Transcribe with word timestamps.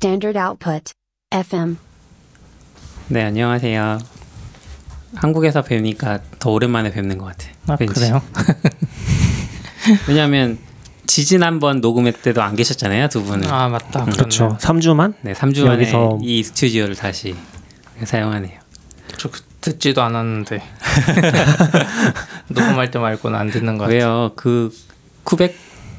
Standard 0.00 0.38
output. 0.38 0.92
FM. 1.32 1.76
네, 3.08 3.24
안녕하세요. 3.24 3.98
한국에서 5.16 5.62
뵈니까 5.62 6.20
더 6.38 6.50
오랜만에 6.50 6.92
뵙는 6.92 7.18
것 7.18 7.24
같아요. 7.26 7.52
아, 7.66 7.76
왠지. 7.80 7.94
그래요? 7.94 8.22
왜냐하면 10.06 10.58
지지난번 11.08 11.80
녹음회 11.80 12.12
때도 12.12 12.42
안 12.42 12.54
계셨잖아요, 12.54 13.08
두 13.08 13.24
분은. 13.24 13.50
아 13.50 13.68
맞다. 13.68 14.04
그렇죠. 14.04 14.50
그렇죠. 14.50 14.58
3주만? 14.60 15.14
네, 15.22 15.32
3주 15.32 15.66
만에 15.66 15.90
여기서- 15.90 16.20
이 16.22 16.44
스튜디오를 16.44 16.94
다시 16.94 17.34
사용하네요. 18.04 18.60
저 19.16 19.28
그- 19.30 19.40
듣지도 19.60 20.02
않았는데 20.02 20.62
녹음할 22.48 22.92
때 22.92 23.00
말고는 23.00 23.36
안 23.36 23.50
듣는 23.50 23.76
것 23.78 23.84
같아요. 23.84 23.98
왜요? 23.98 24.32
그 24.36 24.72
쿠벡 25.24 25.52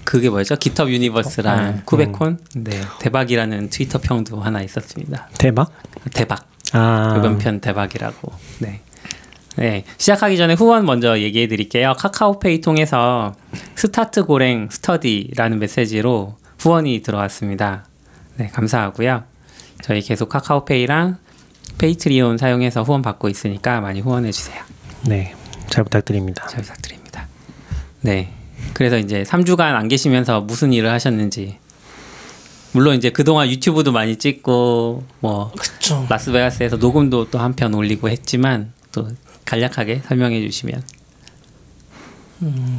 그게 0.09 0.27
뭐였죠? 0.31 0.55
GitHub 0.55 0.89
Universe랑 0.89 1.75
네. 1.75 1.81
KubeCon 1.85 2.39
네 2.55 2.81
대박이라는 2.99 3.69
트위터 3.69 3.99
평도 3.99 4.41
하나 4.41 4.63
있었습니다. 4.63 5.29
대박? 5.37 5.71
대박 6.15 6.47
아. 6.73 7.13
이번 7.15 7.37
편 7.37 7.61
대박이라고. 7.61 8.31
네. 8.57 8.81
네 9.57 9.83
시작하기 9.99 10.35
전에 10.35 10.55
후원 10.55 10.87
먼저 10.87 11.19
얘기해 11.19 11.47
드릴게요. 11.47 11.93
카카오페이 11.95 12.61
통해서 12.61 13.35
start 13.75 14.23
Golang 14.23 14.69
study라는 14.71 15.59
메시지로 15.59 16.37
후원이 16.57 17.03
들어왔습니다. 17.03 17.85
네 18.37 18.47
감사하고요. 18.47 19.25
저희 19.83 20.01
계속 20.01 20.29
카카오페이랑 20.29 21.17
Patreon 21.77 22.39
사용해서 22.39 22.81
후원 22.81 23.03
받고 23.03 23.29
있으니까 23.29 23.79
많이 23.79 24.01
후원해 24.01 24.31
주세요. 24.31 24.63
네. 25.03 25.35
잘 25.69 25.83
부탁드립니다. 25.83 26.47
잘 26.47 26.63
부탁드립니다. 26.63 27.27
네. 28.01 28.38
그래서 28.73 28.97
이제 28.97 29.23
3주간 29.23 29.59
안 29.61 29.87
계시면서 29.87 30.41
무슨 30.41 30.73
일을 30.73 30.89
하셨는지. 30.91 31.57
물론 32.71 32.95
이제 32.95 33.09
그동안 33.09 33.49
유튜브도 33.49 33.91
많이 33.91 34.15
찍고 34.17 35.03
뭐 35.21 35.51
그렇죠. 35.57 36.05
라스베가스에서 36.09 36.77
녹음도 36.77 37.29
또 37.31 37.39
한 37.39 37.53
편 37.55 37.73
올리고 37.73 38.09
했지만 38.09 38.73
또 38.91 39.07
간략하게 39.45 40.03
설명해 40.07 40.39
주시면 40.41 40.83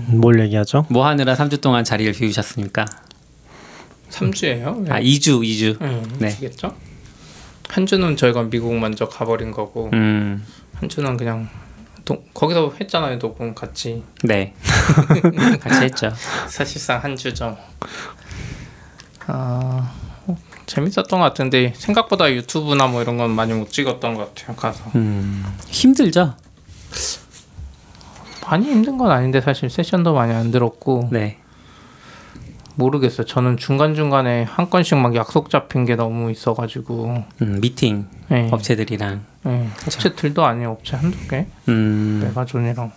뭘 0.09 0.41
얘기하죠? 0.41 0.87
뭐 0.89 1.07
하느라 1.07 1.35
3주 1.35 1.61
동안 1.61 1.85
자리를 1.85 2.13
비우셨습니까? 2.13 2.87
3주예요? 4.11 4.91
아 4.91 5.01
2주 5.01 5.41
2주. 5.43 5.79
네. 5.83 6.03
네. 6.19 6.29
주겠죠? 6.31 6.75
한 7.69 7.87
주는 7.87 8.17
저희가 8.17 8.45
미국 8.45 8.75
먼저 8.79 9.09
가버린 9.09 9.51
거고 9.51 9.91
음. 9.93 10.45
한 10.75 10.89
주는 10.89 11.17
그냥 11.17 11.49
도, 12.05 12.23
거기서 12.35 12.75
했잖아요 12.81 13.19
녹음 13.19 13.55
같이 13.55 14.03
네. 14.23 14.55
같이 15.61 15.85
했죠. 15.85 16.11
사실상 16.49 17.03
한 17.03 17.17
주죠. 17.17 17.57
아 19.27 19.93
재밌었던 20.67 21.09
것 21.09 21.19
같은데 21.19 21.73
생각보다 21.77 22.33
유튜브나 22.33 22.87
뭐 22.87 23.03
이런 23.03 23.17
건 23.17 23.31
많이 23.31 23.53
못 23.53 23.71
찍었던 23.71 24.15
것 24.15 24.35
같아요 24.35 24.57
가서 24.57 24.85
음. 24.95 25.45
힘들죠? 25.69 26.35
많이 28.47 28.67
힘든 28.67 28.99
건 28.99 29.11
아닌데 29.11 29.41
사실 29.41 29.71
세션도 29.71 30.15
많이 30.15 30.33
안 30.33 30.51
들었고 30.51 31.09
네. 31.13 31.39
모르겠어요. 32.75 33.27
저는 33.27 33.57
중간 33.59 33.95
중간에 33.95 34.45
한 34.45 34.71
건씩 34.71 34.97
막 34.99 35.15
약속 35.15 35.51
잡힌 35.51 35.85
게 35.85 35.97
너무 35.97 36.31
있어가지고 36.31 37.25
음, 37.43 37.61
미팅 37.61 38.09
네. 38.29 38.49
업체들이랑 38.51 39.25
네. 39.43 39.69
업체들도 39.87 40.45
아니에요. 40.45 40.73
업체 40.73 40.97
한두 40.97 41.19
개. 41.29 41.47
음. 41.69 42.21
메가존이랑 42.25 42.93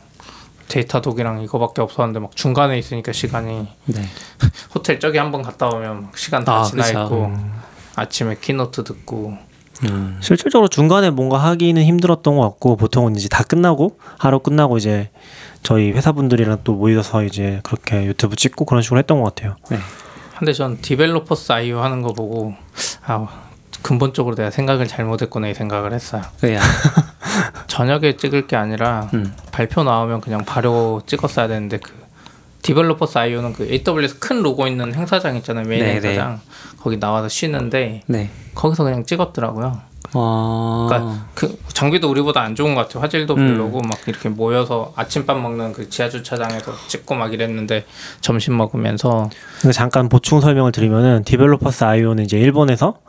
Datadog이랑 0.68 1.42
이거밖에 1.44 1.82
없었는데 1.82 2.20
막 2.20 2.36
중간에 2.36 2.78
있으니까 2.78 3.12
시간이 3.12 3.68
네. 3.86 4.02
호텔 4.74 5.00
저기 5.00 5.18
한번 5.18 5.42
갔다 5.42 5.68
오면 5.68 6.04
막 6.04 6.18
시간 6.18 6.44
다 6.44 6.62
아, 6.62 6.64
지나 6.64 6.84
그쵸. 6.84 7.04
있고 7.04 7.34
아침에 7.96 8.38
keynote 8.40 8.84
듣고 8.84 9.38
음. 9.84 10.18
실질적으로 10.22 10.68
중간에 10.68 11.10
뭔가 11.10 11.38
하기는 11.38 11.82
힘들었던 11.84 12.38
것 12.38 12.42
같고 12.42 12.78
보통은 12.78 13.16
이제 13.16 13.28
다 13.28 13.44
끝나고 13.44 14.00
하루 14.18 14.40
끝나고 14.40 14.78
이제 14.78 15.10
저희 15.62 15.92
회사분들이랑 15.92 16.60
또 16.64 16.74
모여서 16.74 17.24
이제 17.24 17.60
그렇게 17.64 18.06
유튜브 18.06 18.36
찍고 18.36 18.66
그런 18.66 18.82
식으로 18.82 19.00
했던 19.00 19.22
것 19.22 19.36
같아요. 19.36 19.56
네. 19.70 19.78
근데 20.38 20.54
전 20.54 20.82
Developers.IO 20.82 21.80
하는 21.80 22.02
거 22.02 22.14
보고 22.14 22.54
아 23.06 23.28
근본적으로 23.84 24.36
내가 24.36 24.50
생각을 24.50 24.88
잘못했구나 24.88 25.50
이 25.50 25.54
생각을 25.54 25.94
했어요. 25.94 26.24
왜요? 26.42 26.60
저녁에 27.68 28.16
찍을 28.18 28.48
게 28.48 28.56
아니라 28.56 29.10
음. 29.14 29.36
발표 29.52 29.84
나오면 29.84 30.22
그냥 30.22 30.44
바로 30.46 31.02
찍었어야 31.06 31.48
되는데 31.48 31.78
그 31.78 31.92
Developers.IO는 32.64 33.54
그 33.54 33.68
AWS 33.70 34.20
큰 34.20 34.42
로고 34.42 34.68
있는 34.68 34.94
행사장 34.96 35.36
있잖아요 35.38 35.68
메인 35.68 35.84
네, 35.84 35.96
행사장 35.96 36.40
거기 36.80 37.00
나와서 37.00 37.28
쉬는데 37.28 38.04
네. 38.08 38.30
거기서 38.56 38.84
그냥 38.84 39.06
찍었더라고요. 39.06 39.82
어. 40.16 40.88
그러니까 40.88 41.26
그 41.34 41.58
장비도 41.70 42.10
우리보다 42.10 42.42
안 42.42 42.56
좋은 42.56 42.76
것 42.76 42.82
같아요. 42.82 43.04
화질도 43.04 43.34
음. 43.36 43.48
별로고 43.48 43.82
막 43.82 43.98
이렇게 44.08 44.30
모여서 44.30 44.94
아침밥 44.96 45.40
먹는 45.40 45.74
그 45.74 45.90
지하 45.90 46.10
주차장에서 46.10 46.74
찍고 46.88 47.16
막 47.16 47.34
이랬는데 47.34 47.86
점심 48.22 48.56
먹으면서 48.58 49.30
잠깐 49.74 50.10
보충 50.10 50.40
설명을 50.40 50.72
드리면은 50.72 51.24
Developers.IO는 51.24 52.24
이제 52.24 52.40
일본에서 52.40 53.00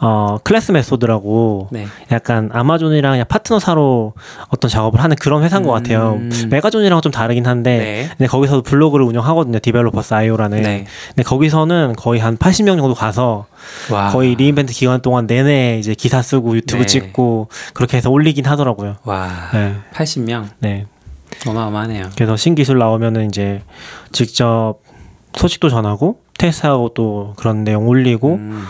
어 0.00 0.38
Classmethod라고 0.44 1.68
네. 1.72 1.86
약간 2.12 2.50
아마존이랑 2.52 3.12
그냥 3.12 3.26
파트너사로 3.28 4.12
어떤 4.48 4.68
작업을 4.70 5.02
하는 5.02 5.16
그런 5.16 5.42
회사인 5.42 5.64
것 5.64 5.72
같아요. 5.72 6.14
음. 6.20 6.30
메가존이랑 6.50 7.00
좀 7.00 7.10
다르긴 7.10 7.46
한데 7.46 7.78
네. 7.78 8.08
근데 8.16 8.26
거기서도 8.26 8.62
블로그를 8.62 9.04
운영하거든요. 9.06 9.58
Developers.IO라는. 9.58 10.62
네. 10.62 10.86
근데 11.08 11.22
거기서는 11.24 11.94
거의 11.96 12.20
한 12.20 12.36
80명 12.36 12.78
정도 12.78 12.94
가서 12.94 13.46
와. 13.90 14.10
거의 14.10 14.36
re:Invent 14.36 14.72
기간 14.72 15.00
동안 15.02 15.26
내내 15.26 15.78
이제 15.80 15.94
기사 15.94 16.22
쓰고 16.22 16.54
유튜브 16.56 16.82
네. 16.82 16.86
찍고 16.86 17.48
그렇게 17.74 17.96
해서 17.96 18.08
올리긴 18.10 18.46
하더라고요. 18.46 18.96
와. 19.04 19.28
네. 19.52 19.74
80명. 19.94 20.44
네. 20.60 20.86
어마어마하네요. 21.46 22.04
그래서 22.14 22.36
신기술 22.36 22.78
나오면은 22.78 23.26
이제 23.26 23.62
직접 24.12 24.76
소식도 25.36 25.68
전하고 25.68 26.20
테스트하고 26.38 26.90
또 26.94 27.34
그런 27.36 27.64
내용 27.64 27.86
올리고 27.88 28.34
음. 28.34 28.64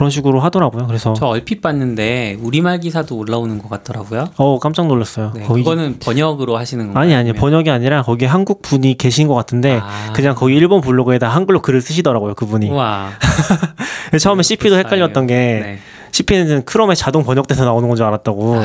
그런 0.00 0.08
식으로 0.08 0.40
하더라고요. 0.40 0.86
그래서 0.86 1.12
저 1.12 1.26
얼핏 1.26 1.60
봤는데 1.60 2.38
우리말 2.40 2.80
기사도 2.80 3.18
올라오는 3.18 3.58
것 3.58 3.68
같더라고요. 3.68 4.28
어 4.38 4.58
깜짝 4.58 4.86
놀랐어요. 4.86 5.32
네. 5.36 5.42
거기 5.42 5.62
그거는 5.62 5.98
번역으로 6.02 6.56
하시는 6.56 6.86
건가요? 6.86 7.02
아니 7.02 7.14
아니 7.14 7.28
아니면- 7.28 7.38
번역이 7.38 7.68
아니라 7.70 8.00
거기 8.00 8.24
한국 8.24 8.62
분이 8.62 8.96
계신 8.96 9.28
것 9.28 9.34
같은데 9.34 9.78
아. 9.82 10.10
그냥 10.14 10.34
거기 10.34 10.54
일본 10.56 10.80
블로그에다 10.80 11.28
한글로 11.28 11.60
글을 11.60 11.82
쓰시더라고요 11.82 12.32
그분이. 12.32 12.70
그래서 12.70 14.22
처음에 14.30 14.42
CP도 14.42 14.76
헷갈렸던 14.76 15.26
게 15.26 15.34
네. 15.34 15.78
CP는 16.12 16.64
크롬에 16.64 16.94
자동 16.94 17.22
번역돼서 17.22 17.66
나오는 17.66 17.86
건 17.86 17.94
줄 17.98 18.06
알았다고. 18.06 18.56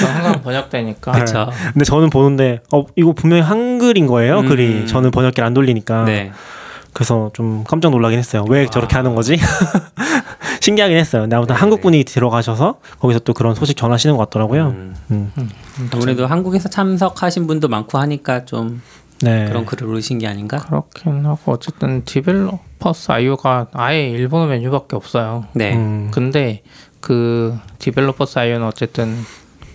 저 0.00 0.06
항상 0.08 0.42
번역되니까 0.42 1.12
그렇죠. 1.12 1.50
근데 1.72 1.84
저는 1.84 2.10
보는데 2.10 2.58
어 2.72 2.84
이거 2.96 3.12
분명히 3.12 3.42
한글인 3.44 4.08
거예요 4.08 4.40
음. 4.40 4.48
글이. 4.48 4.88
저는 4.88 5.12
번역기를 5.12 5.46
안 5.46 5.54
돌리니까. 5.54 6.04
네. 6.04 6.32
그래서 6.94 7.30
좀 7.34 7.64
깜짝 7.64 7.90
놀라긴 7.90 8.18
했어요. 8.18 8.44
왜 8.48 8.66
저렇게 8.66 8.96
하는 8.96 9.14
거지? 9.14 9.36
신기하긴 10.60 10.96
했어요. 10.96 11.22
근데 11.22 11.36
아무튼 11.36 11.54
네, 11.54 11.60
한국 11.60 11.76
네. 11.76 11.82
분이 11.82 12.04
들어가셔서 12.04 12.78
거기서 13.00 13.20
또 13.20 13.34
그런 13.34 13.54
소식 13.54 13.76
전하시는 13.76 14.16
것 14.16 14.24
같더라고요. 14.24 14.68
음. 14.68 14.94
음. 15.10 15.50
아무래도 15.92 16.26
한국에서 16.26 16.70
참석하신 16.70 17.46
분도 17.46 17.68
많고 17.68 17.98
하니까 17.98 18.46
좀 18.46 18.80
네. 19.20 19.46
그런 19.46 19.66
글을 19.66 19.88
올리신 19.88 20.18
게 20.18 20.26
아닌가? 20.26 20.58
그렇긴 20.58 21.26
하고 21.26 21.52
어쨌든 21.52 22.04
Developers.IO가 22.04 23.66
아예 23.72 24.08
일본어 24.08 24.46
메뉴밖에 24.46 24.96
없어요. 24.96 25.46
네. 25.52 25.74
음. 25.74 26.10
근데 26.12 26.62
그 27.00 27.58
Developers.IO는 27.78 28.66
어쨌든 28.66 29.16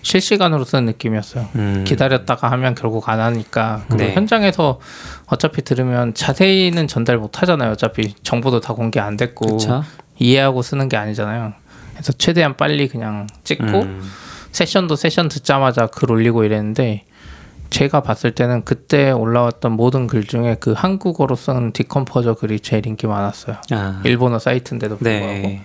실시간으로 0.02 0.64
쓰는 0.64 0.86
느낌이었어요. 0.86 1.48
음. 1.56 1.84
기다렸다가 1.86 2.50
하면 2.52 2.74
결국 2.74 3.08
안 3.08 3.20
하니까 3.20 3.84
그리고 3.88 4.04
네. 4.04 4.14
현장에서 4.14 4.80
어차피 5.26 5.62
들으면 5.62 6.14
자세히는 6.14 6.88
전달 6.88 7.18
못 7.18 7.42
하잖아요. 7.42 7.72
어차피 7.72 8.14
정보도 8.22 8.60
다 8.60 8.74
공개 8.74 9.00
안 9.00 9.16
됐고 9.16 9.46
그렇죠. 9.46 9.84
이해하고 10.18 10.62
쓰는 10.62 10.88
게 10.88 10.96
아니잖아요. 10.96 11.52
그래서 11.92 12.12
최대한 12.12 12.56
빨리 12.56 12.88
그냥 12.88 13.26
찍고 13.44 13.64
음. 13.64 14.10
세션도 14.52 14.96
세션 14.96 15.28
듣자마자 15.28 15.86
글 15.86 16.10
올리고 16.10 16.44
이랬는데 16.44 17.04
제가 17.70 18.02
봤을 18.02 18.32
때는 18.32 18.64
그때 18.64 19.12
올라왔던 19.12 19.72
모든 19.72 20.06
글 20.06 20.24
중에 20.24 20.56
그 20.58 20.72
한국어로 20.72 21.36
쓴 21.36 21.72
DeepComposer 21.72 22.34
글이 22.34 22.60
제일 22.60 22.86
인기 22.86 23.06
많았어요. 23.06 23.56
아. 23.70 24.00
일본어 24.04 24.38
사이트인데도 24.38 24.98
불구하고. 24.98 25.26
네. 25.26 25.64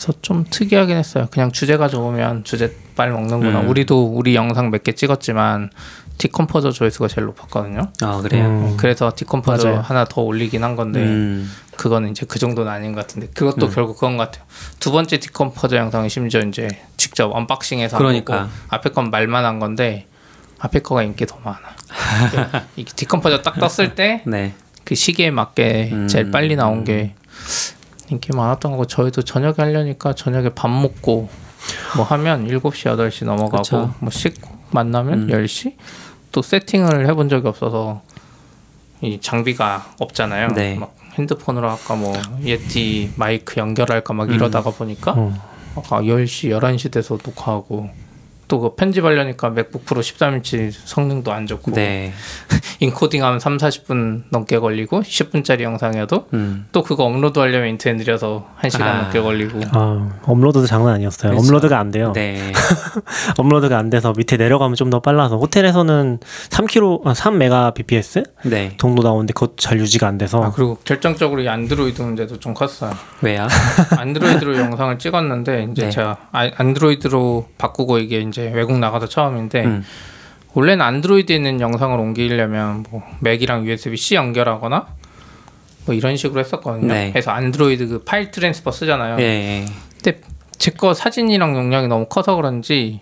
그래서 0.00 0.18
좀 0.22 0.44
특이하긴 0.48 0.96
했어요. 0.96 1.28
그냥 1.30 1.52
주제가 1.52 1.88
좋으면 1.88 2.42
주제 2.44 2.74
빨 2.96 3.10
먹는구나. 3.12 3.60
음. 3.60 3.68
우리도 3.68 4.06
우리 4.06 4.34
영상 4.34 4.70
몇 4.70 4.82
개 4.82 4.92
찍었지만 4.92 5.70
DeepComposer 6.16 6.70
조회수가 6.72 7.08
제일 7.08 7.26
높았거든요. 7.26 7.92
아 8.00 8.20
그래요. 8.22 8.46
음. 8.46 8.76
그래서 8.78 9.12
DeepComposer 9.14 9.68
맞아요. 9.68 9.80
하나 9.80 10.04
더 10.06 10.22
올리긴 10.22 10.64
한 10.64 10.74
건데 10.74 11.00
음. 11.02 11.50
그거는 11.76 12.10
이제 12.10 12.24
그 12.26 12.38
정도는 12.38 12.70
아닌 12.72 12.92
것 12.94 13.02
같은데 13.02 13.28
그것도 13.34 13.68
결국 13.70 13.94
그건 13.96 14.16
것 14.16 14.30
같아요. 14.30 14.44
두 14.80 14.90
번째 14.90 15.18
DeepComposer 15.18 15.76
영상이 15.76 16.08
심지어 16.08 16.40
이제 16.40 16.66
직접 16.96 17.30
unboxing해서 17.34 17.96
한 17.96 17.98
그러니까. 18.02 18.48
앞에 18.68 18.90
건 18.90 19.10
말만 19.10 19.44
한 19.44 19.58
건데 19.58 20.06
앞에 20.60 20.78
거가 20.80 21.02
인기 21.02 21.26
더 21.26 21.36
많아. 21.44 21.58
이게 22.76 22.90
DeepComposer 22.96 23.42
딱 23.42 23.58
떴을 23.58 23.94
때그 23.94 24.30
네. 24.30 24.54
시기에 24.92 25.30
맞게 25.30 25.90
음. 25.92 26.08
제일 26.08 26.30
빨리 26.30 26.56
나온 26.56 26.84
게 26.84 27.14
인기 28.10 28.34
많았던 28.34 28.72
거고 28.72 28.86
저희도 28.86 29.22
저녁에 29.22 29.54
하려니까 29.58 30.14
저녁에 30.14 30.50
밥 30.50 30.68
먹고 30.68 31.28
뭐 31.96 32.04
하면 32.04 32.46
7시 32.48 32.96
8시 32.96 33.24
넘어가고 33.24 33.62
그쵸. 33.62 33.94
뭐 34.00 34.10
씻고 34.10 34.50
만나면 34.70 35.22
음. 35.22 35.26
10시 35.28 35.76
또 36.32 36.42
세팅을 36.42 37.06
해본 37.08 37.28
적이 37.28 37.48
없어서 37.48 38.02
이 39.00 39.18
장비가 39.20 39.94
없잖아요. 39.98 40.48
네. 40.48 40.76
막 40.76 40.94
핸드폰으로 41.14 41.70
아까 41.70 41.94
뭐 41.94 42.14
Yeti 42.44 43.12
마이크 43.16 43.58
연결할까 43.58 44.12
막 44.12 44.28
음. 44.28 44.34
이러다가 44.34 44.70
보니까 44.70 45.14
어. 45.16 45.50
아까 45.76 46.02
10시 46.02 46.50
11시 46.50 46.92
돼서 46.92 47.18
녹화하고 47.24 47.90
또그 48.50 48.74
편집하려니까 48.74 49.50
MacBook 49.50 49.86
Pro 49.86 50.00
13인치 50.02 50.72
성능도 50.84 51.32
안 51.32 51.46
좋고 51.46 51.70
네. 51.72 52.12
인코딩하면 52.80 53.38
3, 53.38 53.58
40분 53.58 54.24
넘게 54.30 54.58
걸리고 54.58 55.02
10분짜리 55.02 55.60
영상이어도 55.60 56.26
음. 56.34 56.66
또 56.72 56.82
그거 56.82 57.04
업로드 57.04 57.38
하려면 57.38 57.68
인터넷 57.70 57.96
느려서 57.96 58.48
1시간 58.60 58.82
아. 58.82 59.02
넘게 59.02 59.20
걸리고 59.20 59.60
아, 59.72 60.18
업로드도 60.24 60.66
장난 60.66 60.94
아니었어요. 60.94 61.30
그렇죠. 61.32 61.46
업로드가 61.48 61.78
안 61.78 61.90
돼요. 61.92 62.12
네. 62.12 62.52
업로드가 63.38 63.78
안 63.78 63.88
돼서 63.88 64.12
밑에 64.16 64.36
내려가면 64.36 64.74
좀 64.76 64.90
더 64.90 64.98
빨라서 64.98 65.36
호텔에서는 65.36 66.18
3km, 66.48 67.06
아, 67.06 67.12
3mbps 67.12 68.24
네. 68.46 68.72
정도 68.76 69.04
나오는데 69.04 69.32
그것도 69.34 69.54
잘 69.56 69.78
유지가 69.78 70.08
안 70.08 70.18
돼서 70.18 70.42
아 70.42 70.50
그리고 70.50 70.76
결정적으로 70.84 71.42
이 71.42 71.48
안드로이드 71.48 72.02
문제도 72.02 72.40
좀 72.40 72.54
컸어요. 72.54 72.90
왜요? 73.22 73.46
안드로이드로 73.96 74.56
영상을 74.58 74.98
찍었는데 74.98 75.68
이제 75.70 75.82
네. 75.84 75.90
제가 75.90 76.16
아- 76.32 76.50
안드로이드로 76.56 77.46
바꾸고 77.56 77.98
이게 77.98 78.18
이제 78.20 78.39
외국 78.48 78.78
나가서 78.78 79.08
처음인데 79.08 79.64
음. 79.64 79.84
원래는 80.54 80.84
안드로이드에 80.84 81.36
있는 81.36 81.60
영상을 81.60 81.98
옮기려면 81.98 82.84
뭐 82.90 83.02
맥이랑 83.20 83.66
USB-C 83.66 84.16
연결하거나 84.16 84.86
뭐 85.86 85.94
이런 85.94 86.16
식으로 86.16 86.40
했었거든요. 86.40 86.92
네. 86.92 87.10
그래서 87.12 87.30
안드로이드 87.30 87.86
그 87.88 88.02
파일 88.04 88.30
transfer 88.30 88.70
쓰잖아요. 88.72 89.18
예. 89.20 89.64
근데 90.02 90.20
제 90.58 90.72
거 90.72 90.92
사진이랑 90.92 91.56
용량이 91.56 91.88
너무 91.88 92.06
커서 92.06 92.36
그런지 92.36 93.00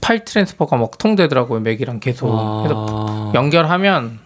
파일 0.00 0.24
transfer가 0.24 0.76
먹통되더라고요. 0.76 1.60
맥이랑 1.60 2.00
계속. 2.00 2.28
그래서 2.62 2.86
어... 2.88 3.32
연결하면 3.34 4.18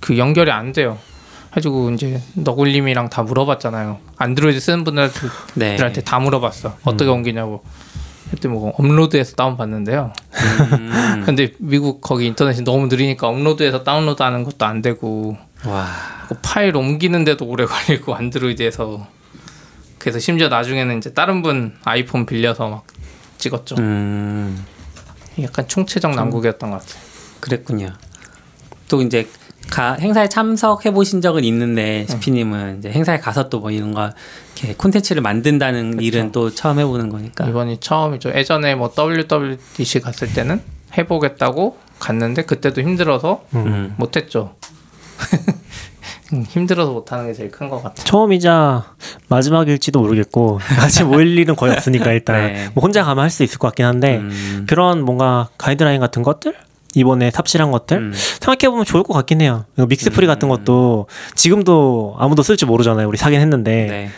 그 0.00 0.18
연결이 0.18 0.50
안 0.50 0.72
돼요. 0.72 0.98
가지고 1.50 1.90
이제 1.90 2.20
너굴님이랑 2.34 3.08
다 3.08 3.22
물어봤잖아요. 3.22 3.98
안드로이드 4.18 4.60
쓰는 4.60 4.84
분들한테 4.84 5.20
네. 5.54 5.76
다 6.04 6.18
물어봤어. 6.20 6.76
어떻게 6.84 7.08
옮기냐고. 7.10 7.62
그때 8.30 8.48
뭐 8.48 8.72
업로드해서 8.76 9.36
다운 9.36 9.56
받는데요. 9.56 10.12
음. 10.72 11.22
근데 11.26 11.52
미국 11.58 12.00
거기 12.00 12.26
인터넷이 12.26 12.64
너무 12.64 12.86
느리니까 12.88 13.28
업로드해서 13.28 13.84
다운로드하는 13.84 14.44
것도 14.44 14.64
안 14.64 14.82
되고 14.82 15.36
와. 15.64 15.86
그 16.28 16.34
파일 16.42 16.76
옮기는데도 16.76 17.44
오래 17.46 17.64
걸리고 17.66 18.14
안드로이드에서 18.14 19.06
그래서 19.98 20.18
심지어 20.18 20.48
나중에는 20.48 20.98
이제 20.98 21.12
다른 21.12 21.42
분 21.42 21.76
아이폰 21.84 22.26
빌려서 22.26 22.68
막 22.68 22.86
찍었죠. 23.38 23.76
음. 23.78 24.64
약간 25.42 25.68
총체적 25.68 26.14
난국이었던 26.14 26.70
것 26.70 26.80
같아요. 26.80 27.02
그랬군요. 27.40 27.88
또 28.88 29.02
이제 29.02 29.28
가, 29.70 29.94
행사에 30.00 30.28
참석해 30.28 30.92
보신 30.92 31.20
적은 31.20 31.44
있는데 31.44 32.06
시피님은 32.08 32.78
이제 32.78 32.90
행사에 32.90 33.18
가서 33.18 33.48
또 33.48 33.60
뭐 33.60 33.70
이런 33.70 33.92
거 33.94 34.10
이렇게 34.56 34.74
콘텐츠를 34.74 35.22
만든다는 35.22 36.00
일은 36.00 36.30
또 36.32 36.50
처음 36.50 36.78
해보는 36.78 37.08
거니까. 37.08 37.46
이번이 37.46 37.78
처음이죠. 37.80 38.30
예전에 38.34 38.74
뭐 38.74 38.92
WWDC 38.96 40.00
갔을 40.00 40.32
때는 40.32 40.60
해보겠다고 40.96 41.76
갔는데 41.98 42.42
그때도 42.42 42.80
힘들어서 42.82 43.42
음. 43.54 43.94
못했죠. 43.96 44.54
음, 46.32 46.44
힘들어서 46.48 46.92
못하는 46.92 47.26
게 47.26 47.32
제일 47.34 47.50
큰 47.50 47.68
것 47.70 47.82
같아요. 47.82 48.04
처음이자 48.04 48.94
마지막일지도 49.28 50.00
모르겠고 50.00 50.58
같이 50.78 51.04
모일 51.04 51.38
일은 51.38 51.56
거의 51.56 51.72
없으니까 51.72 52.12
일단 52.12 52.52
네. 52.52 52.68
뭐 52.74 52.82
혼자 52.82 53.02
가면 53.04 53.22
할 53.22 53.30
수 53.30 53.42
있을 53.42 53.58
것 53.58 53.68
같긴 53.68 53.84
한데 53.86 54.16
음. 54.18 54.64
그런 54.68 55.02
뭔가 55.02 55.48
가이드라인 55.58 56.00
같은 56.00 56.22
것들 56.22 56.54
이번에 56.96 57.30
탑실한 57.30 57.70
것들 57.70 57.98
음. 57.98 58.12
생각해 58.14 58.70
보면 58.70 58.86
좋을 58.86 59.02
것 59.02 59.12
같긴 59.12 59.42
해요. 59.42 59.66
믹스프리 59.76 60.26
음. 60.26 60.28
같은 60.28 60.48
것도 60.48 61.08
지금도 61.34 62.16
아무도 62.18 62.42
쓸 62.42 62.56
줄 62.56 62.68
모르잖아요. 62.68 63.06
우리 63.06 63.18
사긴 63.18 63.40
했는데 63.40 63.86
네. 63.86 64.10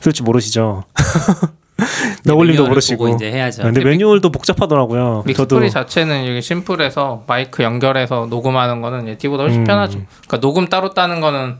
쓸 0.00 0.12
줄 0.12 0.24
모르시죠. 0.24 0.84
너울림도 2.24 2.68
모르시고. 2.68 3.08
이제 3.08 3.32
해야죠. 3.32 3.64
근데 3.64 3.82
매뉴얼도 3.82 4.30
복잡하더라고요. 4.30 5.24
믹스프리 5.26 5.72
자체는 5.72 6.22
이게 6.22 6.40
심플해서 6.40 7.24
마이크 7.26 7.64
연결해서 7.64 8.26
녹음하는 8.30 8.80
거는 8.80 9.08
Yeti보다 9.08 9.42
훨씬 9.42 9.62
음. 9.62 9.64
편하죠. 9.64 9.98
그러니까 10.08 10.38
녹음 10.38 10.68
따로 10.68 10.94
따는 10.94 11.20
거는 11.20 11.56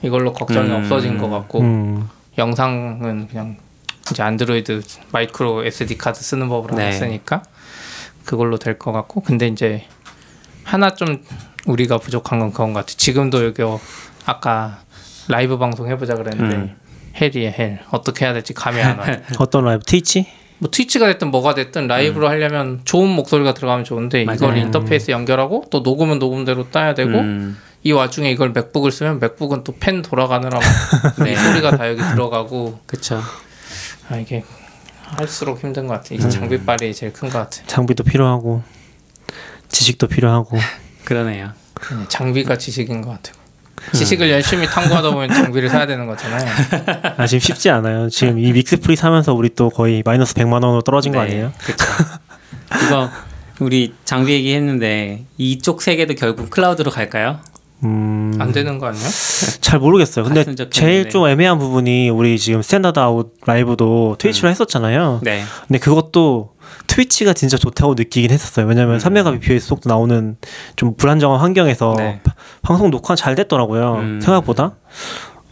이걸로 0.00 0.32
걱정이 0.32 0.70
음. 0.70 0.76
없어진 0.76 1.18
것 1.18 1.28
같고 1.28 1.60
음, 1.60 2.08
영상은 2.38 3.28
그냥 3.28 3.58
이제 4.10 4.22
안드로이드 4.22 4.80
micro 5.12 5.66
SD 5.66 5.98
카드 5.98 6.22
쓰는 6.22 6.48
법으로 6.48 6.76
네. 6.76 6.86
했으니까 6.86 7.42
그걸로 8.24 8.58
될 8.58 8.78
것 8.78 8.92
같고 8.92 9.20
근데 9.22 9.46
이제 9.46 9.84
하나 10.64 10.94
좀 10.94 11.22
우리가 11.66 11.98
부족한 11.98 12.38
건 12.38 12.50
그건 12.52 12.72
것 12.72 12.80
같아. 12.80 12.92
지금도 12.96 13.44
여기 13.44 13.62
아까 14.26 14.80
라이브 15.28 15.58
방송 15.58 15.88
해보자 15.88 16.14
그랬는데 16.14 16.56
음. 16.56 16.76
hell이에 17.20 17.54
hell 17.58 17.80
어떻게 17.90 18.24
해야 18.24 18.32
될지 18.32 18.54
감이 18.54 18.80
안 18.80 18.98
와. 18.98 19.06
어떤 19.38 19.64
라이브 19.64 19.82
Twitch? 19.84 20.26
뭐 20.58 20.70
Twitch가 20.70 21.06
됐든 21.06 21.30
뭐가 21.30 21.54
됐든 21.54 21.86
라이브로 21.86 22.28
하려면 22.28 22.80
좋은 22.84 23.08
목소리가 23.08 23.54
들어가면 23.54 23.84
좋은데 23.84 24.22
이걸 24.22 24.34
음. 24.36 24.40
맞아요. 24.50 24.56
인터페이스 24.62 25.10
연결하고 25.10 25.64
또 25.70 25.80
녹음은 25.80 26.18
녹음대로 26.18 26.70
따야 26.70 26.94
되고 26.94 27.10
음. 27.18 27.56
이 27.82 27.92
와중에 27.92 28.30
이걸 28.30 28.50
맥북을 28.50 28.92
쓰면 28.92 29.20
맥북은 29.20 29.64
또 29.64 29.72
팬 29.80 30.02
돌아가느라 30.02 30.60
네. 31.24 31.32
이 31.32 31.36
소리가 31.36 31.76
다 31.78 31.88
여기 31.88 32.02
들어가고 32.02 32.78
그쵸. 32.86 33.20
아 34.10 34.16
이게 34.16 34.44
할수록 35.16 35.62
힘든 35.62 35.86
것 35.86 35.94
같아. 35.94 36.14
이게 36.14 36.24
음. 36.24 36.30
장비빨이 36.30 36.94
제일 36.94 37.12
큰 37.12 37.28
것 37.30 37.38
같아. 37.38 37.62
장비도 37.66 38.04
필요하고 38.04 38.62
지식도 39.68 40.08
필요하고 40.08 40.58
그러네요. 41.04 41.52
네, 41.90 42.04
장비가 42.08 42.56
지식인 42.58 43.00
것 43.02 43.10
같아요. 43.10 43.34
지식을 43.94 44.30
열심히 44.30 44.66
탐구하다 44.66 45.10
보면 45.12 45.30
장비를 45.32 45.70
사야 45.70 45.86
되는 45.86 46.06
거잖아요. 46.06 46.50
아 47.16 47.26
지금 47.26 47.40
쉽지 47.40 47.70
않아요. 47.70 48.10
지금 48.10 48.38
이 48.38 48.52
MixPre 48.52 48.94
사면서 48.94 49.32
우리 49.32 49.54
또 49.54 49.70
거의 49.70 50.02
마이너스 50.04 50.34
100만 50.34 50.52
원으로 50.62 50.82
떨어진 50.82 51.12
거 51.12 51.22
네, 51.24 51.30
아니에요? 51.30 51.52
그쵸. 51.64 51.86
이거 52.86 53.08
우리 53.58 53.94
장비 54.04 54.32
얘기했는데 54.32 55.24
이쪽 55.38 55.80
세계도 55.82 56.14
결국 56.14 56.50
클라우드로 56.50 56.90
갈까요? 56.90 57.40
음, 57.84 58.36
안 58.38 58.52
되는 58.52 58.78
거 58.78 58.86
아니야? 58.86 59.00
잘 59.60 59.78
모르겠어요. 59.80 60.24
근데. 60.24 60.44
제일 60.70 61.08
좀 61.08 61.26
애매한 61.26 61.58
부분이 61.58 62.10
우리 62.10 62.38
지금 62.38 62.60
Standard 62.62 62.98
Out 62.98 63.32
라이브도 63.46 64.16
Twitch로 64.18 64.48
했었잖아요. 64.50 65.20
네. 65.22 65.42
근데 65.66 65.78
그것도 65.78 66.50
Twitch가 66.86 67.32
진짜 67.32 67.56
좋다고 67.56 67.94
느끼긴 67.94 68.30
했었어요. 68.30 68.66
왜냐면 68.66 68.96
음. 68.96 68.98
3메가bps 68.98 69.60
속도 69.60 69.88
나오는 69.88 70.36
좀 70.76 70.94
불안정한 70.96 71.40
환경에서 71.40 71.94
네. 71.96 72.20
바- 72.22 72.34
방송 72.62 72.90
녹화 72.90 73.14
잘 73.16 73.34
됐더라고요. 73.34 73.94
음. 73.96 74.20
생각보다. 74.20 74.76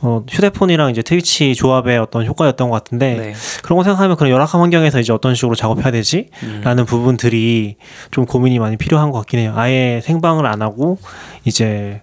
어, 0.00 0.24
휴대폰이랑 0.30 0.90
이제 0.92 1.02
Twitch 1.02 1.56
조합의 1.56 1.98
어떤 1.98 2.24
효과였던 2.24 2.70
것 2.70 2.76
같은데 2.76 3.14
네. 3.16 3.34
그런 3.64 3.78
거 3.78 3.82
생각하면 3.82 4.16
그런 4.16 4.30
열악한 4.30 4.60
환경에서 4.60 5.00
이제 5.00 5.12
어떤 5.12 5.34
식으로 5.34 5.56
작업해야 5.56 5.90
되지? 5.90 6.28
음. 6.44 6.60
라는 6.62 6.84
부분들이 6.84 7.74
좀 8.12 8.24
고민이 8.24 8.60
많이 8.60 8.76
필요한 8.76 9.10
것 9.10 9.18
같긴 9.18 9.40
해요. 9.40 9.54
아예 9.56 10.00
생방을 10.04 10.46
안 10.46 10.62
하고 10.62 10.98
이제 11.44 12.00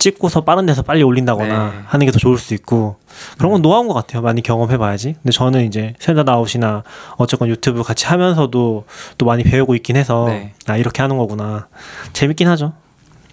찍고서 0.00 0.40
빠른 0.42 0.66
데서 0.66 0.82
빨리 0.82 1.02
올린다거나 1.04 1.70
네. 1.70 1.78
하는 1.86 2.06
게 2.06 2.10
더 2.12 2.18
좋을 2.18 2.38
수 2.38 2.54
있고 2.54 2.96
그런 3.38 3.52
건 3.52 3.62
노하우인 3.62 3.86
것 3.86 3.94
같아요. 3.94 4.22
많이 4.22 4.42
경험해 4.42 4.76
봐야지. 4.78 5.14
근데 5.22 5.30
저는 5.30 5.64
이제 5.66 5.94
샌다드 6.00 6.28
아웃이나 6.30 6.82
어쨌건 7.16 7.48
유튜브 7.48 7.82
같이 7.84 8.06
하면서도 8.06 8.84
또 9.18 9.26
많이 9.26 9.44
배우고 9.44 9.74
있긴 9.76 9.96
해서 9.96 10.24
네. 10.26 10.54
아 10.66 10.76
이렇게 10.76 11.02
하는 11.02 11.16
거구나. 11.18 11.68
재밌긴 12.12 12.48
하죠. 12.48 12.72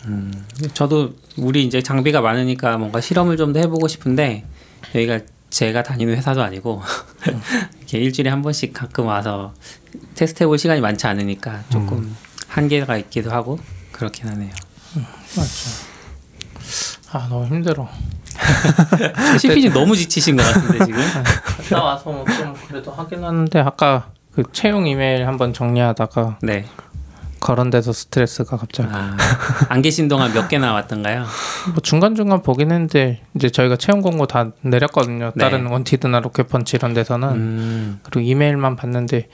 음, 0.05 0.31
저도 0.73 1.11
우리 1.37 1.63
이제 1.65 1.81
장비가 1.81 2.21
많으니까 2.21 2.77
뭔가 2.77 3.01
실험을 3.01 3.35
좀 3.37 3.53
더 3.53 3.59
해보고 3.59 3.87
싶은데 3.87 4.45
여기가 4.93 5.19
제가 5.49 5.81
다니는 5.83 6.15
회사도 6.17 6.43
아니고 6.43 6.81
이렇게 7.79 7.97
일주일에 7.99 8.29
한 8.29 8.41
번씩 8.41 8.73
가끔 8.73 9.05
와서 9.07 9.53
테스트해볼 10.15 10.57
시간이 10.57 10.81
많지 10.81 11.07
않으니까 11.07 11.63
조금 11.69 12.15
한계가 12.49 12.97
있기도 12.97 13.31
하고 13.31 13.57
그렇긴 13.93 14.27
하네요. 14.29 14.51
맞죠. 15.35 15.96
아 17.11 17.27
너무 17.29 17.45
힘들어. 17.45 17.87
CPG 19.39 19.69
너무 19.71 19.95
지치신 19.95 20.35
것 20.37 20.43
같은데 20.43 20.85
지금. 20.85 21.01
갔다 21.43 21.83
와서 21.83 22.11
뭐 22.11 22.23
좀 22.25 22.53
그래도 22.67 22.91
하긴 22.91 23.23
하는데 23.23 23.59
아까 23.59 24.09
그 24.33 24.43
채용 24.51 24.87
이메일 24.87 25.25
한번 25.27 25.53
정리하다가 25.53 26.37
네. 26.43 26.65
그런 27.39 27.69
데서 27.69 27.93
스트레스가 27.93 28.57
갑자기 28.57 28.89
아, 28.91 29.15
안 29.69 29.81
계신 29.81 30.07
동안 30.07 30.33
몇 30.33 30.47
개나 30.47 30.73
왔던가요? 30.73 31.23
뭐 31.67 31.75
중간 31.83 32.15
중간 32.15 32.41
보긴 32.41 32.71
했는데 32.71 33.21
이제 33.35 33.49
저희가 33.49 33.77
채용 33.77 34.01
공고 34.01 34.25
다 34.27 34.49
내렸거든요. 34.61 35.31
네. 35.35 35.43
다른 35.43 35.67
원티드나 35.67 36.19
로켓펀치 36.19 36.77
이런 36.77 36.93
데서는 36.93 37.29
음, 37.29 37.99
그리고 38.03 38.21
이메일만 38.21 38.75
봤는데 38.75 39.29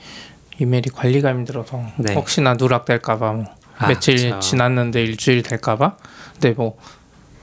이메일이 0.58 0.90
관리가 0.90 1.30
힘들어서 1.30 1.82
네. 1.96 2.14
혹시나 2.14 2.54
누락될까봐 2.54 3.32
뭐 3.32 3.44
아, 3.78 3.88
며칠 3.88 4.16
그쵸. 4.16 4.38
지났는데 4.38 5.02
일주일 5.02 5.42
될까봐. 5.42 5.96
근데 6.34 6.50
뭐 6.52 6.76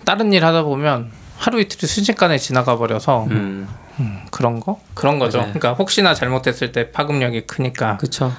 다른 0.06 0.34
일 0.34 0.44
하다 0.46 0.64
보면 0.64 1.12
하루 1.38 1.60
이틀이 1.60 1.88
순식간에 1.88 2.38
지나가 2.38 2.78
버려서 2.78 3.26
음, 3.32 3.68
음, 4.00 4.22
그런 4.32 4.60
거 4.60 4.80
그런 4.94 5.20
거죠. 5.20 5.40
맞아요. 5.40 5.54
그러니까 5.54 5.74
혹시나 5.74 6.14
잘못됐을 6.14 6.72
때 6.72 6.92
파급력이 6.92 7.42
크니까 7.48 7.98
그쵸. 7.98 8.32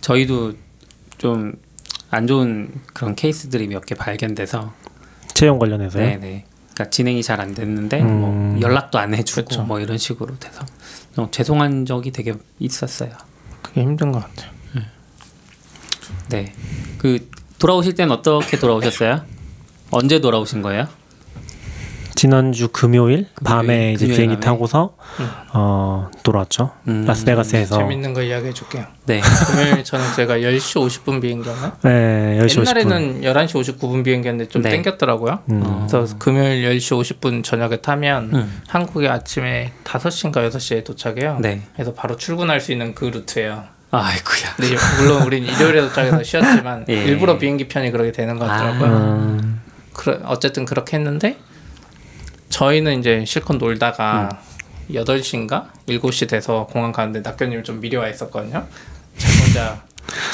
저희도 0.00 0.54
좀 1.18 1.54
안 2.10 2.28
좋은 2.28 2.70
그런 2.92 3.16
케이스들이 3.16 3.66
몇 3.66 3.84
개 3.86 3.96
발견돼서 3.96 4.72
채용 5.34 5.58
관련해서요. 5.58 6.04
네네. 6.04 6.44
그러니까 6.74 6.90
진행이 6.90 7.24
잘 7.24 7.40
안 7.40 7.54
됐는데 7.54 8.00
음. 8.02 8.20
뭐 8.20 8.60
연락도 8.60 8.98
안 9.00 9.14
해주고 9.14 9.44
그쵸. 9.48 9.62
뭐 9.64 9.80
이런 9.80 9.98
식으로 9.98 10.38
돼서 10.38 10.64
어, 11.16 11.28
죄송한 11.32 11.86
적이 11.86 12.12
되게 12.12 12.34
있었어요. 12.60 13.10
그게 13.62 13.80
힘든 13.82 14.12
것 14.12 14.20
같아요. 14.20 14.52
네. 16.28 16.52
그 16.98 17.28
돌아오실 17.58 17.94
때는 17.94 18.12
어떻게 18.12 18.58
돌아오셨어요? 18.58 19.22
언제 19.94 20.20
돌아오신 20.20 20.62
거예요? 20.62 20.88
지난주 22.16 22.68
금요일 22.68 23.26
밤에 23.44 23.92
이제 23.92 24.06
금요일 24.06 24.16
비행기 24.16 24.34
밤에? 24.36 24.44
타고서 24.46 24.96
어 25.52 26.10
돌아왔죠. 26.22 26.70
음, 26.88 27.04
라스베가스에서 27.06 27.76
재밌는 27.78 28.14
거 28.14 28.22
이야기해 28.22 28.52
줄게요. 28.52 28.86
네. 29.06 29.20
금요일 29.20 29.84
저는 29.84 30.04
제가 30.16 30.38
10시 30.38 31.04
50분 31.04 31.20
비행기였나? 31.20 31.76
네, 31.82 32.38
10시 32.40 32.46
50분. 32.46 32.60
옛날에는 32.60 33.20
11시 33.22 33.78
59분 33.78 34.04
비행기였는데 34.04 34.48
좀 34.48 34.62
네. 34.62 34.70
땡겼더라고요. 34.70 35.40
음. 35.50 35.86
그래서 35.90 36.16
금요일 36.18 36.76
10시 36.76 37.00
50분 37.20 37.42
저녁에 37.44 37.76
타면 37.78 38.30
음. 38.32 38.62
한국에 38.68 39.08
아침에 39.08 39.72
5시인가 39.84 40.48
6시에 40.50 40.84
도착해요. 40.84 41.38
네. 41.40 41.62
그래서 41.74 41.92
바로 41.94 42.16
출근할 42.16 42.60
수 42.60 42.72
있는 42.72 42.94
그 42.94 43.06
루트예요. 43.06 43.64
아이고야. 43.90 44.54
근데 44.56 44.76
물론 44.98 45.22
우린 45.22 45.44
일요일에 45.44 45.80
도착해서 45.82 46.22
쉬었지만 46.22 46.84
예. 46.90 46.94
일부러 46.94 47.38
비행기 47.38 47.68
편이 47.68 47.90
그렇게 47.92 48.10
되는 48.12 48.38
것 48.38 48.46
같더라고요. 48.46 48.88
음, 48.88 49.53
그래, 49.94 50.20
어쨌든 50.24 50.64
그렇게 50.66 50.98
했는데 50.98 51.38
저희는 52.50 53.00
이제 53.00 53.24
실컷 53.26 53.56
놀다가 53.56 54.28
음. 54.90 54.94
8시인가 54.94 55.68
7시 55.88 56.28
돼서 56.28 56.66
공항 56.70 56.92
가는데 56.92 57.20
낙교님 57.20 57.62
좀 57.64 57.80
미리 57.80 57.96
와 57.96 58.08
있었거든요. 58.08 58.66
자기 59.16 59.38
혼자 59.40 59.82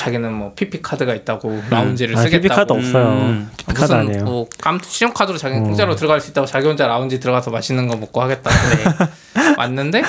자기는 0.00 0.32
뭐 0.32 0.52
PP 0.54 0.82
카드가 0.82 1.14
있다고 1.14 1.62
라운지를 1.70 2.16
아, 2.16 2.22
쓰겠다고. 2.22 2.42
PP 2.42 2.48
카드 2.48 2.72
없어요. 2.72 3.08
음. 3.08 3.50
PP 3.56 3.74
카드 3.74 3.92
아니에요. 3.92 4.24
뭐 4.24 4.48
깜, 4.60 4.80
신용카드로 4.82 5.38
자기 5.38 5.54
는 5.54 5.62
음. 5.62 5.66
공짜로 5.68 5.94
들어갈 5.94 6.20
수 6.20 6.30
있다고 6.30 6.46
자기 6.46 6.66
혼자 6.66 6.86
라운지 6.86 7.20
들어가서 7.20 7.50
맛있는 7.50 7.86
거 7.86 7.96
먹고 7.96 8.20
하겠다고 8.20 8.56
왔는데 9.58 10.02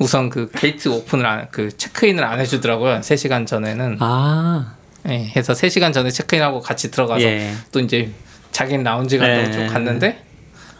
우선 0.00 0.28
그 0.30 0.50
게이트 0.50 0.88
오픈을 0.88 1.26
안, 1.26 1.48
그 1.50 1.76
체크인을 1.76 2.24
안 2.24 2.40
해주더라고요. 2.40 3.02
3 3.02 3.16
시간 3.16 3.46
전에는. 3.46 3.98
아. 4.00 4.74
예, 5.08 5.24
해서 5.36 5.54
3 5.54 5.68
시간 5.68 5.92
전에 5.92 6.10
체크인하고 6.10 6.60
같이 6.60 6.90
들어가서 6.90 7.22
예. 7.22 7.52
또 7.70 7.80
이제 7.80 8.10
자기는 8.52 8.84
라운지 8.84 9.18
간다고 9.18 9.42
네. 9.42 9.50
쭉 9.50 9.72
갔는데 9.72 10.18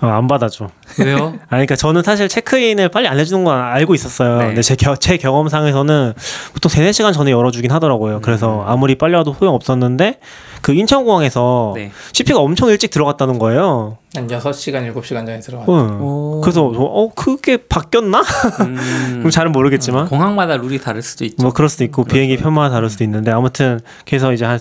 어, 0.00 0.06
안 0.08 0.26
받아줘. 0.26 0.68
왜요? 0.98 1.34
아, 1.46 1.50
그러니까 1.50 1.76
저는 1.76 2.02
사실 2.02 2.28
체크인을 2.28 2.88
빨리 2.88 3.06
안 3.06 3.20
해주는 3.20 3.44
건 3.44 3.56
알고 3.56 3.94
있었어요. 3.94 4.38
네. 4.38 4.46
근데 4.46 4.60
제, 4.62 4.74
겨, 4.74 4.96
제 4.96 5.16
경험상에서는 5.16 6.14
보통 6.52 6.68
3, 6.68 6.82
4시간 6.86 7.12
전에 7.12 7.30
열어주긴 7.30 7.70
하더라고요. 7.70 8.20
그래서 8.20 8.64
아무리 8.66 8.96
빨리 8.96 9.14
와도 9.14 9.32
소용 9.32 9.54
없었는데 9.54 10.18
그 10.60 10.74
인천공항에서 10.74 11.74
네. 11.76 11.92
CP가 12.12 12.40
엄청 12.40 12.68
일찍 12.70 12.90
들어갔다는 12.90 13.38
거예요. 13.38 13.98
한 14.16 14.26
6시간 14.26 14.92
7시간 14.92 15.24
전에 15.24 15.38
들어갔어요. 15.38 15.76
응. 15.76 16.02
오. 16.02 16.40
그래서 16.40 16.72
저, 16.74 16.80
어 16.80 17.08
그게 17.14 17.56
바뀌었나? 17.56 18.22
음. 18.60 18.76
그럼 19.20 19.30
잘은 19.30 19.52
모르겠지만 19.52 20.08
공항마다 20.08 20.56
룰이 20.56 20.80
다를 20.80 21.00
수도 21.02 21.24
있죠. 21.24 21.40
뭐 21.40 21.52
그럴 21.52 21.68
수도 21.68 21.84
있고 21.84 22.02
비행기 22.02 22.38
편마다 22.38 22.74
다를 22.74 22.90
수도 22.90 23.04
있는데 23.04 23.30
아무튼 23.30 23.78
그래서 24.04 24.32
이제 24.32 24.44
한 24.44 24.58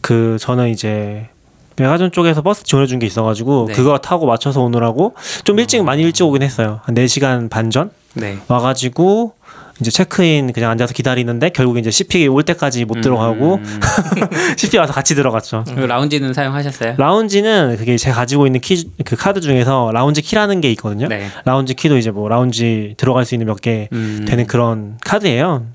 그 0.00 0.36
저는 0.38 0.68
이제 0.68 1.28
메가존 1.76 2.12
쪽에서 2.12 2.42
버스 2.42 2.62
지원해 2.64 2.86
준 2.86 2.98
게 2.98 3.06
있어가지고 3.06 3.66
네. 3.68 3.74
그거 3.74 3.98
타고 3.98 4.26
맞춰서 4.26 4.60
오느라고 4.62 5.14
좀 5.44 5.58
일찍 5.58 5.82
많이 5.82 6.02
일찍 6.02 6.24
오긴 6.24 6.42
했어요 6.42 6.80
한 6.84 6.94
4시간 6.94 7.50
반 7.50 7.70
전 7.70 7.90
네. 8.14 8.38
와가지고 8.46 9.32
이제 9.80 9.90
체크인 9.90 10.52
그냥 10.52 10.70
앉아서 10.70 10.92
기다리는데 10.94 11.48
결국 11.50 11.78
이제 11.78 11.90
CP 11.90 12.28
올 12.28 12.44
때까지 12.44 12.84
못 12.84 13.00
들어가고 13.00 13.56
음. 13.58 13.80
CP 14.56 14.78
와서 14.78 14.92
같이 14.92 15.16
들어갔죠 15.16 15.64
그리고 15.66 15.86
라운지는 15.88 16.32
사용하셨어요? 16.32 16.94
라운지는 16.96 17.76
그게 17.76 17.96
제가 17.96 18.14
가지고 18.14 18.46
있는 18.46 18.60
키 18.60 18.88
그 19.04 19.16
카드 19.16 19.40
중에서 19.40 19.90
라운지 19.92 20.22
키라는 20.22 20.60
게 20.60 20.70
있거든요 20.72 21.08
네. 21.08 21.26
라운지 21.44 21.74
키도 21.74 21.98
이제 21.98 22.12
뭐 22.12 22.28
라운지 22.28 22.94
들어갈 22.96 23.24
수 23.24 23.34
있는 23.34 23.48
몇개 23.48 23.88
음. 23.92 24.24
되는 24.28 24.46
그런 24.46 24.96
카드예요 25.04 25.66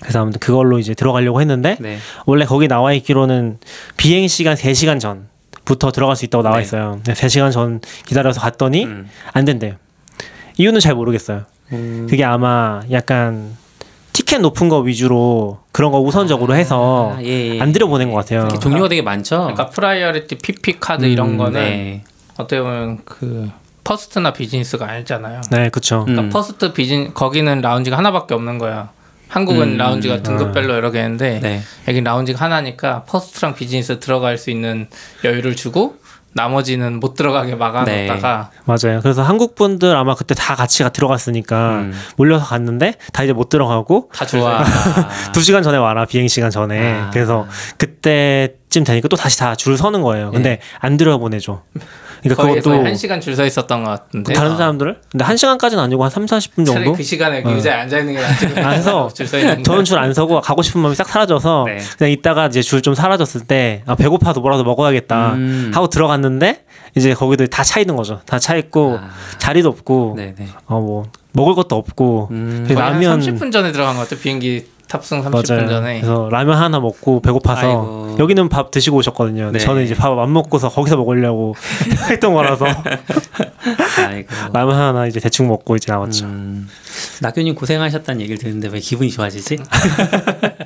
그래서 0.00 0.20
아무튼 0.20 0.38
그걸로 0.40 0.78
이제 0.78 0.94
들어가려고 0.94 1.40
했는데 1.40 1.76
네. 1.80 1.98
원래 2.24 2.44
거기 2.44 2.68
나와 2.68 2.92
있기로는 2.92 3.58
비행 3.96 4.28
시간 4.28 4.54
3시간 4.54 5.00
전부터 5.00 5.92
들어갈 5.92 6.16
수 6.16 6.24
있다고 6.24 6.42
나와 6.42 6.56
네. 6.56 6.62
있어요. 6.62 7.00
3시간 7.04 7.52
전 7.52 7.80
기다려서 8.06 8.40
갔더니 8.40 8.84
음. 8.84 9.08
안 9.32 9.44
된대요. 9.44 9.74
이유는 10.56 10.80
잘 10.80 10.94
모르겠어요. 10.94 11.44
음. 11.72 12.06
그게 12.08 12.24
아마 12.24 12.80
약간 12.90 13.56
티켓 14.12 14.40
높은 14.40 14.68
거 14.68 14.78
위주로 14.80 15.60
그런 15.70 15.92
거 15.92 16.00
우선적으로 16.00 16.54
해서 16.54 17.14
아, 17.16 17.22
예, 17.22 17.54
예. 17.54 17.60
안 17.60 17.72
들여보낸 17.72 18.10
것 18.10 18.16
같아요. 18.16 18.48
종류가 18.48 18.88
되게 18.88 19.00
많죠. 19.00 19.38
그러니까 19.38 19.68
Priority 19.68 20.38
PP 20.38 20.80
카드 20.80 21.04
이런 21.06 21.30
음, 21.30 21.38
거는 21.38 21.52
네. 21.52 22.04
어떻게 22.36 22.60
보면 22.60 22.98
그 23.04 23.50
first나 23.84 24.32
비즈니스가 24.32 24.88
아니잖아요. 24.88 25.40
네, 25.50 25.70
그쵸. 25.70 26.04
음. 26.08 26.12
그러니까 26.12 26.32
퍼스트 26.32 26.72
비즈니 26.72 27.14
거기는 27.14 27.60
라운지가 27.60 27.96
하나밖에 27.96 28.34
없는 28.34 28.58
거야. 28.58 28.90
한국은 29.28 29.72
음, 29.74 29.76
라운지가 29.76 30.22
등급별로 30.22 30.74
여러 30.74 30.90
개 30.90 30.98
있는데 31.00 31.40
네. 31.42 31.60
여기 31.86 32.00
라운지가 32.00 32.44
하나니까 32.44 33.04
first랑 33.04 33.54
비즈니스 33.54 34.00
들어갈 34.00 34.38
수 34.38 34.50
있는 34.50 34.88
여유를 35.24 35.54
주고 35.56 35.96
나머지는 36.34 37.00
못 37.00 37.14
들어가게 37.14 37.54
막아놓다가 37.56 38.50
맞아요. 38.64 39.00
그래서 39.02 39.22
한국 39.22 39.54
분들 39.54 39.96
아마 39.96 40.14
그때 40.14 40.34
다 40.34 40.54
같이 40.54 40.82
가- 40.82 40.90
들어갔으니까 40.90 41.70
음. 41.78 41.92
몰려서 42.16 42.44
갔는데 42.44 42.94
다 43.12 43.24
이제 43.24 43.32
못 43.32 43.48
들어가고 43.48 44.10
다 44.14 44.24
줄. 44.26 44.40
좋아. 44.40 44.62
두 45.32 45.40
시간 45.40 45.62
전에 45.62 45.78
와라 45.78 46.04
비행 46.04 46.28
시간 46.28 46.50
전에 46.50 46.92
아. 46.92 47.10
그래서 47.12 47.46
그때 47.76 48.54
쯤 48.70 48.84
되니까 48.84 49.08
또 49.08 49.16
다시 49.16 49.38
다 49.38 49.54
줄 49.54 49.76
서는 49.76 50.02
거예요. 50.02 50.30
근데 50.30 50.60
안 50.80 50.96
들여보내줘. 50.96 51.62
그러니까 52.22 52.42
거기에서 52.42 52.70
그것도 52.70 52.84
한 52.86 52.96
시간 52.96 53.20
줄 53.20 53.34
서 53.36 53.44
있었던 53.46 53.84
것 53.84 53.90
같은데 53.90 54.32
다른 54.32 54.56
사람들을 54.56 55.00
근데 55.12 55.24
한 55.24 55.36
시간까지는 55.36 55.82
아니고 55.84 56.02
한 56.02 56.10
3, 56.10 56.26
40분 56.26 56.66
차라리 56.66 56.84
정도. 56.84 56.92
그 56.94 57.02
시간에 57.04 57.42
어. 57.44 57.50
의자에 57.50 57.74
앉아 57.82 57.98
있는 58.00 58.14
게 58.14 58.20
낫지. 58.20 58.46
있는 58.46 59.62
저는 59.62 59.84
줄 59.84 59.98
안 59.98 60.12
서고 60.12 60.40
가고 60.40 60.62
싶은 60.62 60.80
마음이 60.80 60.96
싹 60.96 61.08
사라져서 61.08 61.64
네. 61.66 61.78
그냥 61.96 62.10
이따가 62.10 62.46
이제 62.46 62.60
줄 62.62 62.82
좀 62.82 62.94
사라졌을 62.94 63.42
때 63.42 63.82
아, 63.86 63.94
배고파서 63.94 64.40
뭐라도 64.40 64.64
먹어야겠다 64.64 65.32
음. 65.34 65.70
하고 65.74 65.88
들어갔는데 65.88 66.64
이제 66.96 67.14
거기도 67.14 67.46
다 67.46 67.62
차 67.62 67.78
있는 67.80 67.94
거죠. 67.96 68.20
다 68.26 68.38
차 68.40 68.56
있고 68.56 68.98
아. 69.00 69.10
자리도 69.38 69.68
없고 69.68 70.14
네, 70.16 70.34
네. 70.36 70.48
어뭐 70.66 71.04
먹을 71.32 71.54
것도 71.54 71.76
없고 71.76 72.28
음. 72.32 72.64
그 72.66 72.74
거의 72.74 72.84
한 72.84 72.94
라면 73.00 73.20
30분 73.20 73.52
전에 73.52 73.70
들어간 73.72 73.94
것 73.96 74.08
같아. 74.08 74.20
비행기 74.20 74.66
탑승 74.88 75.22
30분 75.22 75.30
맞아요. 75.52 75.68
전에. 75.68 76.00
그래서 76.00 76.28
라면 76.30 76.56
하나 76.58 76.80
먹고 76.80 77.20
배고파서 77.20 77.60
아이고. 77.66 78.16
여기는 78.18 78.48
밥 78.48 78.70
드시고 78.70 78.96
오셨거든요. 78.96 79.50
네. 79.52 79.58
저는 79.58 79.84
이제 79.84 79.94
밥 79.94 80.08
안 80.18 80.32
먹고서 80.32 80.68
거기서 80.70 80.96
먹으려고 80.96 81.54
했던 82.10 82.32
거라서. 82.34 82.64
라면 84.52 84.74
하나 84.76 85.06
이제 85.06 85.20
대충 85.20 85.48
먹고 85.48 85.76
이제 85.76 85.92
나왔죠. 85.92 86.24
음. 86.26 86.68
낙교님 87.20 87.54
고생하셨다는 87.54 88.20
얘기를 88.22 88.38
듣는데 88.38 88.68
왜 88.68 88.80
기분이 88.80 89.10
좋아지지? 89.10 89.58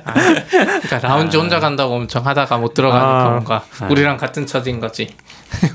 아, 0.05 0.13
그러니까 0.13 0.99
라운지 1.01 1.37
혼자 1.37 1.59
간다고 1.59 1.95
엄청 1.95 2.25
하다가 2.25 2.57
못 2.57 2.73
들어가니까 2.73 3.25
아. 3.25 3.29
뭔가 3.29 3.63
아. 3.79 3.87
우리랑 3.89 4.17
같은 4.17 4.45
처지인 4.45 4.79
거지. 4.79 5.09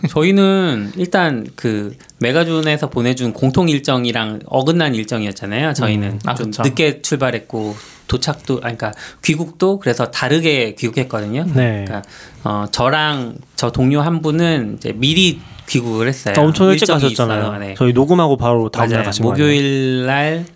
저희는 0.08 0.92
일단 0.96 1.46
그 1.54 1.94
메가존에서 2.18 2.90
보내준 2.90 3.32
공통 3.32 3.68
일정이랑 3.68 4.40
어긋난 4.46 4.94
일정이었잖아요. 4.94 5.74
저희는 5.74 6.08
음. 6.08 6.18
아, 6.26 6.34
좀. 6.34 6.50
늦게 6.58 7.02
출발했고 7.02 7.76
도착도 8.08 8.60
아니 8.62 8.76
그러니까 8.76 8.92
귀국도 9.22 9.78
그래서 9.78 10.10
다르게 10.10 10.74
귀국했거든요. 10.74 11.44
네. 11.54 11.84
그러니까 11.86 12.02
어 12.42 12.66
저랑 12.72 13.36
저 13.54 13.70
동료 13.70 14.00
한 14.00 14.20
분은 14.22 14.76
이제 14.78 14.92
미리 14.96 15.40
귀국을 15.68 16.08
했어요. 16.08 16.34
엄청 16.38 16.70
일찍 16.70 16.86
가셨잖아요. 16.86 17.58
네. 17.58 17.74
저희 17.78 17.92
녹음하고 17.92 18.36
바로 18.36 18.68
다음 18.70 18.88
날. 18.88 19.04
가신 19.04 19.22
거예요. 19.24 19.32
목요일 19.32 20.06
날 20.06 20.46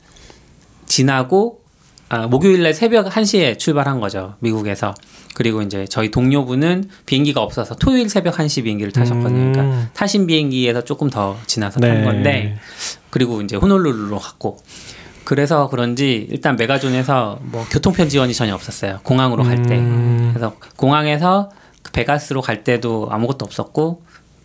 지나고 0.87 1.61
아, 2.09 2.26
목요일 2.26 2.62
날 2.62 2.75
새벽 2.75 3.06
1시에 3.06 3.59
출발한 3.59 3.99
거죠. 3.99 4.35
미국에서. 4.40 4.94
그리고 5.35 5.62
이제 5.62 5.87
저희 5.88 6.11
동료분은 6.11 6.90
비행기가 7.06 7.40
없어서 7.40 7.75
토요일 7.76 8.11
새벽 8.11 8.35
1시 8.35 8.64
비행기를 8.64 8.92
타셨거든요. 8.92 9.40
음. 9.40 9.52
그러니까 9.52 9.88
타신 9.94 10.26
비행기에서 10.26 10.85
조금 10.85 11.09
더 11.09 11.38
지나서 11.47 11.80
네. 11.80 11.88
탄 11.88 12.04
건데 12.04 12.59
그리고 13.09 13.40
이제 13.40 13.56
호놀룰루로 13.56 14.18
갔고 14.18 14.59
그래서 15.33 15.71
그런지 15.71 16.27
일단 16.31 16.57
메가존에서 16.57 17.39
뭐 17.41 17.65
교통편 17.71 18.11
지원이 18.11 18.35
전혀 18.35 18.55
없었어요. 18.55 19.01
공항으로 19.03 19.45
갈 19.45 19.62
때. 19.62 19.79
음. 19.79 20.29
그래서 20.35 20.55
공항에서 20.77 21.49
그 21.83 21.91
베가스로 21.91 22.43
갈 22.43 22.65
때도 22.65 23.09
아무것도 23.11 23.47
없었고 23.47 24.03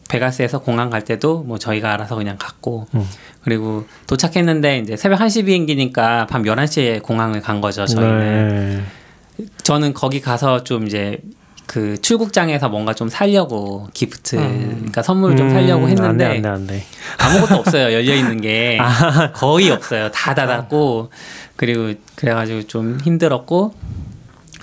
베가스에서 0.08 0.60
공항 0.60 0.90
갈 0.90 1.04
때도 1.04 1.44
뭐 1.44 1.58
저희가 1.58 1.92
알아서 1.92 2.16
그냥 2.16 2.38
갔고 2.40 2.88
음. 2.96 3.06
그리고 3.44 3.84
도착했는데 4.08 4.78
이제 4.78 4.96
새벽 4.96 5.20
1시 5.20 5.48
비행기니까 5.48 6.28
밤 6.28 6.44
11시에 6.44 7.04
공항을 7.04 7.42
간 7.42 7.60
거죠, 7.60 7.86
저희는. 7.86 8.20
네. 9.40 9.46
저는 9.64 9.94
거기 9.94 10.22
가서 10.22 10.64
좀 10.64 10.88
이제 10.88 11.20
그 11.68 12.02
출국장에서 12.02 12.70
뭔가 12.70 12.94
좀 12.94 13.10
살려고 13.10 13.90
기프트, 13.94 14.38
음. 14.38 14.76
그러니까 14.78 15.02
선물을 15.04 15.36
좀 15.36 15.50
살려고 15.50 15.84
음, 15.84 15.90
했는데 15.90 16.08
안 16.08 16.18
돼, 16.18 16.26
안 16.26 16.42
돼, 16.42 16.50
안 16.50 16.68
돼. 16.68 16.84
아무것도 17.18 17.56
없어요. 17.60 17.94
열려 17.94 18.16
있는 18.16 18.40
게 18.40 18.78
아. 18.82 19.34
거의 19.34 19.70
없어요. 19.70 20.10
다 20.12 20.34
닫았고 20.34 21.12
그리고 21.58 21.94
그래가지고 22.16 22.64
좀 22.64 22.98
힘들었고 23.04 23.76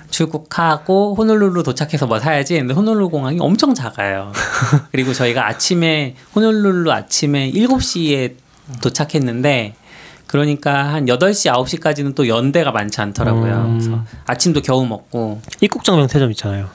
출국하고 0.09 1.15
호놀룰루 1.15 1.61
도착해서 1.61 2.07
뭐 2.07 2.19
사야지 2.19 2.55
했는데 2.55 2.73
호놀룰루 2.73 3.09
공항이 3.09 3.37
엄청 3.39 3.75
작아요. 3.75 4.31
그리고 4.91 5.13
저희가 5.13 5.47
아침에 5.47 6.15
호놀룰루 6.35 6.91
아침에 6.91 7.51
7시에 7.51 8.35
도착했는데 8.81 9.75
그러니까 10.25 10.93
한 10.93 11.05
8시 11.05 11.53
9시까지는 11.53 12.15
또 12.15 12.27
연대가 12.27 12.71
많지 12.71 12.99
않더라고요. 12.99 13.53
음. 13.53 13.79
그래서 13.79 14.03
아침도 14.25 14.61
겨우 14.63 14.85
먹고 14.87 15.41
입국장 15.61 15.97
명태점 15.97 16.31
있잖아요. 16.31 16.69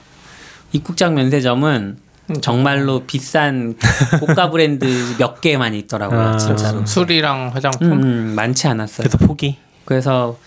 입국장 0.71 1.15
면세점은 1.15 1.97
정말로 2.41 3.03
비싼 3.05 3.75
고가 4.19 4.49
브랜드 4.51 4.85
몇 5.19 5.41
개만 5.41 5.73
있더라고요. 5.73 6.19
아. 6.19 6.37
진짜로. 6.37 6.85
술이랑 6.85 7.51
화장품. 7.53 7.91
음, 7.91 8.01
음, 8.03 8.33
많지 8.35 8.67
않았어요. 8.67 9.07
그래서 9.09 9.17
포기. 9.17 9.57
그래서 9.85 10.37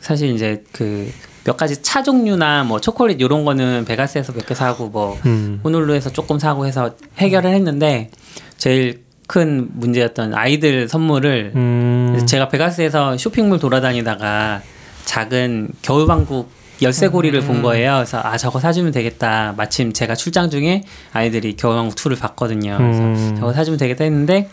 사실 0.00 0.34
이제 0.34 0.64
그 0.72 1.10
몇 1.42 1.56
가지 1.56 1.80
차 1.80 2.02
종류나 2.02 2.64
뭐 2.64 2.80
초콜릿 2.82 3.18
이런 3.18 3.46
거는 3.46 3.86
베가스에서 3.86 4.34
몇 4.34 4.44
개 4.46 4.54
사고 4.54 4.88
뭐 4.90 5.18
음. 5.24 5.58
호놀루에서 5.64 6.10
조금 6.10 6.38
사고 6.38 6.66
해서 6.66 6.94
해결을 7.16 7.50
했는데 7.54 8.10
제일 8.58 9.04
큰 9.26 9.68
문제였던 9.72 10.34
아이들 10.34 10.86
선물을 10.86 11.52
음. 11.56 12.26
제가 12.26 12.50
베가스에서 12.50 13.16
쇼핑몰 13.16 13.58
돌아다니다가 13.58 14.60
작은 15.06 15.70
겨울왕국 15.80 16.50
열쇠고리를 16.82 17.40
본 17.42 17.62
거예요. 17.62 17.94
그래서 17.96 18.20
아 18.22 18.36
저거 18.36 18.60
사주면 18.60 18.92
되겠다. 18.92 19.54
마침 19.56 19.92
제가 19.92 20.14
출장 20.14 20.50
중에 20.50 20.82
아이들이 21.12 21.56
겨울왕국 21.56 21.94
2를 21.96 22.18
봤거든요. 22.18 22.76
그래서 22.78 23.00
음. 23.02 23.36
저거 23.38 23.52
사주면 23.52 23.78
되겠다 23.78 24.04
했는데 24.04 24.48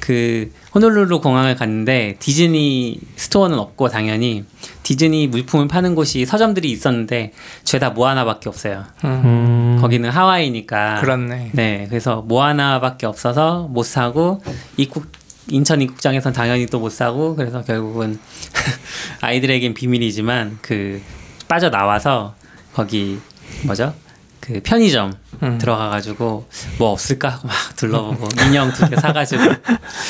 그 0.00 0.50
호놀룰루 0.74 1.20
공항을 1.20 1.54
갔는데 1.54 2.16
디즈니 2.18 2.98
스토어는 3.16 3.58
없고 3.58 3.88
당연히 3.88 4.44
디즈니 4.82 5.26
물품을 5.28 5.66
파는 5.66 5.94
곳이 5.94 6.26
서점들이 6.26 6.70
있었는데 6.70 7.32
죄다 7.64 7.90
뭐 7.90 8.08
하나밖에 8.08 8.48
없어요. 8.50 8.84
음. 9.04 9.78
거기는 9.80 10.08
하와이니까. 10.10 11.00
그렇네. 11.00 11.50
네, 11.52 11.86
그래서 11.88 12.22
뭐 12.22 12.44
하나밖에 12.44 13.06
없어서 13.06 13.68
못 13.70 13.84
사고 13.84 14.42
입국 14.76 15.06
인천 15.48 15.80
입국장에선 15.82 16.32
당연히 16.32 16.66
또 16.66 16.78
못 16.80 16.90
사고 16.90 17.34
그래서 17.36 17.62
결국은 17.62 18.18
아이들에겐 19.22 19.74
비밀이지만 19.74 20.58
그 20.60 21.00
빠져 21.54 21.70
나와서 21.70 22.34
거기 22.74 23.20
뭐죠? 23.64 23.94
그 24.40 24.60
편의점 24.64 25.12
음. 25.44 25.58
들어가가지고 25.58 26.48
뭐 26.78 26.90
없을까 26.90 27.28
하고 27.30 27.46
막 27.46 27.54
둘러보고 27.76 28.26
인형 28.48 28.72
두 28.72 28.88
개 28.90 28.96
사가지고 28.96 29.42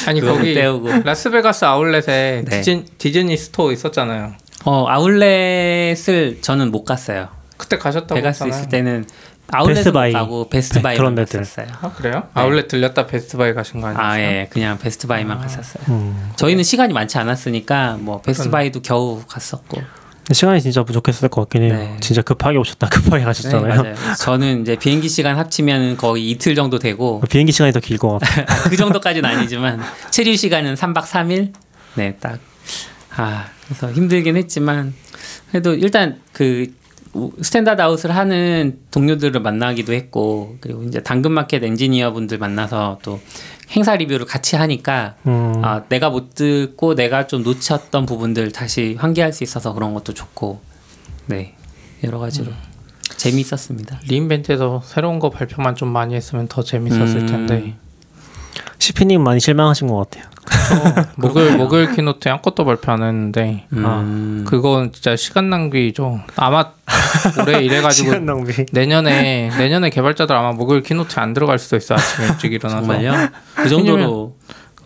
아니 0.08 0.22
거기 0.22 0.54
때우고. 0.54 1.02
라스베가스 1.04 1.66
아울렛에 1.66 2.44
네. 2.46 2.60
디즈니, 2.62 2.84
디즈니 2.96 3.36
스토어 3.36 3.72
있었잖아요. 3.72 4.32
어 4.64 4.86
아울렛을 4.88 6.38
저는 6.40 6.70
못 6.70 6.84
갔어요. 6.84 7.28
그때 7.58 7.76
가셨다고 7.76 8.14
베가스 8.14 8.44
했잖아요. 8.44 8.58
있을 8.58 8.68
때는 8.70 9.06
베스트바이. 9.66 10.12
가고 10.14 10.48
베스트바이만 10.48 10.96
그런 10.96 11.14
데들. 11.14 11.40
갔었어요. 11.40 11.66
아 11.82 11.92
그래요? 11.92 12.22
아울렛 12.32 12.68
들렸다 12.68 13.06
베스트바이 13.06 13.52
가신 13.52 13.82
거 13.82 13.88
아니에요? 13.88 14.02
아 14.02 14.18
예, 14.18 14.48
그냥 14.50 14.78
베스트바이만 14.78 15.40
갔었어요. 15.42 15.84
음. 15.90 16.32
저희는 16.36 16.64
시간이 16.64 16.94
많지 16.94 17.18
않았으니까 17.18 17.98
뭐 18.00 18.22
베스트바이도 18.22 18.80
겨우 18.80 19.22
갔었고. 19.28 19.82
시간이 20.32 20.60
진짜 20.62 20.82
부족했을 20.84 21.28
것 21.28 21.42
같긴 21.42 21.62
해요. 21.62 21.74
네. 21.74 21.96
진짜 22.00 22.22
급하게 22.22 22.56
오셨다 22.58 22.88
급하게 22.90 23.18
네, 23.18 23.24
가셨잖아요. 23.24 23.82
맞아요. 23.82 23.94
저는 24.18 24.62
이제 24.62 24.76
비행기 24.76 25.08
시간 25.08 25.36
합치면 25.36 25.96
거의 25.96 26.30
이틀 26.30 26.54
정도 26.54 26.78
되고 26.78 27.20
비행기 27.28 27.52
시간이 27.52 27.72
더 27.72 27.80
길 27.80 27.98
것 27.98 28.18
같아요. 28.18 28.46
그 28.70 28.76
정도까지는 28.76 29.28
아니지만 29.28 29.80
체류 30.10 30.36
시간은 30.36 30.74
3박 30.74 31.02
3일. 31.04 31.52
네, 31.96 32.16
딱. 32.20 32.38
아, 33.16 33.46
그래서 33.66 33.92
힘들긴 33.92 34.36
했지만 34.36 34.94
그래도 35.50 35.74
일단 35.74 36.20
그 36.32 36.72
Standard 37.40 37.80
Out을 37.80 38.16
하는 38.16 38.78
동료들을 38.90 39.40
만나기도 39.40 39.92
했고 39.92 40.56
그리고 40.60 40.82
이제 40.82 41.00
당근마켓 41.00 41.62
엔지니어 41.62 42.12
분들 42.12 42.38
만나서 42.38 42.98
또 43.02 43.20
행사 43.74 43.96
리뷰를 43.96 44.26
같이 44.26 44.56
하니까 44.56 45.14
음. 45.26 45.60
아, 45.64 45.82
내가 45.88 46.10
못 46.10 46.34
듣고 46.34 46.94
내가 46.94 47.26
좀 47.26 47.42
놓쳤던 47.42 48.06
부분들 48.06 48.52
다시 48.52 48.96
환기할 48.98 49.32
수 49.32 49.42
있어서 49.44 49.72
그런 49.72 49.94
것도 49.94 50.14
좋고 50.14 50.60
네 51.26 51.54
여러 52.04 52.18
가지로 52.18 52.52
재미있었습니다. 53.16 54.00
re:Invent에서 54.08 54.82
새로운 54.84 55.18
거 55.18 55.30
발표만 55.30 55.74
좀 55.74 55.88
많이 55.88 56.14
했으면 56.14 56.46
더 56.46 56.62
재밌었을 56.62 57.20
음. 57.20 57.26
텐데 57.26 57.74
시피님 58.78 59.22
많이 59.22 59.40
실망하신 59.40 59.88
것 59.88 59.96
같아요. 59.96 60.24
목요일 61.16 61.56
목요일 61.56 61.94
keynote 61.94 62.28
아무것도 62.28 62.64
발표 62.64 62.92
안 62.92 63.02
했는데 63.02 63.66
음, 63.72 64.44
그건 64.46 64.92
진짜 64.92 65.16
시간 65.16 65.48
낭비죠. 65.48 66.20
아마 66.36 66.72
올해 67.40 67.62
이래가지고 67.62 68.08
시간 68.10 68.26
낭비. 68.26 68.66
내년에 68.72 69.50
내년에 69.56 69.90
개발자들 69.90 70.34
아마 70.34 70.52
목요일 70.52 70.82
keynote 70.82 71.18
안 71.20 71.32
들어갈 71.34 71.58
수도 71.58 71.76
있어 71.76 71.94
아침에 71.94 72.28
일찍 72.28 72.52
일어나서 72.52 72.86
정말요? 72.86 73.12
그 73.54 73.68
정도로 73.68 74.36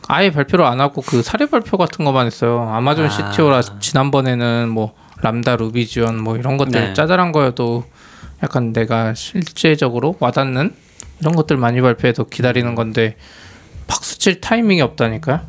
아예 0.09 0.31
발표를 0.31 0.65
안 0.65 0.81
하고 0.81 1.03
그 1.03 1.23
사례 1.23 1.47
발표 1.47 1.77
같은 1.77 2.05
것만 2.05 2.27
했어요. 2.27 2.69
아마존 2.73 3.07
아. 3.07 3.09
CTO라 3.09 3.61
지난번에는 3.81 4.69
뭐 4.69 4.95
Lambda 5.21 5.57
Ruby 5.57 5.87
지원 5.87 6.19
뭐 6.23 6.37
이런 6.37 6.57
것들 6.57 6.81
네. 6.81 6.95
짜잘한 6.95 7.33
거여도 7.33 7.85
약간 8.43 8.73
내가 8.73 9.15
실제적으로 9.15 10.17
와닿는 10.21 10.73
이런 11.21 11.35
것들 11.35 11.57
많이 11.57 11.81
발표해서 11.81 12.25
기다리는 12.25 12.75
건데 12.75 13.17
박수 13.87 14.19
칠 14.19 14.41
타이밍이 14.41 14.81
없다니까요. 14.81 15.41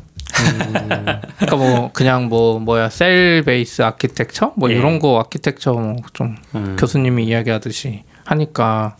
그러니까 1.38 1.56
뭐 1.56 1.90
그냥 1.92 2.28
뭐 2.28 2.58
뭐야 2.58 2.90
cell 2.90 3.42
base 3.44 3.82
architecture 3.82 4.52
뭐 4.56 4.70
예. 4.70 4.74
이런 4.74 4.98
거 4.98 5.18
아키텍처 5.20 5.72
뭐좀 5.72 6.36
음, 6.54 6.76
교수님이 6.78 7.24
이야기하듯이 7.24 8.04
하니까 8.24 8.96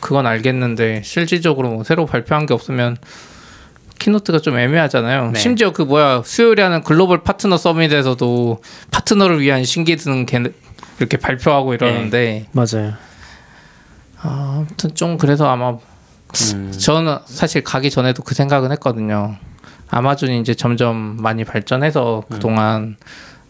그건 0.00 0.26
알겠는데 0.26 1.02
실질적으로 1.04 1.70
뭐 1.70 1.84
새로 1.84 2.06
발표한 2.06 2.46
게 2.46 2.54
없으면 2.54 2.96
keynote가 3.98 4.40
좀 4.40 4.58
애매하잖아요. 4.58 5.30
네. 5.30 5.38
심지어 5.38 5.72
그 5.72 5.82
뭐야 5.82 6.22
수요일에 6.24 6.62
하는 6.62 6.82
Global 6.82 7.22
Partner 7.22 7.56
Summit에서도 7.56 8.60
파트너를 8.90 9.40
위한 9.40 9.62
신기능 9.64 10.26
개- 10.26 10.42
이렇게 10.98 11.16
발표하고 11.18 11.74
이러는데 11.74 12.46
맞아요. 12.52 12.94
아, 14.20 14.54
아무튼 14.66 14.94
좀 14.94 15.18
그래서 15.18 15.48
아마 15.48 15.76
음, 16.54 16.72
저는 16.72 17.18
사실 17.26 17.62
가기 17.62 17.90
전에도 17.90 18.22
그 18.22 18.34
생각은 18.34 18.72
했거든요. 18.72 19.36
아마존이 19.96 20.40
이제 20.40 20.54
점점 20.54 21.18
많이 21.20 21.44
발전해서 21.44 22.22
그동안 22.30 22.96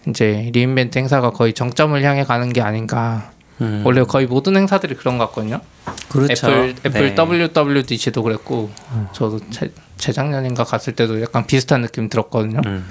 이제 0.08 0.50
re:Invent 0.52 0.98
행사가 0.98 1.30
거의 1.30 1.52
정점을 1.52 2.02
향해 2.02 2.24
가는 2.24 2.52
게 2.52 2.60
아닌가. 2.60 3.30
음, 3.60 3.82
원래 3.84 4.02
거의 4.02 4.26
모든 4.26 4.56
행사들이 4.56 4.96
그런 4.96 5.18
것 5.18 5.26
같거든요. 5.28 5.60
그렇죠. 6.08 6.48
애플 6.50 6.74
애플 6.84 7.14
네. 7.14 7.48
WWDC도 7.54 8.24
그랬고 8.24 8.70
저도 9.12 9.38
재, 9.50 9.70
재작년인가 9.98 10.64
갔을 10.64 10.94
때도 10.96 11.22
약간 11.22 11.46
비슷한 11.46 11.82
느낌 11.82 12.08
들었거든요. 12.08 12.60
음, 12.66 12.88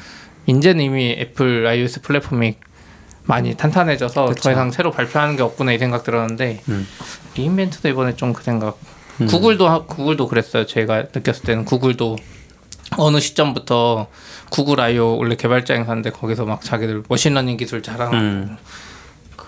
이제는 0.47 0.81
이미 0.85 1.11
애플 1.19 1.67
iOS 1.67 2.01
플랫폼이 2.03 2.55
많이 3.25 3.55
탄탄해져서 3.57 4.27
그쵸. 4.27 4.41
더 4.43 4.51
이상 4.53 4.71
새로 4.71 4.91
발표하는 4.91 5.35
게 5.35 5.43
없구나 5.43 5.73
이 5.73 5.77
생각 5.77 6.03
들었는데 6.05 6.61
음. 6.69 6.87
re:Invent도 7.35 7.89
이번에 7.89 8.15
좀 8.15 8.31
그 8.31 8.43
생각. 8.43 8.77
음. 9.19 9.27
구글도 9.27 9.67
하- 9.67 9.83
구글도 9.85 10.29
그랬어요. 10.29 10.65
제가 10.65 11.07
느꼈을 11.13 11.43
때는 11.43 11.65
구글도 11.65 12.15
어느 12.97 13.19
시점부터 13.19 14.07
구글 14.49 14.79
I/O 14.81 15.17
원래 15.17 15.35
개발자 15.35 15.73
행사인데 15.75 16.09
거기서 16.11 16.45
막 16.45 16.61
자기들 16.61 17.03
machine 17.07 17.31
learning 17.31 17.57
기술 17.57 17.81
자랑하고 17.81 18.17
음. 18.17 18.57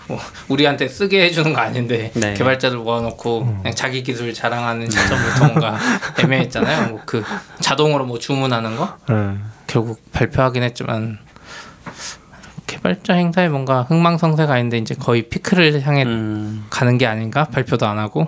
뭐 0.06 0.18
우리한테 0.48 0.86
쓰게 0.88 1.24
해주는 1.24 1.52
거 1.54 1.60
아닌데 1.60 2.10
네. 2.14 2.34
개발자들 2.34 2.76
모아놓고 2.78 3.58
그냥 3.62 3.74
자기 3.74 4.02
기술 4.02 4.32
자랑하는 4.34 4.90
시점부터 4.90 5.46
뭔가 5.46 5.78
애매했잖아요. 6.22 6.88
뭐 6.90 7.00
그 7.06 7.22
자동으로 7.60 8.04
뭐 8.06 8.18
주문하는 8.18 8.76
거 8.76 8.96
음. 9.10 9.50
결국 9.66 10.00
발표하긴 10.12 10.62
했지만 10.62 11.18
개발자 12.66 13.14
행사에 13.14 13.48
뭔가 13.48 13.82
흥망성쇠가 13.82 14.58
있는데 14.58 14.78
이제 14.78 14.94
거의 14.94 15.28
피크를 15.28 15.82
향해 15.82 16.04
음, 16.04 16.66
가는 16.70 16.98
게 16.98 17.06
아닌가 17.06 17.44
발표도 17.44 17.86
안 17.86 17.98
하고 17.98 18.26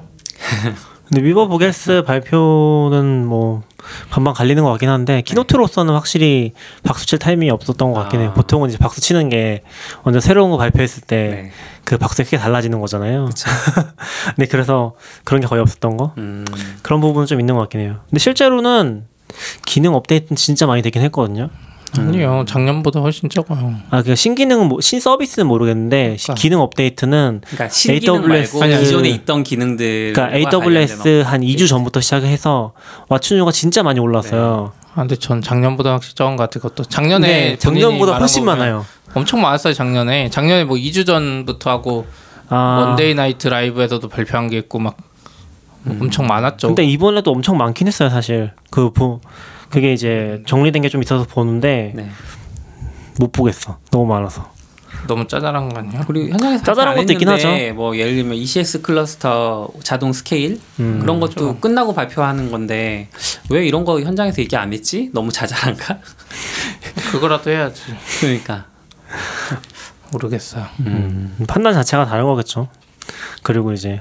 근데 1.08 1.22
위버 1.22 1.46
보겔스 1.48 2.02
발표는 2.06 3.26
뭐 3.26 3.62
반반 4.10 4.34
갈리는 4.34 4.62
것 4.62 4.70
같긴 4.70 4.88
한데 4.88 5.22
키노트로서는 5.22 5.94
확실히 5.94 6.52
박수 6.82 7.06
칠 7.06 7.18
타이밍이 7.18 7.50
없었던 7.50 7.92
것 7.92 8.00
같긴 8.00 8.20
해요. 8.20 8.30
아. 8.30 8.34
보통은 8.34 8.68
이제 8.68 8.78
박수 8.78 9.00
치는 9.00 9.28
게 9.28 9.62
먼저 10.04 10.20
새로운 10.20 10.50
거 10.50 10.56
발표했을 10.56 11.02
때그 11.02 11.50
네. 11.90 11.96
박수가 11.98 12.24
크게 12.24 12.38
달라지는 12.38 12.80
거잖아요. 12.80 13.28
근데 14.36 14.46
그래서 14.48 14.94
그런 15.24 15.40
게 15.40 15.46
거의 15.46 15.62
없었던 15.62 15.96
거 15.96 16.12
음, 16.18 16.44
그런 16.82 17.00
부분은 17.00 17.26
좀 17.26 17.40
있는 17.40 17.54
것 17.54 17.60
같긴 17.62 17.80
해요. 17.80 18.00
근데 18.08 18.18
실제로는 18.18 19.04
기능 19.64 19.94
업데이트는 19.94 20.36
진짜 20.36 20.66
많이 20.66 20.82
되긴 20.82 21.02
했거든요. 21.02 21.50
아니요 21.98 22.44
작년보다 22.46 23.00
훨씬 23.00 23.28
적어요. 23.28 23.74
아, 23.90 24.02
그 24.02 24.14
신기능은 24.14 24.66
뭐, 24.68 24.80
신서비스는 24.80 25.46
모르겠는데 25.46 26.16
시- 26.18 26.26
그러니까. 26.26 26.40
기능 26.42 26.60
업데이트는 26.60 27.40
그러니까 27.44 27.68
신기능 27.68 28.14
AWS 28.30 28.56
말고 28.58 28.80
기존에 28.80 29.08
있던 29.10 29.42
기능들 29.44 30.12
그러니까 30.14 30.36
AWS 30.58 31.22
한 31.24 31.40
2주 31.40 31.68
전부터 31.68 32.00
시작해서 32.00 32.72
와춘유가 33.08 33.50
진짜 33.52 33.82
많이 33.82 34.00
올랐어요. 34.00 34.72
아, 34.94 35.00
근데 35.00 35.16
전 35.16 35.40
작년보다 35.42 35.92
확실히 35.92 36.14
적은 36.14 36.36
것 36.36 36.44
같아요. 36.44 36.62
그것도 36.62 36.84
작년에 36.88 37.26
네, 37.28 37.56
작년보다 37.56 38.18
훨씬 38.18 38.44
많아요. 38.44 38.84
엄청 39.14 39.40
많았어요 39.40 39.72
작년에. 39.72 40.28
작년에 40.30 40.64
뭐 40.64 40.76
2주 40.76 41.06
전부터 41.06 41.70
하고 41.70 42.06
아, 42.48 42.84
Monday 42.86 43.14
Night 43.14 43.48
Live에서도 43.48 44.06
발표한 44.08 44.48
게 44.48 44.58
있고 44.58 44.78
막 44.78 44.96
엄청 45.88 46.26
많았죠. 46.26 46.68
근데 46.68 46.84
이번에도 46.84 47.30
엄청 47.30 47.56
많긴 47.56 47.86
했어요, 47.86 48.08
사실. 48.10 48.50
그 48.70 48.90
보, 48.90 49.20
그게 49.76 49.92
이제 49.92 50.42
정리된 50.46 50.80
게 50.80 50.88
좀 50.88 51.02
있어서 51.02 51.26
보는데 51.26 51.92
네. 51.94 52.08
못 53.18 53.30
보겠어. 53.30 53.76
너무 53.90 54.06
많아서. 54.06 54.50
너무 55.06 55.28
짜잘한 55.28 55.68
거 55.68 55.80
아니야? 55.80 56.02
우리 56.08 56.30
현장에서 56.30 56.64
짜잘한 56.64 56.96
것도 56.96 57.12
있긴 57.12 57.28
했는데 57.28 57.72
뭐 57.72 57.94
예를 57.94 58.14
들면 58.14 58.38
ECS 58.38 58.80
cluster 58.80 59.68
자동 59.82 60.14
스케일 60.14 60.58
음. 60.80 61.00
그런 61.02 61.20
것도 61.20 61.58
끝나고 61.58 61.92
발표하는 61.94 62.50
건데 62.50 63.08
왜 63.50 63.66
이런 63.66 63.84
거 63.84 64.00
현장에서 64.00 64.40
얘기 64.40 64.56
안 64.56 64.72
했지? 64.72 65.10
너무 65.12 65.30
자잘한가? 65.30 65.98
그거라도 67.12 67.50
해야지. 67.50 67.82
그러니까 68.20 68.64
모르겠어요. 70.10 70.64
음, 70.80 71.36
판단 71.46 71.74
자체가 71.74 72.06
다른 72.06 72.24
거겠죠. 72.24 72.68
그리고 73.42 73.74
이제 73.74 74.00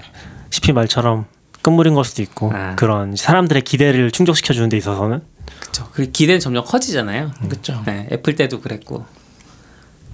CP 0.51 0.71
말처럼 0.71 1.25
끝물인 1.61 1.95
걸 1.95 2.05
수도 2.05 2.21
있고 2.21 2.53
아. 2.55 2.75
그런 2.77 3.17
사람들의 3.17 3.61
기대를 3.63 4.11
충족시켜 4.11 4.53
주는 4.53 4.69
데 4.69 4.77
있어서는 4.77 5.21
그렇죠. 5.75 5.91
그 5.91 6.09
기대는 6.11 6.39
점점 6.39 6.63
커지잖아요. 6.63 7.31
그렇죠. 7.49 7.83
네, 7.85 8.07
애플 8.11 8.35
때도 8.35 8.61
그랬고. 8.61 9.05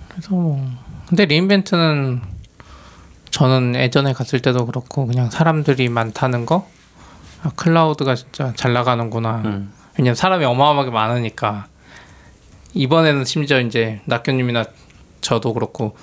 그래서 0.10 0.32
뭐 0.32 0.68
근데 1.08 1.26
리인벤트는 1.26 2.22
저는 3.30 3.76
예전에 3.76 4.14
갔을 4.14 4.40
때도 4.40 4.66
그렇고 4.66 5.06
그냥 5.06 5.30
사람들이 5.30 5.88
많다는 5.90 6.46
거 6.46 6.68
아, 7.44 7.52
클라우드가 7.56 8.16
진짜 8.16 8.54
잘 8.56 8.74
나가는구나. 8.74 9.42
음. 9.46 9.74
왜냐면 9.98 10.16
사람이 10.16 10.44
어마어마하게 10.46 10.92
많으니까 10.92 11.68
이번에는 12.74 13.26
심지어 13.26 13.60
이제 13.60 14.02
낙교님이나 14.06 14.66
저도 15.22 15.54
그렇고 15.54 15.96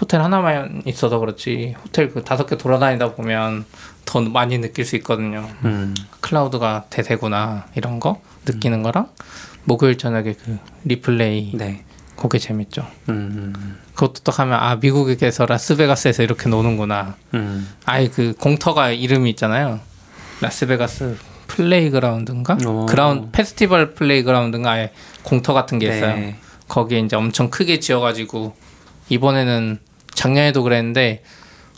호텔 0.00 0.22
하나만 0.22 0.82
있어서 0.86 1.18
그렇지 1.18 1.74
호텔 1.84 2.08
그 2.10 2.24
다섯 2.24 2.46
개 2.46 2.56
돌아다니다 2.56 3.12
보면 3.12 3.64
더 4.04 4.20
많이 4.20 4.58
느낄 4.58 4.84
수 4.84 4.96
있거든요. 4.96 5.48
음. 5.64 5.94
클라우드가 6.20 6.86
대세구나 6.90 7.66
이런 7.74 8.00
거 8.00 8.20
느끼는 8.46 8.82
거랑 8.82 9.08
목요일 9.64 9.96
저녁에 9.98 10.34
그 10.34 10.58
리플레이 10.84 11.52
네. 11.54 11.84
그게 12.16 12.38
재밌죠. 12.38 12.86
음. 13.08 13.52
음. 13.56 13.78
그것도 13.94 14.22
딱 14.24 14.38
하면 14.40 14.54
아 14.60 14.76
미국에서 14.76 15.46
라스베가스에서 15.46 16.22
이렇게 16.22 16.48
노는구나. 16.48 17.16
음. 17.34 17.68
아예 17.86 18.08
그 18.08 18.34
공터가 18.38 18.90
이름이 18.90 19.30
있잖아요. 19.30 19.80
라스베가스 20.40 21.16
playground인가? 21.46 22.58
오. 22.66 22.86
ground 22.86 23.30
festival 23.32 23.94
playground인가 23.94 24.70
아예 24.70 24.92
공터 25.22 25.52
같은 25.54 25.78
게 25.78 25.86
있어요. 25.86 26.14
네. 26.16 26.36
거기에 26.68 27.00
이제 27.00 27.16
엄청 27.16 27.50
크게 27.50 27.78
지어가지고 27.80 28.54
이번에는 29.08 29.78
작년에도 30.14 30.62
그랬는데 30.62 31.22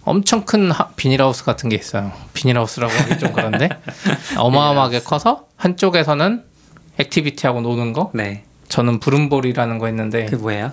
엄청 0.03 0.45
큰 0.45 0.71
하- 0.71 0.89
비닐하우스 0.91 1.45
같은 1.45 1.69
게 1.69 1.77
있어요. 1.77 2.13
비닐하우스라고 2.33 2.93
하기 2.93 3.19
좀 3.19 3.33
그런데 3.33 3.69
어마어마하게 4.39 5.01
커서 5.01 5.47
한쪽에서는 5.57 6.45
activity하고 6.99 7.61
노는 7.61 7.93
거. 7.93 8.11
네. 8.15 8.45
저는 8.69 9.01
broomball이라는 9.01 9.79
거 9.79 9.87
했는데 9.87 10.27
그 10.27 10.37
뭐예요? 10.37 10.73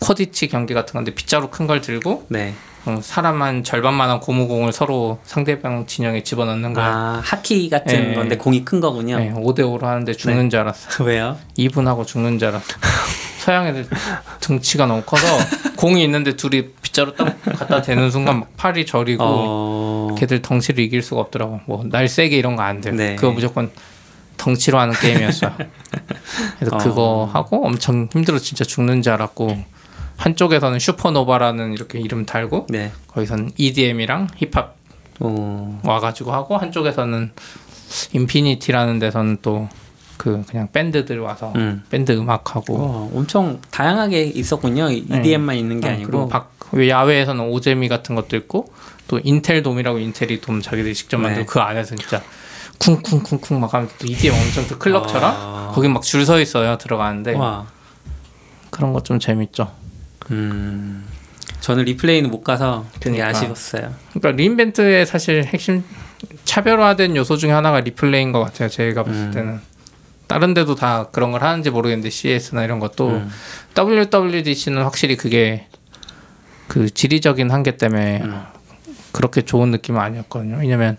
쿼디치 0.00 0.48
경기 0.48 0.74
같은 0.74 0.92
건데 0.94 1.14
빗자루 1.14 1.48
큰 1.48 1.66
걸 1.66 1.80
들고 1.80 2.26
네. 2.28 2.54
어, 2.86 3.00
사람 3.02 3.42
한 3.42 3.64
절반만한 3.64 4.20
고무공을 4.20 4.72
서로 4.72 5.18
상대방 5.24 5.86
진영에 5.86 6.22
집어넣는 6.22 6.72
거예요. 6.72 6.88
아 6.90 7.20
하키 7.24 7.68
같은 7.68 8.10
네. 8.10 8.14
건데 8.14 8.36
공이 8.36 8.64
큰 8.64 8.80
거군요. 8.80 9.18
네, 9.18 9.32
5대 9.34 9.60
5로 9.60 9.82
하는데 9.82 10.12
죽는 10.14 10.50
줄 10.50 10.60
알았어. 10.60 11.02
왜요? 11.04 11.36
2분하고 11.58 12.06
죽는 12.06 12.38
줄 12.38 12.48
알았어. 12.48 12.64
서양 13.40 13.66
애들 13.66 13.86
등치가 14.40 14.86
너무 14.86 15.02
커서 15.02 15.26
공이 15.76 16.02
있는데 16.04 16.36
둘이 16.36 16.68
빗자루 16.82 17.14
딱 17.16 17.40
갖다 17.42 17.82
대는 17.82 18.10
순간 18.10 18.40
막 18.40 18.56
팔이 18.56 18.86
저리고 18.86 19.24
어. 19.24 20.14
걔들 20.18 20.40
덩치를 20.42 20.82
이길 20.84 21.02
수가 21.02 21.20
없더라고. 21.22 21.60
뭐 21.66 21.84
날쌔게 21.86 22.36
이런 22.36 22.54
거 22.56 22.62
안 22.62 22.80
돼. 22.80 22.90
네. 22.92 23.16
그거 23.16 23.32
무조건 23.32 23.70
덩치로 24.46 24.78
하는 24.78 24.94
게임이었어요. 24.94 25.52
그래서 26.58 26.76
어. 26.76 26.78
그거 26.78 27.30
하고 27.32 27.66
엄청 27.66 28.08
힘들어 28.12 28.38
진짜 28.38 28.64
죽는 28.64 29.02
줄 29.02 29.12
알았고 29.12 29.64
한쪽에서는 30.16 30.78
슈퍼노바라는 30.78 31.72
이렇게 31.72 31.98
이름 31.98 32.24
달고 32.24 32.68
네. 32.70 32.92
거기서는 33.08 33.50
EDM이랑 33.56 34.28
힙합 34.36 34.76
오. 35.20 35.78
와가지고 35.82 36.32
하고 36.32 36.56
한쪽에서는 36.56 37.32
Infinity라는 38.12 38.98
데서는 39.00 39.38
또 39.42 39.68
그 40.16 40.42
그냥 40.48 40.68
밴드들 40.72 41.20
와서 41.20 41.52
음. 41.56 41.82
밴드 41.90 42.12
음악하고 42.12 42.76
어, 42.76 43.10
엄청 43.14 43.60
다양하게 43.70 44.24
있었군요. 44.24 44.90
EDM만 44.90 45.56
있는 45.56 45.80
게 45.80 45.88
어, 45.88 45.92
아니고. 45.92 46.10
그리고 46.10 46.28
박, 46.28 46.52
야외에서는 46.76 47.44
오제미 47.44 47.88
같은 47.88 48.14
것도 48.14 48.36
있고 48.36 48.72
또 49.08 49.20
인텔 49.22 49.62
돔이라고 49.62 49.98
인텔이 49.98 50.40
돔 50.40 50.60
자기들이 50.60 50.94
직접 50.94 51.18
만들고 51.18 51.46
네. 51.46 51.52
그 51.52 51.60
안에서 51.60 51.94
진짜 51.94 52.22
쿵쿵쿵쿵 52.78 53.60
막 53.60 53.72
하면서 53.74 53.92
또 53.98 54.06
EDM 54.06 54.34
엄청 54.34 54.66
또 54.68 54.78
클럽처럼 54.78 55.34
아. 55.34 55.72
거기 55.74 55.88
막 55.88 56.02
줄 56.02 56.24
서 56.24 56.40
있어요 56.40 56.76
들어가는데 56.78 57.34
와. 57.34 57.66
그런 58.70 58.92
거 58.92 59.00
좀 59.00 59.18
재밌죠. 59.18 59.70
음. 60.30 61.06
저는 61.60 61.84
리플레이는 61.84 62.30
못 62.30 62.42
가서 62.44 62.84
되게 63.00 63.16
그러니까. 63.16 63.38
아쉬웠어요. 63.38 63.92
그러니까 64.12 64.30
리인벤트의 64.32 65.06
사실 65.06 65.44
핵심 65.44 65.82
차별화된 66.44 67.16
요소 67.16 67.36
중에 67.38 67.50
하나가 67.50 67.80
리플레이인 67.80 68.32
것 68.32 68.40
같아요. 68.40 68.68
제가 68.68 69.02
봤을 69.04 69.18
음. 69.20 69.30
때는 69.32 69.60
다른 70.26 70.54
데도 70.54 70.74
다 70.74 71.08
그런 71.12 71.32
걸 71.32 71.42
하는지 71.42 71.70
모르겠는데 71.70 72.10
CS나 72.10 72.64
이런 72.64 72.78
것도 72.80 73.08
음. 73.10 73.30
WWDC는 73.76 74.82
확실히 74.82 75.16
그게 75.16 75.66
그 76.68 76.90
지리적인 76.92 77.50
한계 77.50 77.76
때문에 77.76 78.20
음. 78.22 78.42
그렇게 79.12 79.42
좋은 79.42 79.70
느낌은 79.70 80.00
아니었거든요. 80.00 80.58
왜냐면 80.58 80.98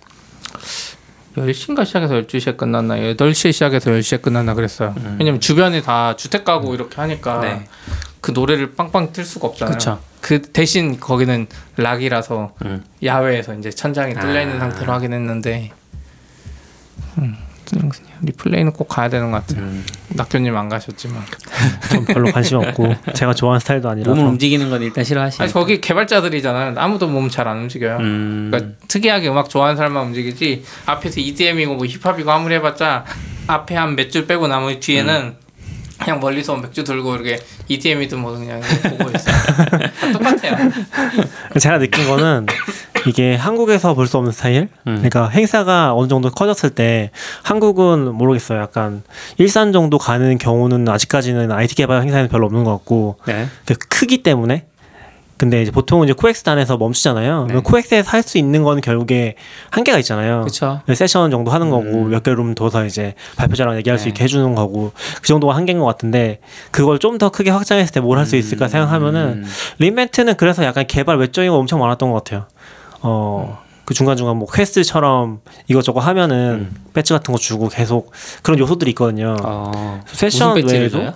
10시인가 1.38 1.86
시작해서 1.86 2.16
12시에 2.16 2.58
끝났나 2.58 2.96
8시에 2.96 3.52
시작해서 3.52 3.92
10시에 3.92 4.22
끝났나 4.22 4.54
그랬어요. 4.54 4.96
왜냐면 5.20 5.40
주변이 5.40 5.82
다 5.82 6.16
주택 6.16 6.44
가고 6.44 6.74
이렇게 6.74 7.00
하니까 7.00 7.36
음. 7.38 7.42
네. 7.42 7.68
그 8.22 8.32
노래를 8.32 8.74
빵빵 8.74 9.14
틀 9.14 9.24
수가 9.24 9.48
없잖아요. 9.48 9.78
그쵸. 9.78 10.00
그 10.22 10.42
대신 10.42 11.00
거기는 11.00 11.48
락이라서 11.78 12.56
음. 12.66 12.84
야외에서 13.04 13.54
이제 13.56 13.70
천장이 13.70 14.16
뚫려 14.16 14.42
있는 14.42 14.58
아. 14.58 14.60
상태로 14.60 14.92
하긴 14.92 15.14
했는데 15.14 15.72
음, 17.20 17.38
리플레이는 18.22 18.72
꼭 18.74 18.88
가야 18.88 19.10
되는 19.10 19.32
것 19.32 19.46
같아요. 19.46 19.64
음. 19.66 19.86
낙교님 20.10 20.56
안 20.56 20.70
가셨지만 20.70 21.24
전 21.90 22.06
별로 22.06 22.32
관심 22.32 22.58
없고 22.58 22.96
제가 23.14 23.34
좋아하는 23.34 23.60
스타일도 23.60 23.90
아니라서 23.90 24.16
몸을 24.16 24.30
움직이는 24.32 24.70
건 24.70 24.82
일단 24.82 25.04
싫어하시니까. 25.04 25.44
아니 25.44 25.54
거기 25.54 25.80
개발자들이잖아요. 25.82 26.74
아무도 26.78 27.08
몸 27.08 27.30
잘 27.30 27.48
안 27.48 27.58
움직여요. 27.60 27.98
음. 27.98 28.50
그러니까 28.52 28.78
특이하게 28.88 29.30
음악 29.30 29.50
좋아하는 29.50 29.76
사람만 29.78 30.08
움직이지 30.08 30.64
앞에서 30.86 31.20
EDM이고 31.20 31.76
뭐 31.76 31.86
힙합이고 31.86 32.32
아무리 32.32 32.56
해봤자 32.56 33.06
앞에 33.48 33.76
한 33.76 33.96
몇 33.96 34.12
줄 34.12 34.26
빼고 34.28 34.48
나머지 34.48 34.80
뒤에는 34.80 35.36
그냥 36.00 36.20
멀리서 36.20 36.56
맥주 36.58 36.84
들고 36.84 37.16
이렇게 37.16 37.40
EDM이든 37.68 38.20
뭐 38.20 38.38
그냥 38.38 38.62
보고 38.90 39.10
있어요. 39.10 39.36
다 39.36 40.12
똑같아요. 40.14 40.72
제가 41.60 41.80
느낀 41.80 42.06
거는 42.08 42.46
이게 43.08 43.36
한국에서 43.36 43.94
볼 43.94 44.08
수 44.08 44.18
없는 44.18 44.32
스타일. 44.32 44.70
음. 44.88 44.96
그러니까 44.98 45.28
행사가 45.30 45.94
어느 45.96 46.08
정도 46.08 46.30
커졌을 46.30 46.70
때 46.70 47.12
한국은 47.44 48.14
모르겠어요. 48.14 48.60
약간 48.62 49.04
일산 49.38 49.72
정도 49.74 49.98
가는 49.98 50.38
경우는 50.38 50.88
아직까지는 50.90 51.52
IT 51.52 51.76
개발 51.76 52.02
행사에는 52.02 52.30
별로 52.30 52.46
없는 52.48 52.64
것 52.64 52.72
같고 52.72 53.18
네. 53.26 53.48
그 53.66 53.76
크기 53.90 54.24
때문에. 54.24 54.66
근데 55.40 55.62
이제 55.62 55.70
보통은 55.70 56.06
이제 56.06 56.14
코엑스 56.14 56.42
단에서 56.42 56.78
멈추잖아요. 56.78 57.46
네. 57.48 57.60
코엑스에서 57.60 58.10
할 58.10 58.24
수 58.24 58.40
있는 58.40 58.64
건 58.64 58.82
결국에 58.82 59.36
한계가 59.70 60.00
있잖아요. 60.00 60.40
그렇죠. 60.40 60.82
세션 60.96 61.30
정도 61.30 61.52
하는 61.52 61.70
거고 61.70 62.06
음. 62.06 62.10
몇개 62.10 62.32
룸 62.32 62.56
둬서 62.56 62.86
이제 62.86 63.14
발표자랑 63.36 63.78
얘기할 63.78 64.00
수 64.00 64.06
네. 64.06 64.10
있게 64.10 64.24
해주는 64.24 64.56
거고 64.56 64.94
그 65.22 65.28
정도가 65.28 65.56
한계인 65.56 65.78
것 65.78 65.86
같은데 65.86 66.40
그걸 66.72 66.98
좀 66.98 67.20
더 67.20 67.30
크게 67.30 67.52
확장했을 67.52 67.94
때 67.94 68.00
뭘 68.00 68.18
할수 68.18 68.36
있을까 68.36 68.68
생각하면은 68.68 69.44
음. 69.44 69.46
re:Invent는 69.78 70.38
그래서 70.38 70.64
약간 70.64 70.88
개발 70.88 71.18
외적인 71.20 71.52
거 71.52 71.58
엄청 71.58 71.80
많았던 71.82 72.10
것 72.12 72.24
같아요. 72.24 72.46
어. 73.02 73.64
그 73.86 73.94
중간중간 73.94 74.36
뭐 74.36 74.50
quest처럼 74.52 75.40
이것저것 75.68 76.02
하면은 76.02 76.70
배지 76.94 77.14
같은 77.14 77.32
거 77.32 77.40
주고 77.40 77.70
계속 77.70 78.12
그런 78.44 78.60
요소들이 78.60 78.92
있거든요. 78.92 79.38
어. 79.42 80.02
세션 80.08 80.56
외에도 80.56 80.90
줘요? 80.90 81.14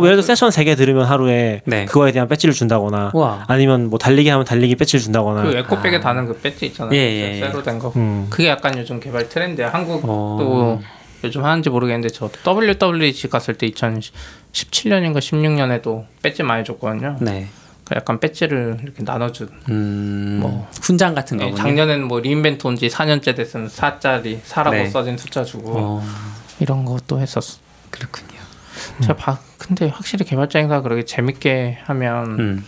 그 0.00 0.04
예를 0.04 0.16
들어 0.16 0.22
세션 0.22 0.50
3개 0.50 0.76
들으면 0.76 1.06
하루에 1.06 1.62
네. 1.64 1.86
그거에 1.86 2.12
대한 2.12 2.28
배지를 2.28 2.52
준다거나 2.54 3.12
우와. 3.14 3.44
아니면 3.46 3.88
뭐 3.88 3.98
달리기 3.98 4.28
하면 4.28 4.44
달리기 4.44 4.76
배지를 4.76 5.00
준다거나 5.00 5.42
그 5.44 5.56
에코백에 5.56 5.96
아. 5.96 6.00
다는 6.00 6.26
그 6.26 6.36
배지 6.38 6.66
있잖아요. 6.66 6.94
예, 6.94 6.98
예, 6.98 7.36
예. 7.36 7.40
새로 7.40 7.62
된 7.62 7.78
거. 7.78 7.92
음. 7.96 8.26
그게 8.28 8.48
약간 8.48 8.76
요즘 8.76 9.00
개발 9.00 9.28
트렌드야. 9.28 9.70
한국도 9.70 10.06
어. 10.06 10.80
요즘 11.24 11.44
하는지 11.44 11.70
모르겠는데 11.70 12.10
저 12.10 12.28
WWDC 12.46 13.28
갔을 13.28 13.54
때 13.54 13.70
17년인가 13.70 15.18
16년에도 15.18 16.04
배지 16.20 16.42
많이 16.42 16.62
줬거든요. 16.64 17.16
네. 17.20 17.46
그 17.86 17.94
약간 17.94 18.18
배지를 18.18 18.78
이렇게 18.82 19.02
나눠준. 19.04 19.48
음, 19.70 20.38
뭐. 20.42 20.68
훈장 20.82 21.14
같은 21.14 21.36
네, 21.38 21.44
거군요. 21.44 21.62
작년에는 21.62 22.06
뭐 22.08 22.18
리인벤트 22.20 22.66
온 22.66 22.76
지 22.76 22.88
4년째 22.88 23.36
됐으면 23.36 23.68
4짜리 23.68 24.42
4라고 24.42 24.70
네. 24.72 24.88
써진 24.90 25.16
숫자 25.16 25.44
주고 25.44 25.72
어, 25.76 26.04
이런 26.58 26.84
것도 26.84 27.20
했었어. 27.20 27.58
그렇군요. 27.90 28.26
제가 29.02 29.14
봐 29.16 29.38
근데 29.58 29.88
확실히 29.88 30.24
개발자 30.26 30.58
행사 30.58 30.80
그렇게 30.80 31.04
재밌게 31.04 31.78
하면 31.84 32.38
음. 32.38 32.64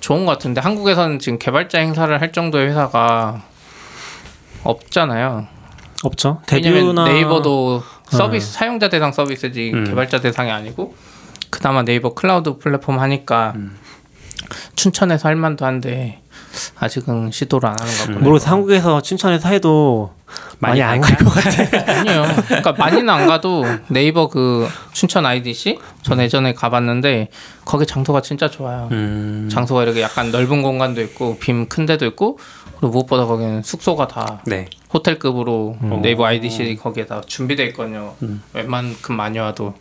좋은 0.00 0.24
것 0.24 0.32
같은데 0.32 0.60
한국에서는 0.60 1.18
지금 1.18 1.38
개발자 1.38 1.78
행사를 1.80 2.18
할 2.20 2.32
정도의 2.32 2.68
회사가 2.68 3.42
없잖아요. 4.64 5.46
없죠. 6.04 6.40
데뷔나 6.46 7.04
네이버도 7.04 7.82
서비스 8.08 8.52
사용자 8.52 8.88
대상 8.88 9.10
서비스지 9.12 9.72
음. 9.74 9.84
개발자 9.84 10.20
대상이 10.20 10.50
아니고 10.50 10.94
그나마 11.50 11.82
네이버 11.82 12.14
클라우드 12.14 12.58
플랫폼 12.58 13.00
하니까 13.00 13.52
음. 13.56 13.76
춘천에서 14.76 15.28
할 15.28 15.36
만도 15.36 15.64
한데 15.66 16.20
아직은 16.78 17.30
시도를 17.30 17.68
안 17.68 17.76
하는 17.78 17.92
것 17.92 18.06
같고 18.06 18.20
모르겠어. 18.20 18.50
한국에서 18.50 19.00
춘천에서 19.02 19.48
해도 19.48 20.12
많이 20.58 20.82
안갈것 20.82 21.32
같아. 21.32 21.92
아니요. 21.92 22.26
그러니까 22.46 22.72
많이는 22.72 23.08
안 23.08 23.26
가도 23.26 23.64
네이버 23.88 24.28
그 24.28 24.68
춘천 24.92 25.24
IDC 25.24 25.78
전 26.02 26.20
예전에 26.20 26.52
가봤는데 26.54 27.28
거기 27.64 27.86
장소가 27.86 28.22
진짜 28.22 28.48
좋아요. 28.50 28.88
음. 28.92 29.48
장소가 29.50 29.82
이렇게 29.84 30.02
약간 30.02 30.30
넓은 30.30 30.62
공간도 30.62 31.00
있고 31.02 31.38
빔 31.38 31.68
큰 31.68 31.86
데도 31.86 32.06
있고 32.06 32.38
그리고 32.78 32.88
무엇보다 32.92 33.26
거기는 33.26 33.62
숙소가 33.62 34.06
다 34.08 34.40
네. 34.46 34.66
호텔급으로 34.92 35.76
음. 35.82 36.02
네이버 36.02 36.24
IDC 36.26 36.76
거기에 36.76 37.06
다 37.06 37.20
준비돼 37.26 37.64
있거든요. 37.66 38.14
음. 38.22 38.42
웬만큼 38.54 39.16
많이 39.16 39.38
와도 39.38 39.74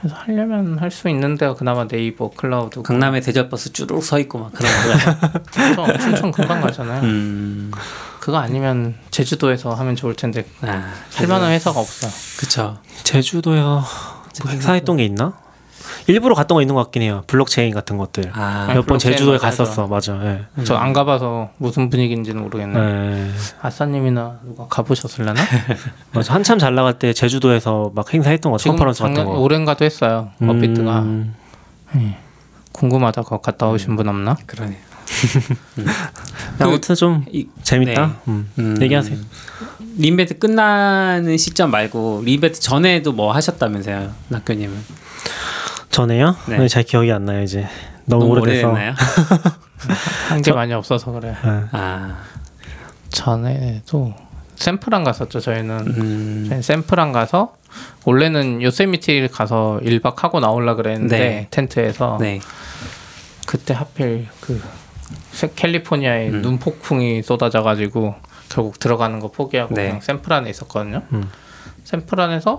그래서 0.00 0.14
하려면 0.16 0.78
할 0.78 0.90
수 0.90 1.08
있는 1.08 1.36
데가 1.36 1.54
그나마 1.54 1.86
네이버 1.88 2.30
클라우드. 2.30 2.82
강남에 2.82 3.20
대절버스 3.20 3.72
쭈룩 3.72 4.02
서 4.04 4.18
있고 4.20 4.38
막 4.38 4.52
그런 4.52 4.70
거. 4.72 5.42
춘천, 5.50 5.98
춘천 6.00 6.32
금방 6.32 6.60
가잖아요. 6.60 7.02
음. 7.02 7.70
그거 8.20 8.38
아니면 8.38 8.94
제주도에서 9.10 9.74
하면 9.74 9.94
좋을 9.96 10.14
텐데 10.14 10.46
아, 10.62 10.92
할 11.14 11.26
만한 11.26 11.50
회사가 11.52 11.78
없어요. 11.80 12.10
그쵸. 12.38 12.78
제주도에서 13.04 13.84
뭐 14.42 14.50
행사했던 14.52 14.96
게 14.96 15.04
있나? 15.04 15.32
일부러 16.08 16.34
갔던 16.34 16.54
거 16.56 16.62
있는 16.62 16.74
것 16.74 16.82
같긴 16.84 17.02
해요. 17.02 17.24
블록체인 17.26 17.74
같은 17.74 17.96
것들. 17.96 18.30
아, 18.32 18.66
몇번 18.68 18.84
블록체인 18.86 19.12
제주도에 19.14 19.38
맞아요. 19.38 19.40
갔었어. 19.40 19.86
맞아. 19.88 20.20
예. 20.58 20.64
저 20.64 20.76
안 20.76 20.92
가봐서 20.92 21.50
무슨 21.58 21.90
분위기인지는 21.90 22.42
모르겠네. 22.42 22.78
요 22.78 22.82
예. 22.82 23.30
아싸님이나 23.60 24.38
누가 24.44 24.66
가보셨을려나? 24.68 25.40
맞아. 26.12 26.34
한참 26.34 26.58
잘 26.58 26.74
나갈 26.74 26.98
때 26.98 27.12
제주도에서 27.12 27.90
막 27.94 28.12
행사했던 28.14 28.52
거, 28.52 28.58
지금 28.58 28.72
컨퍼런스 28.72 29.02
같은 29.02 29.14
작년 29.16 29.32
거. 29.34 29.40
오랜가도 29.40 29.84
했어요. 29.84 30.30
업비트가 30.40 31.00
음, 31.00 31.34
궁금하다. 32.72 33.22
거 33.22 33.40
갔다 33.40 33.68
오신 33.68 33.96
분 33.96 34.08
없나? 34.08 34.36
그러네. 34.46 34.78
아무튼 36.58 36.94
좀 36.94 37.24
이, 37.32 37.46
재밌다. 37.62 38.06
네. 38.06 38.12
음. 38.28 38.50
음. 38.58 38.76
얘기하세요. 38.82 39.16
림베트 39.98 40.38
끝나는 40.38 41.36
시점 41.38 41.70
말고 41.70 42.22
림베트 42.24 42.60
전에도 42.60 43.12
뭐 43.12 43.32
하셨다면서요, 43.32 44.12
낙교님은? 44.28 44.76
전에요? 46.00 46.36
네. 46.46 46.58
네. 46.58 46.68
잘 46.68 46.82
기억이 46.82 47.10
안 47.10 47.24
나요 47.24 47.42
이제. 47.42 47.66
너무, 48.04 48.24
너무 48.24 48.40
오래돼서. 48.42 48.74
한 50.28 50.42
게 50.42 50.52
많이 50.52 50.74
없어서 50.74 51.10
그래. 51.12 51.28
예. 51.28 51.34
아, 51.72 52.18
전에도 53.08 54.12
샘플안 54.56 55.04
갔었죠. 55.04 55.40
저희는 55.40 55.78
음, 55.86 56.44
저희는 56.48 56.60
샘플안 56.60 57.12
가서 57.12 57.54
원래는 58.04 58.60
요세미티 58.62 59.28
가서 59.32 59.80
1박 59.82 60.18
하고 60.18 60.38
나올라 60.40 60.74
그랬는데 60.74 61.18
네. 61.18 61.46
텐트에서 61.50 62.18
네. 62.20 62.40
그때 63.46 63.72
하필 63.72 64.28
그 64.40 64.62
세- 65.32 65.50
캘리포니아에 65.56 66.28
음. 66.28 66.42
눈 66.42 66.58
폭풍이 66.58 67.22
쏟아져 67.22 67.62
가지고 67.62 68.14
결국 68.50 68.78
들어가는 68.78 69.18
거 69.20 69.30
포기하고 69.30 69.74
네. 69.74 69.86
그냥 69.86 70.00
샌프란에 70.02 70.50
있었거든요. 70.50 71.02
음. 71.12 71.30
샌프란에서 71.84 72.58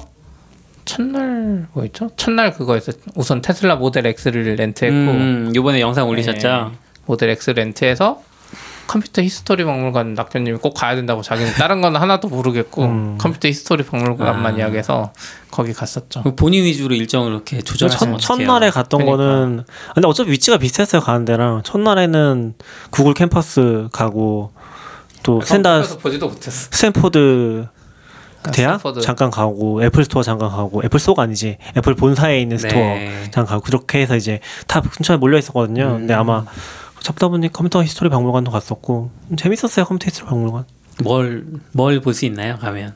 첫날 0.88 1.68
뭐 1.74 1.86
있죠? 1.86 2.10
첫날 2.18 2.54
그거였어. 2.54 2.94
우선 3.16 3.42
테슬라 3.42 3.76
Model 3.76 4.08
X를 4.08 4.56
렌트했고 4.56 4.96
음, 4.96 5.52
요번에 5.56 5.80
영상 5.82 6.08
올리셨죠? 6.08 6.48
네. 6.48 6.78
Model 7.06 7.30
X 7.30 7.52
렌트해서 7.52 8.22
Computer 8.88 9.22
History 9.22 9.66
박물관 9.66 10.14
낙견님이 10.14 10.60
꼭 10.60 10.74
가야 10.74 10.96
된다고 10.96 11.22
자기는 11.22 11.54
다른 11.54 11.82
건 11.82 11.96
하나도 11.98 12.30
모르겠고 12.30 12.86
음. 12.86 13.18
Computer 13.20 13.50
History 13.50 13.84
박물관만 13.84 14.56
아. 14.56 14.58
이야기해서 14.58 15.12
거기 15.52 15.74
갔었죠. 15.74 16.24
그 16.24 16.36
본인 16.36 16.64
위주로 16.64 16.96
일정을 16.96 17.32
이렇게 17.32 17.62
조절하시면 17.62 18.20
첫, 18.20 18.38
첫날에 18.38 18.70
갔던 18.70 19.02
그러니까. 19.02 19.18
거는 19.24 19.64
근데 19.94 20.08
어차피 20.08 20.32
위치가 20.32 20.58
비슷했어요 20.58 21.02
가는 21.02 21.26
데랑 21.26 21.62
첫날에는 21.64 22.54
구글 22.90 23.14
캠퍼스 23.14 23.90
가고 23.92 24.52
또 25.24 25.42
샌다 25.42 25.80
못했어. 25.80 26.70
스탠포드 26.72 27.68
대학 28.52 28.78
스탠퍼드. 28.80 29.02
잠깐 29.02 29.30
가고 29.32 29.84
Apple 29.84 30.04
Store 30.04 30.24
잠깐 30.24 30.50
가고 30.50 30.84
Apple 30.84 31.00
Store가 31.00 31.24
아니지 31.24 31.58
애플 31.78 31.96
본사에 31.96 32.40
있는 32.42 32.58
store 32.58 32.80
네. 32.80 33.24
잠깐 33.32 33.46
가고 33.46 33.62
그렇게 33.62 34.00
해서 34.00 34.16
이제 34.16 34.40
다 34.68 34.82
근처에 34.82 35.18
몰려 35.18 35.38
있었거든요. 35.38 35.84
음. 35.86 35.98
근데 36.00 36.14
아마 36.14 36.46
잡다 37.02 37.28
보니 37.30 37.52
Computer 37.54 37.84
History 37.84 38.10
박물관도 38.10 38.52
갔었고 38.52 39.12
음, 39.32 39.36
재밌었어요 39.38 39.86
Computer 39.86 40.08
History 40.10 40.30
박물관. 40.30 40.66
뭘 41.04 41.46
뭘 41.76 42.02
볼 42.02 42.14
수 42.14 42.26
있나요? 42.26 42.58
가면 42.58 42.96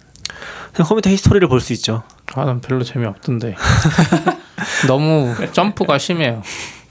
그냥 0.73 0.87
computer 0.88 1.10
history를 1.10 1.47
볼 1.47 1.59
수 1.61 1.73
있죠. 1.73 2.03
아, 2.33 2.45
난 2.45 2.61
별로 2.61 2.83
재미없던데. 2.83 3.55
너무 4.87 5.33
점프가 5.51 5.97
심해요. 5.97 6.41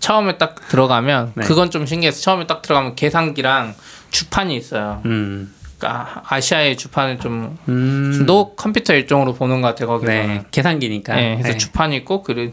처음에 0.00 0.38
딱 0.38 0.56
들어가면 0.68 1.32
네. 1.34 1.44
그건 1.44 1.70
좀 1.70 1.86
신기해서 1.86 2.20
처음에 2.20 2.46
딱 2.46 2.62
들어가면 2.62 2.94
계산기랑 2.94 3.74
주판이 4.10 4.56
있어요. 4.56 5.02
음, 5.04 5.52
그러니까 5.58 5.59
아시아의 5.82 6.76
주판을 6.76 7.18
좀 7.18 7.56
음, 7.68 8.24
너 8.26 8.52
컴퓨터 8.54 8.94
일종으로 8.94 9.34
보는 9.34 9.60
것 9.60 9.68
같아 9.68 9.86
거기서는. 9.86 10.26
네, 10.26 10.42
계산기니까. 10.50 11.14
네, 11.14 11.34
그래서 11.36 11.52
네. 11.52 11.58
주판이 11.58 11.96
있고 11.98 12.22
그 12.22 12.52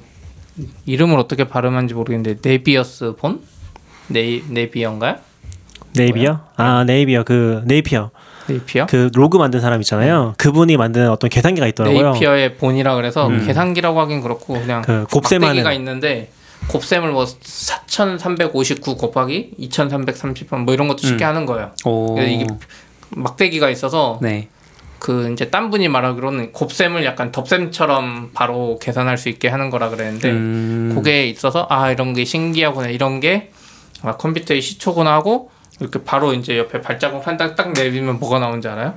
이름을 0.85 1.17
어떻게 1.19 1.45
발음하는지 1.45 1.93
모르겠는데 1.93 2.37
Napier's 2.41 3.15
bone? 3.17 3.41
네 4.07 4.41
네비어인가요? 4.47 5.17
네이비어? 5.93 6.39
아 6.55 6.83
네이비어 6.85 7.23
그 7.23 7.61
네이피어 7.65 8.11
네이피어? 8.47 8.85
그 8.87 9.09
로그 9.13 9.37
만든 9.37 9.59
사람 9.59 9.81
있잖아요. 9.81 10.33
그분이 10.37 10.77
만든 10.77 11.09
어떤 11.09 11.29
계산기가 11.29 11.67
있더라고요. 11.67 12.11
네이피어의 12.11 12.55
본이라 12.55 12.95
그래서 12.95 13.27
음. 13.27 13.45
계산기라고 13.45 13.99
하긴 14.01 14.21
그렇고 14.21 14.53
그냥 14.53 14.81
그 14.81 15.05
곱셈하는 15.11 15.47
막대기가 15.47 15.73
있는데 15.73 16.31
곱셈을 16.67 17.11
뭐 17.11 17.25
4,359 17.25 18.97
곱하기 18.97 19.51
2,330번 19.59 20.59
뭐 20.59 20.73
이런 20.73 20.87
것도 20.87 20.99
쉽게 20.99 21.25
음. 21.25 21.29
하는 21.29 21.45
거예요. 21.45 21.71
오, 21.85 22.17
이게 22.19 22.47
막대기가 23.09 23.69
있어서 23.69 24.19
네, 24.21 24.47
그 24.99 25.31
이제 25.31 25.49
딴 25.49 25.69
분이 25.69 25.87
말하기로는 25.89 26.51
곱셈을 26.53 27.05
약간 27.05 27.31
덧셈처럼 27.31 28.31
바로 28.33 28.77
계산할 28.81 29.17
수 29.17 29.29
있게 29.29 29.47
하는 29.47 29.69
거라 29.69 29.89
그랬는데 29.89 30.29
음, 30.31 30.91
그게 30.95 31.27
있어서 31.27 31.67
아 31.69 31.91
이런 31.91 32.13
게 32.13 32.25
신기하구나 32.25 32.87
이런 32.87 33.19
게 33.19 33.51
아, 34.03 34.15
컴퓨터의 34.17 34.61
시초구나 34.61 35.13
하고 35.13 35.49
이렇게 35.79 36.03
바로 36.03 36.33
이제 36.33 36.57
옆에 36.57 36.81
발자국 36.81 37.27
한 37.27 37.37
딱 37.37 37.55
딱 37.55 37.73
내리면 37.73 38.19
뭐가 38.19 38.39
나오는지 38.39 38.67
알아요? 38.67 38.95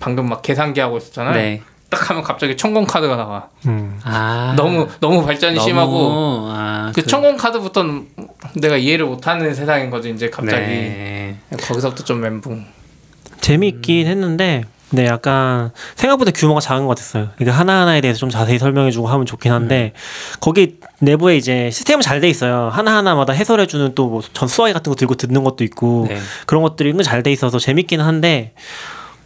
방금 0.00 0.28
막 0.28 0.42
계산기 0.42 0.80
하고 0.80 0.96
있었잖아요. 0.98 1.34
네, 1.34 1.62
딱 1.90 2.10
하면 2.10 2.22
갑자기 2.24 2.56
천공 2.56 2.84
카드가 2.84 3.14
나와. 3.16 3.48
음. 3.66 3.98
아, 4.04 4.52
너무 4.56 4.88
너무 5.00 5.24
발전이 5.24 5.56
너무, 5.56 5.68
심하고 5.68 6.08
아, 6.50 6.92
그 6.94 7.04
천공 7.06 7.36
카드부터는 7.36 8.08
내가 8.56 8.76
이해를 8.76 9.06
못하는 9.06 9.54
세상인 9.54 9.90
거지 9.90 10.10
이제 10.10 10.28
갑자기 10.30 10.64
네. 10.66 11.36
거기서부터 11.60 12.02
좀 12.04 12.20
멘붕. 12.20 12.64
재미있긴 13.42 14.06
했는데 14.06 14.62
근데 14.88 15.06
약간 15.06 15.70
생각보다 15.96 16.32
규모가 16.32 16.60
작은 16.60 16.82
것 16.82 16.90
같았어요. 16.90 17.28
그러니까 17.36 17.58
하나하나에 17.58 18.02
대해서 18.02 18.18
좀 18.18 18.28
자세히 18.28 18.58
설명해주고 18.58 19.08
하면 19.08 19.24
좋긴 19.24 19.50
한데 19.50 19.94
거기 20.40 20.76
내부에 21.00 21.36
이제 21.38 21.70
시스템은 21.70 22.02
잘 22.02 22.20
돼 22.20 22.28
있어요. 22.28 22.68
하나하나마다 22.70 23.32
해설해주는 23.32 23.94
또 23.94 24.08
뭐 24.10 24.20
전 24.34 24.48
수화기 24.48 24.74
같은 24.74 24.90
거 24.90 24.96
들고 24.96 25.14
듣는 25.14 25.44
것도 25.44 25.64
있고 25.64 26.06
네. 26.10 26.18
그런 26.46 26.62
것들이 26.62 26.90
은근 26.90 27.04
잘 27.04 27.22
돼 27.22 27.32
있어서 27.32 27.58
재밌기는 27.58 28.04
한데 28.04 28.52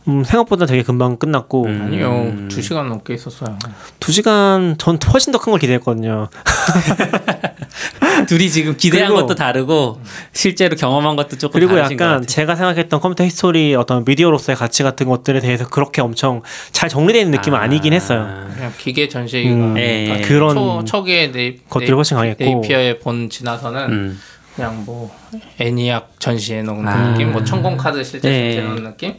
음, 0.07 0.23
생각보다 0.23 0.67
되게 0.67 0.85
금방 0.85 1.17
끝났고 1.17 1.65
음. 1.65 1.83
아니요 1.87 2.49
두 2.49 2.63
시간 2.63 2.89
넘게 2.89 3.15
있었어요. 3.15 3.59
두 3.99 4.13
시간 4.13 4.77
전 4.79 5.01
훨씬 5.13 5.33
더 5.33 5.41
큰 5.41 5.51
걸 5.51 5.59
기대했거든요. 5.59 6.29
둘이 8.29 8.49
지금 8.51 8.77
기대한 8.77 9.09
그리고- 9.09 9.27
것도 9.27 9.35
다르고 9.35 10.01
실제로 10.33 10.77
경험한 10.77 11.17
것도 11.17 11.39
조금 11.39 11.61
그리고 11.61 11.79
약간. 11.79 12.27
제가 12.27 12.57
생각했던 12.57 13.01
컴퓨터 13.01 13.25
history 13.25 13.75
어떤 13.75 14.05
미디어로서의 14.05 14.57
가치 14.57 14.83
같은 14.83 15.07
것들에 15.09 15.41
대해서 15.41 15.69
그렇게 15.69 16.01
엄청 16.01 16.43
잘 16.73 16.89
정리되어 16.89 17.21
있는 17.23 17.39
느낌은 17.39 17.59
아, 17.59 17.67
니긴 17.67 17.93
했어요. 17.93 18.47
그냥 18.55 18.73
기계 18.79 19.09
전시가 19.09 19.49
음, 19.51 19.77
예. 19.77 20.23
그런 20.25 20.55
초, 20.55 20.85
초기에 20.85 21.33
네, 21.33 21.57
것들이 21.69 21.93
훨씬 21.93 22.17
강했고 22.17 22.43
네이피어의 22.45 22.99
본 23.01 23.29
지나서는 23.31 23.93
음. 23.93 24.21
그냥 24.55 24.83
뭐 24.87 25.15
애니악 25.61 26.15
전시해 26.19 26.63
놓은 26.63 26.89
아. 26.89 27.11
느낌, 27.11 27.33
뭐 27.33 27.45
천공 27.45 27.77
카드 27.77 28.03
실제 28.03 28.29
네. 28.29 28.55
전시해 28.55 28.65
놓은 28.67 28.85
느낌, 28.85 29.15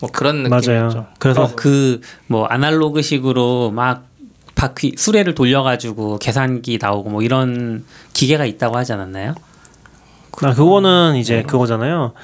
뭐 0.00 0.10
그런 0.12 0.42
느낌이었죠. 0.42 0.70
맞아요. 0.72 1.06
그래서 1.20 1.54
그뭐 1.54 2.46
아날로그식으로 2.48 3.70
막 3.70 4.06
바퀴 4.64 4.94
수레를 4.96 5.34
돌려가지고 5.34 6.18
계산기 6.18 6.78
나오고 6.80 7.10
뭐 7.10 7.22
이런 7.22 7.84
기계가 8.14 8.46
있다고 8.46 8.78
하지 8.78 8.94
않았나요? 8.94 9.34
아, 10.42 10.54
그거는 10.54 11.16
이제 11.16 11.42
그거잖아요. 11.42 12.14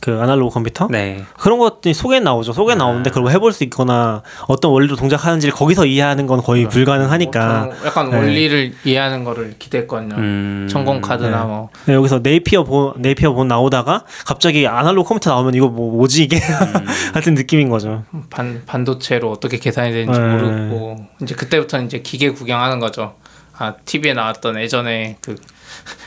그 0.00 0.20
아날로그 0.20 0.54
컴퓨터 0.54 0.86
네. 0.88 1.24
그런 1.38 1.58
것들이 1.58 1.92
속에 1.92 2.20
나오죠. 2.20 2.52
속에 2.52 2.74
나오는데 2.74 3.10
그걸 3.10 3.32
해볼 3.32 3.52
수 3.52 3.64
있거나 3.64 4.22
어떤 4.46 4.70
원리로 4.70 4.96
동작하는지를 4.96 5.52
거기서 5.54 5.86
이해하는 5.86 6.26
건 6.26 6.40
거의 6.40 6.68
불가능하니까 6.68 7.64
보통 7.64 7.86
약간 7.86 8.10
네. 8.10 8.16
원리를 8.16 8.74
이해하는 8.84 9.24
거를 9.24 9.54
기대했거든요. 9.58 10.14
음, 10.16 10.68
전공 10.70 11.00
카드나 11.00 11.40
네. 11.40 11.46
뭐 11.46 11.68
네, 11.86 11.94
여기서 11.94 12.20
네이피어 12.22 12.64
본 12.64 12.92
네이피어 12.96 13.32
본 13.32 13.48
나오다가 13.48 14.04
갑자기 14.24 14.66
아날로그 14.66 15.08
컴퓨터 15.08 15.30
나오면 15.30 15.54
이거 15.54 15.68
뭐 15.68 15.96
뭐지 15.96 16.24
이게 16.24 16.38
같은 17.12 17.34
느낌인 17.34 17.68
거죠. 17.68 18.04
반, 18.30 18.62
반도체로 18.66 19.30
어떻게 19.32 19.58
계산이 19.58 19.92
되는지 19.92 20.20
네. 20.20 20.26
모르고 20.28 21.06
이제 21.22 21.34
그때부터 21.34 21.80
이제 21.82 22.00
기계 22.00 22.30
구경하는 22.30 22.78
거죠. 22.78 23.14
아 23.56 23.74
TV에 23.84 24.14
나왔던 24.14 24.60
예전에 24.60 25.16
그 25.20 25.34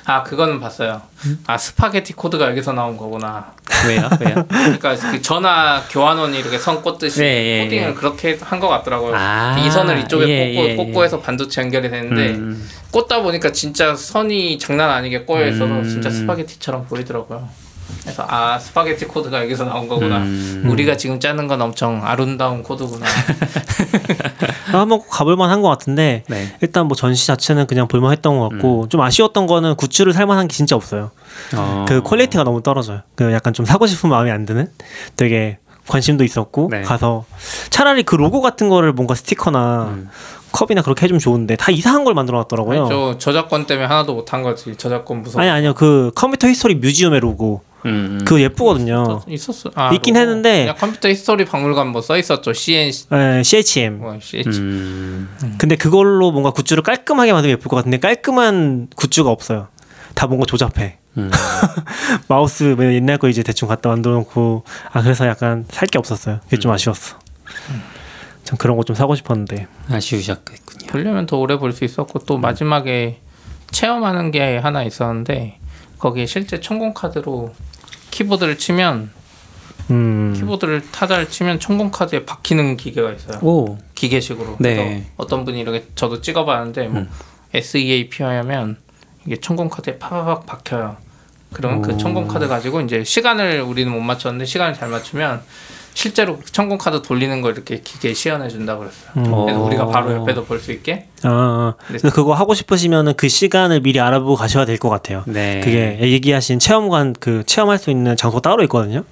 아 0.06 0.24
그거는 0.24 0.60
봤어요. 0.60 1.02
아 1.48 1.58
스파게티 1.58 2.14
코드가 2.14 2.50
여기서 2.50 2.74
나온 2.74 2.98
거구나. 2.98 3.54
왜요? 3.88 4.10
왜요? 4.20 4.46
그러니까 4.48 4.96
그 4.96 5.22
전화 5.22 5.82
교환원이 5.90 6.38
이렇게 6.40 6.58
선 6.58 6.82
꽂듯이 6.82 7.24
예, 7.24 7.60
예, 7.60 7.64
코딩을 7.66 7.90
예. 7.90 7.94
그렇게 7.94 8.38
한 8.42 8.60
것 8.60 8.68
같더라고요. 8.68 9.14
아, 9.16 9.58
이 9.58 9.72
선을 9.72 10.00
이쪽에 10.02 10.28
예, 10.28 10.54
꽂고 10.56 10.70
예, 10.70 10.76
꽂고 10.76 11.04
해서 11.04 11.20
반도체 11.20 11.62
연결이 11.62 11.90
되는데 11.90 12.30
음, 12.36 12.70
꽂다 12.92 13.22
보니까 13.22 13.52
진짜 13.52 13.96
선이 13.96 14.60
장난 14.60 14.90
아니게 14.92 15.22
꼬여 15.26 15.48
있어서 15.48 15.66
음. 15.66 15.84
진짜 15.90 16.10
스파게티처럼 16.12 16.86
보이더라고요. 16.86 17.50
그래서 18.02 18.26
아 18.28 18.58
스파게티 18.60 19.06
코드가 19.06 19.42
여기서 19.44 19.66
나온 19.66 19.88
거구나. 19.88 20.18
음. 20.18 20.64
우리가 20.68 20.98
지금 20.98 21.20
짜는 21.20 21.48
건 21.48 21.62
엄청 21.62 22.02
아름다운 22.06 22.64
코드구나. 22.64 23.06
한번 24.66 25.00
꼭 25.00 25.10
가볼 25.10 25.36
만한 25.36 25.62
것 25.62 25.70
같은데 25.70 26.24
네. 26.28 26.56
일단 26.62 26.88
뭐 26.88 26.96
전시 26.96 27.28
자체는 27.28 27.68
그냥 27.68 27.88
볼만했던 27.88 28.38
것 28.38 28.50
같고 28.50 28.88
좀 28.90 29.02
아쉬웠던 29.02 29.48
거는 29.48 29.76
굿즈를 29.76 30.14
살 30.14 30.26
만한 30.26 30.48
게 30.48 30.56
진짜 30.56 30.76
없어요. 30.76 31.12
어. 31.56 31.86
그 31.88 32.02
quality가 32.02 32.44
너무 32.44 32.62
떨어져요. 32.64 33.02
그 33.16 33.32
약간 33.34 33.54
좀 33.54 33.66
사고 33.66 33.86
싶은 33.88 34.10
마음이 34.10 34.32
안 34.32 34.46
드는 34.46 34.70
되게 35.16 35.58
관심도 35.88 36.24
있었고 36.24 36.70
네. 36.72 36.82
가서 36.82 37.26
차라리 37.70 38.04
그 38.04 38.16
로고 38.16 38.42
같은 38.42 38.70
거를 38.70 38.94
뭔가 38.94 39.16
스티커나 39.16 39.86
음. 39.94 40.10
컵이나 40.52 40.82
그렇게 40.82 41.04
해주면 41.04 41.20
좋은데 41.20 41.56
다 41.56 41.72
이상한 41.72 42.04
걸 42.04 42.14
만들어 42.14 42.38
놨더라고요. 42.40 42.88
저 42.90 43.18
저작권 43.18 43.66
때문에 43.66 43.88
하나도 43.88 44.14
못한 44.14 44.44
거지. 44.44 44.76
저작권 44.76 45.22
무서워. 45.22 45.42
아니 45.42 45.50
아니요 45.50 45.74
그 45.74 46.12
컴퓨터 46.16 46.48
history 46.48 46.76
museum의 46.76 47.20
로고 47.22 47.62
음, 47.86 48.20
음. 48.20 48.26
그거 48.26 48.40
예쁘거든요. 48.40 49.22
있었어. 49.28 49.72
아, 49.76 49.92
있긴 49.94 50.14
로고. 50.16 50.22
했는데- 50.22 50.74
컴퓨터 50.78 51.10
history 51.10 51.46
박물관 51.46 51.88
뭐 51.88 52.02
써 52.02 52.18
있었죠. 52.18 52.54
CNC 52.54 53.08
에, 53.12 53.44
CHM. 53.44 53.98
뭐 54.00 54.18
CH. 54.22 54.50
음, 54.60 55.30
근데 55.58 55.76
그걸로 55.76 56.32
뭔가 56.32 56.52
굿즈를 56.52 56.84
깔끔하게 56.84 57.34
만들면 57.34 57.58
예쁠 57.58 57.68
것 57.70 57.76
같은데 57.78 57.98
깔끔한 58.00 58.88
굿즈가 58.96 59.30
없어요. 59.30 59.68
다 60.14 60.28
뭔가 60.28 60.46
조잡해. 60.46 60.98
음. 61.18 61.30
마우스 62.28 62.64
뭐 62.64 62.86
옛날 62.86 63.18
거 63.18 63.28
이제 63.30 63.44
대충 63.44 63.68
갖다 63.68 63.90
만들어 63.90 64.14
놓고 64.16 64.64
아 64.92 65.02
그래서 65.02 65.28
약간 65.28 65.66
살 65.70 65.88
게 65.88 65.98
없었어요. 65.98 66.40
그게 66.46 66.58
좀 66.58 66.72
아쉬웠어. 66.72 67.18
전 68.44 68.58
그런 68.58 68.78
거 68.78 68.84
좀 68.84 68.96
사고 68.96 69.16
싶었는데. 69.16 69.68
아쉬우셨겠군요. 69.90 70.88
보려면 70.88 71.26
더 71.26 71.38
오래 71.38 71.58
볼 71.58 71.74
수 71.74 71.84
있었고 71.86 72.20
또 72.20 72.38
마지막에 72.38 73.20
체험하는 73.72 74.32
게 74.32 74.58
하나 74.58 74.84
있었는데 74.84 75.58
거기에 76.00 76.26
실제 76.26 76.60
천공 76.60 76.94
카드로 76.94 77.54
키보드를 78.12 78.58
치면 78.58 79.12
음. 79.90 80.34
키보드를 80.36 80.92
타자를 80.92 81.30
치면 81.30 81.60
천공 81.60 81.92
카드에 81.92 82.26
박히는 82.26 82.78
기계가 82.78 83.12
있어요. 83.12 83.40
오, 83.42 83.78
기계식으로. 83.96 84.58
네. 84.60 84.76
그래서 84.76 85.06
어떤 85.18 85.44
분이 85.44 85.60
이렇게 85.60 85.86
저도 85.96 86.22
찍어봤는데 86.22 86.88
뭐 86.88 87.02
음. 87.02 87.10
SEAP 87.54 88.24
하면 88.24 88.78
이게 89.26 89.38
천공 89.38 89.70
카드에 89.70 89.98
파바박 89.98 90.46
박혀요. 90.46 90.98
그러면 91.54 91.80
오. 91.80 91.82
그 91.82 91.98
천공 91.98 92.28
카드 92.28 92.48
가지고 92.48 92.82
이제 92.82 93.04
시간을 93.04 93.62
우리는 93.62 93.92
못 93.92 94.00
맞췄는데 94.00 94.46
시간을 94.46 94.74
잘 94.74 94.90
맞추면 94.90 95.42
실제로 95.94 96.40
천공 96.52 96.78
카드 96.78 97.02
돌리는 97.02 97.42
걸 97.42 97.54
이렇게 97.54 97.82
기계에 97.82 98.14
시연해 98.14 98.48
준다 98.50 98.78
그랬어요. 98.78 99.12
음. 99.18 99.24
그래서 99.24 99.60
어. 99.62 99.66
우리가 99.66 99.88
바로 99.88 100.14
옆에도 100.14 100.46
볼 100.46 100.60
수 100.60 100.72
있게. 100.72 101.08
아, 101.24 101.30
아. 101.30 101.74
네. 101.92 102.10
그거 102.10 102.34
하고 102.34 102.54
싶으시면은 102.54 103.14
그 103.18 103.28
시간을 103.30 103.82
미리 103.82 104.00
알아보고 104.00 104.36
가셔야 104.36 104.66
될 104.66 104.78
것 104.78 104.90
같아요. 104.90 105.24
네. 105.28 105.60
그게 105.64 106.00
얘기하신 106.02 106.60
체험관 106.60 107.16
그 107.20 107.44
체험할 107.46 107.78
수 107.78 107.90
있는 107.92 108.16
장소 108.16 108.40
가 108.42 108.50
따로 108.50 108.64
있거든요. 108.64 109.04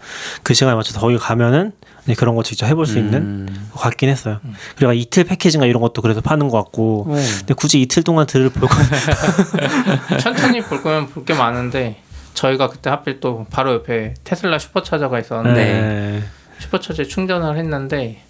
그 0.43 0.53
시간에 0.53 0.75
맞춰서 0.75 0.99
거기 0.99 1.17
가면은 1.17 1.71
그런 2.17 2.33
거 2.35 2.41
직접 2.41 2.65
해볼 2.65 2.87
수 2.87 2.97
있는 2.97 3.19
음. 3.21 3.69
것 3.71 3.79
같긴 3.81 4.09
했어요. 4.09 4.39
그리고 4.77 4.93
이틀 4.93 5.25
패키지인가 5.25 5.67
이런 5.67 5.81
것도 5.81 6.01
그래서 6.01 6.21
파는 6.21 6.49
것 6.49 6.57
같고. 6.63 7.05
오. 7.07 7.13
근데 7.13 7.53
굳이 7.53 7.81
이틀 7.81 8.01
동안 8.03 8.25
들을 8.25 8.49
볼 8.49 8.67
거. 8.67 8.75
천천히 10.19 10.61
볼 10.61 10.81
거면 10.81 11.07
볼 11.09 11.23
게 11.25 11.33
많은데 11.35 11.97
저희가 12.33 12.69
그때 12.69 12.89
하필 12.89 13.19
또 13.19 13.45
바로 13.51 13.73
옆에 13.73 14.13
테슬라 14.23 14.57
슈퍼차저가 14.59 15.19
있었는데 15.19 15.63
네. 15.63 16.23
슈퍼차저에 16.59 17.05
충전을 17.05 17.57
했는데 17.57 18.21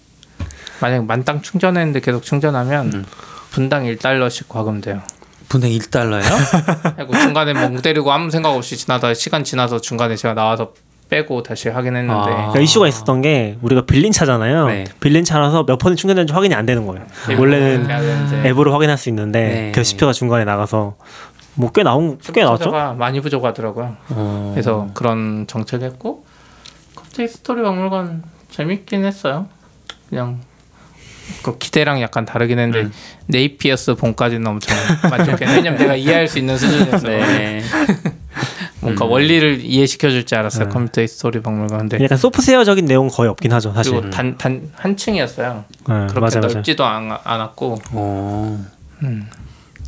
만약 0.80 1.04
만땅 1.04 1.42
충전했는데 1.42 2.00
계속 2.00 2.22
충전하면 2.22 2.92
음. 2.92 3.04
분당 3.50 3.84
1달러씩 3.84 4.48
과금돼요. 4.48 5.00
분당 5.48 5.70
1달러요? 5.70 6.22
그리고 6.96 7.16
중간에 7.18 7.52
멍 7.52 7.76
때리고 7.82 8.12
아무 8.12 8.30
생각 8.30 8.50
없이 8.50 8.76
지나다 8.76 9.12
시간 9.14 9.42
지나서 9.44 9.80
중간에 9.80 10.14
제가 10.16 10.34
나와서 10.34 10.72
빼고 11.10 11.42
다시 11.42 11.68
하긴 11.68 11.96
했는데 11.96 12.14
아. 12.20 12.24
그러니까 12.36 12.60
이슈가 12.60 12.86
있었던 12.86 13.20
게 13.20 13.58
우리가 13.62 13.82
빌린 13.82 14.12
차잖아요. 14.12 14.68
네. 14.68 14.84
빌린 15.00 15.24
차라서 15.24 15.64
몇 15.66 15.76
퍼센트 15.76 16.00
충전되는지 16.02 16.32
확인이 16.32 16.54
안 16.54 16.66
되는 16.66 16.86
거예요. 16.86 17.04
원래는 17.36 17.90
해야 17.90 18.00
되는데 18.00 18.48
앱으로 18.48 18.72
확인할 18.72 18.96
수 18.96 19.08
있는데 19.08 19.40
네. 19.48 19.72
그 19.74 19.82
CPU가 19.82 20.12
중간에 20.12 20.44
나가서 20.44 20.94
뭐 21.54 21.72
꽤 21.74 21.82
나온 21.82 22.18
꽤 22.32 22.44
나왔죠. 22.44 22.70
많이 22.96 23.20
부족하더라고요. 23.20 23.96
어. 24.10 24.50
그래서 24.54 24.88
그런 24.94 25.46
정책했고 25.48 26.24
갑자기 27.10 27.28
스토리 27.28 27.62
박물관 27.62 28.22
재밌긴 28.50 29.04
했어요. 29.04 29.48
그냥 30.08 30.40
그 31.42 31.58
기대랑 31.58 32.00
약간 32.00 32.24
다르긴 32.24 32.58
했는데 32.60 32.82
음. 32.82 32.92
Napier's 33.26 33.96
bone까지는 33.96 34.46
엄청 34.46 34.76
만족해. 35.10 35.44
왜냐면 35.46 35.76
내가 35.78 35.96
이해할 35.96 36.28
수 36.28 36.38
있는 36.38 36.56
수준이었어. 36.56 37.12
요 37.12 37.18
네. 37.18 37.62
뭔가 38.80 39.04
음. 39.06 39.10
원리를 39.10 39.60
이해시켜 39.64 40.08
줄 40.10 40.24
줄 40.24 40.38
알았어요. 40.38 40.66
네. 40.68 40.72
컴퓨터 40.72 41.04
history 41.06 41.42
박물관. 41.42 41.88
근데 41.88 42.04
약간 42.04 42.16
소프트웨어적인 42.16 42.86
내용 42.86 43.06
은 43.06 43.10
거의 43.10 43.28
없긴 43.28 43.52
하죠, 43.52 43.72
사실. 43.72 43.92
그리고 43.92 44.10
단단 44.10 44.70
한 44.76 44.96
층이었어요. 44.96 45.64
네, 45.68 45.84
그렇게 45.86 46.20
맞아 46.20 46.40
맞아. 46.40 46.54
넓지도 46.54 46.84
않, 46.84 47.10
않았고 47.24 47.78
어. 47.92 48.66
음. 49.02 49.28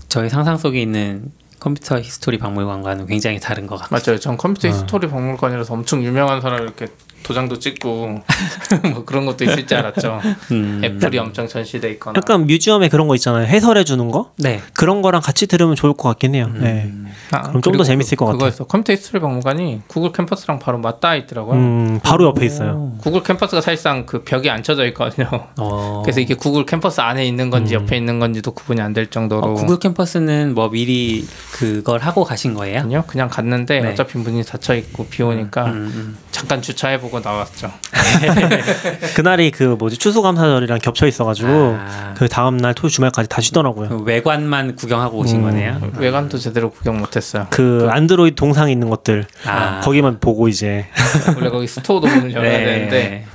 저희 0.08 0.28
상상 0.28 0.58
속에 0.58 0.82
있는 0.82 1.30
컴퓨터 1.60 2.00
history 2.00 2.38
박물관과는 2.38 3.06
굉장히 3.06 3.38
다른 3.38 3.68
것 3.68 3.76
같아요. 3.76 4.00
맞아요. 4.04 4.18
전 4.18 4.36
컴퓨터 4.36 4.68
어. 4.68 4.72
history 4.72 5.08
박물관이라서 5.08 5.72
엄청 5.72 6.02
유명한 6.02 6.40
사람 6.40 6.62
이렇게 6.62 6.88
도장도 7.22 7.58
찍고 7.58 8.20
뭐 8.92 9.04
그런 9.04 9.26
것도 9.26 9.44
있을 9.44 9.66
줄 9.66 9.78
알았죠. 9.78 10.20
음. 10.52 10.80
애플이 10.84 11.18
엄청 11.18 11.48
전시돼 11.48 11.90
있거나. 11.92 12.14
약간 12.16 12.46
museum에 12.46 12.88
그런 12.88 13.08
거 13.08 13.14
있잖아요. 13.16 13.46
해설해 13.46 13.84
주는 13.84 14.10
거 14.10 14.30
네. 14.36 14.60
그런 14.74 15.02
거랑 15.02 15.20
같이 15.20 15.46
들으면 15.46 15.74
좋을 15.74 15.94
것 15.94 16.08
같긴 16.10 16.34
해요. 16.34 16.46
음. 16.54 16.60
네. 16.62 16.90
아, 17.32 17.40
그럼 17.42 17.54
좀더 17.54 17.70
그리고 17.70 17.84
재밌을 17.84 18.16
것 18.16 18.26
같아요. 18.26 18.38
그거였어. 18.38 18.64
컴퓨터 18.64 18.92
history 18.92 19.20
박물관이 19.20 19.82
구글 19.88 20.12
캠퍼스랑 20.12 20.58
바로 20.58 20.78
맞닿아 20.78 21.16
있더라고요. 21.16 21.54
음, 21.56 22.00
바로 22.02 22.26
옆에 22.26 22.46
있어요. 22.46 22.94
구글 22.98 23.22
캠퍼스가 23.22 23.60
사실상 23.60 24.06
그 24.06 24.22
벽이 24.22 24.48
앉혀져 24.50 24.86
있거든요. 24.88 25.28
어. 25.58 26.02
그래서 26.04 26.20
이게 26.20 26.34
구글 26.34 26.66
캠퍼스 26.66 27.00
안에 27.00 27.26
있는 27.26 27.50
건지 27.50 27.74
음. 27.74 27.82
옆에 27.82 27.96
있는 27.96 28.18
건지도 28.20 28.52
구분이 28.52 28.80
안 28.80 28.92
될 28.92 29.06
정도로 29.06 29.42
어, 29.42 29.54
구글 29.54 29.78
캠퍼스는 29.78 30.54
뭐 30.54 30.68
미리 30.68 31.26
그걸 31.52 32.00
하고 32.00 32.24
가신 32.24 32.52
거예요? 32.52 32.80
아니요. 32.80 33.04
그냥 33.06 33.30
갔는데 33.30 33.80
네. 33.80 33.88
어차피 33.92 34.18
문이 34.18 34.44
닫혀 34.44 34.74
있고 34.74 35.06
비 35.06 35.22
오니까 35.22 35.64
음, 35.64 35.72
음. 35.94 36.16
잠깐 36.30 36.60
주차해 36.60 37.00
보고 37.00 37.11
나왔죠. 37.20 37.72
그날이 39.14 39.50
그 39.50 39.64
뭐지 39.78 39.98
추수감사절이랑 39.98 40.78
겹쳐 40.80 41.06
있어가지고 41.06 41.48
아. 41.78 42.14
그 42.16 42.28
다음 42.28 42.56
날 42.56 42.74
토요 42.74 42.88
주말까지 42.88 43.28
다 43.28 43.40
쉬더라고요. 43.40 43.88
그 43.88 43.98
외관만 44.02 44.76
구경하고 44.76 45.18
오신 45.18 45.38
음. 45.38 45.42
거네요. 45.42 45.80
외관도 45.98 46.38
제대로 46.38 46.70
구경 46.70 46.98
못했어요. 46.98 47.46
그 47.50 47.88
안드로이드 47.90 48.36
동상 48.36 48.70
있는 48.70 48.90
것들 48.90 49.26
아. 49.46 49.80
거기만 49.80 50.20
보고 50.20 50.48
이제 50.48 50.86
원래 51.36 51.50
거기 51.50 51.66
스토어도 51.66 52.06
문을 52.06 52.32
열어야 52.32 52.58
네. 52.58 52.64
되는데 52.64 53.26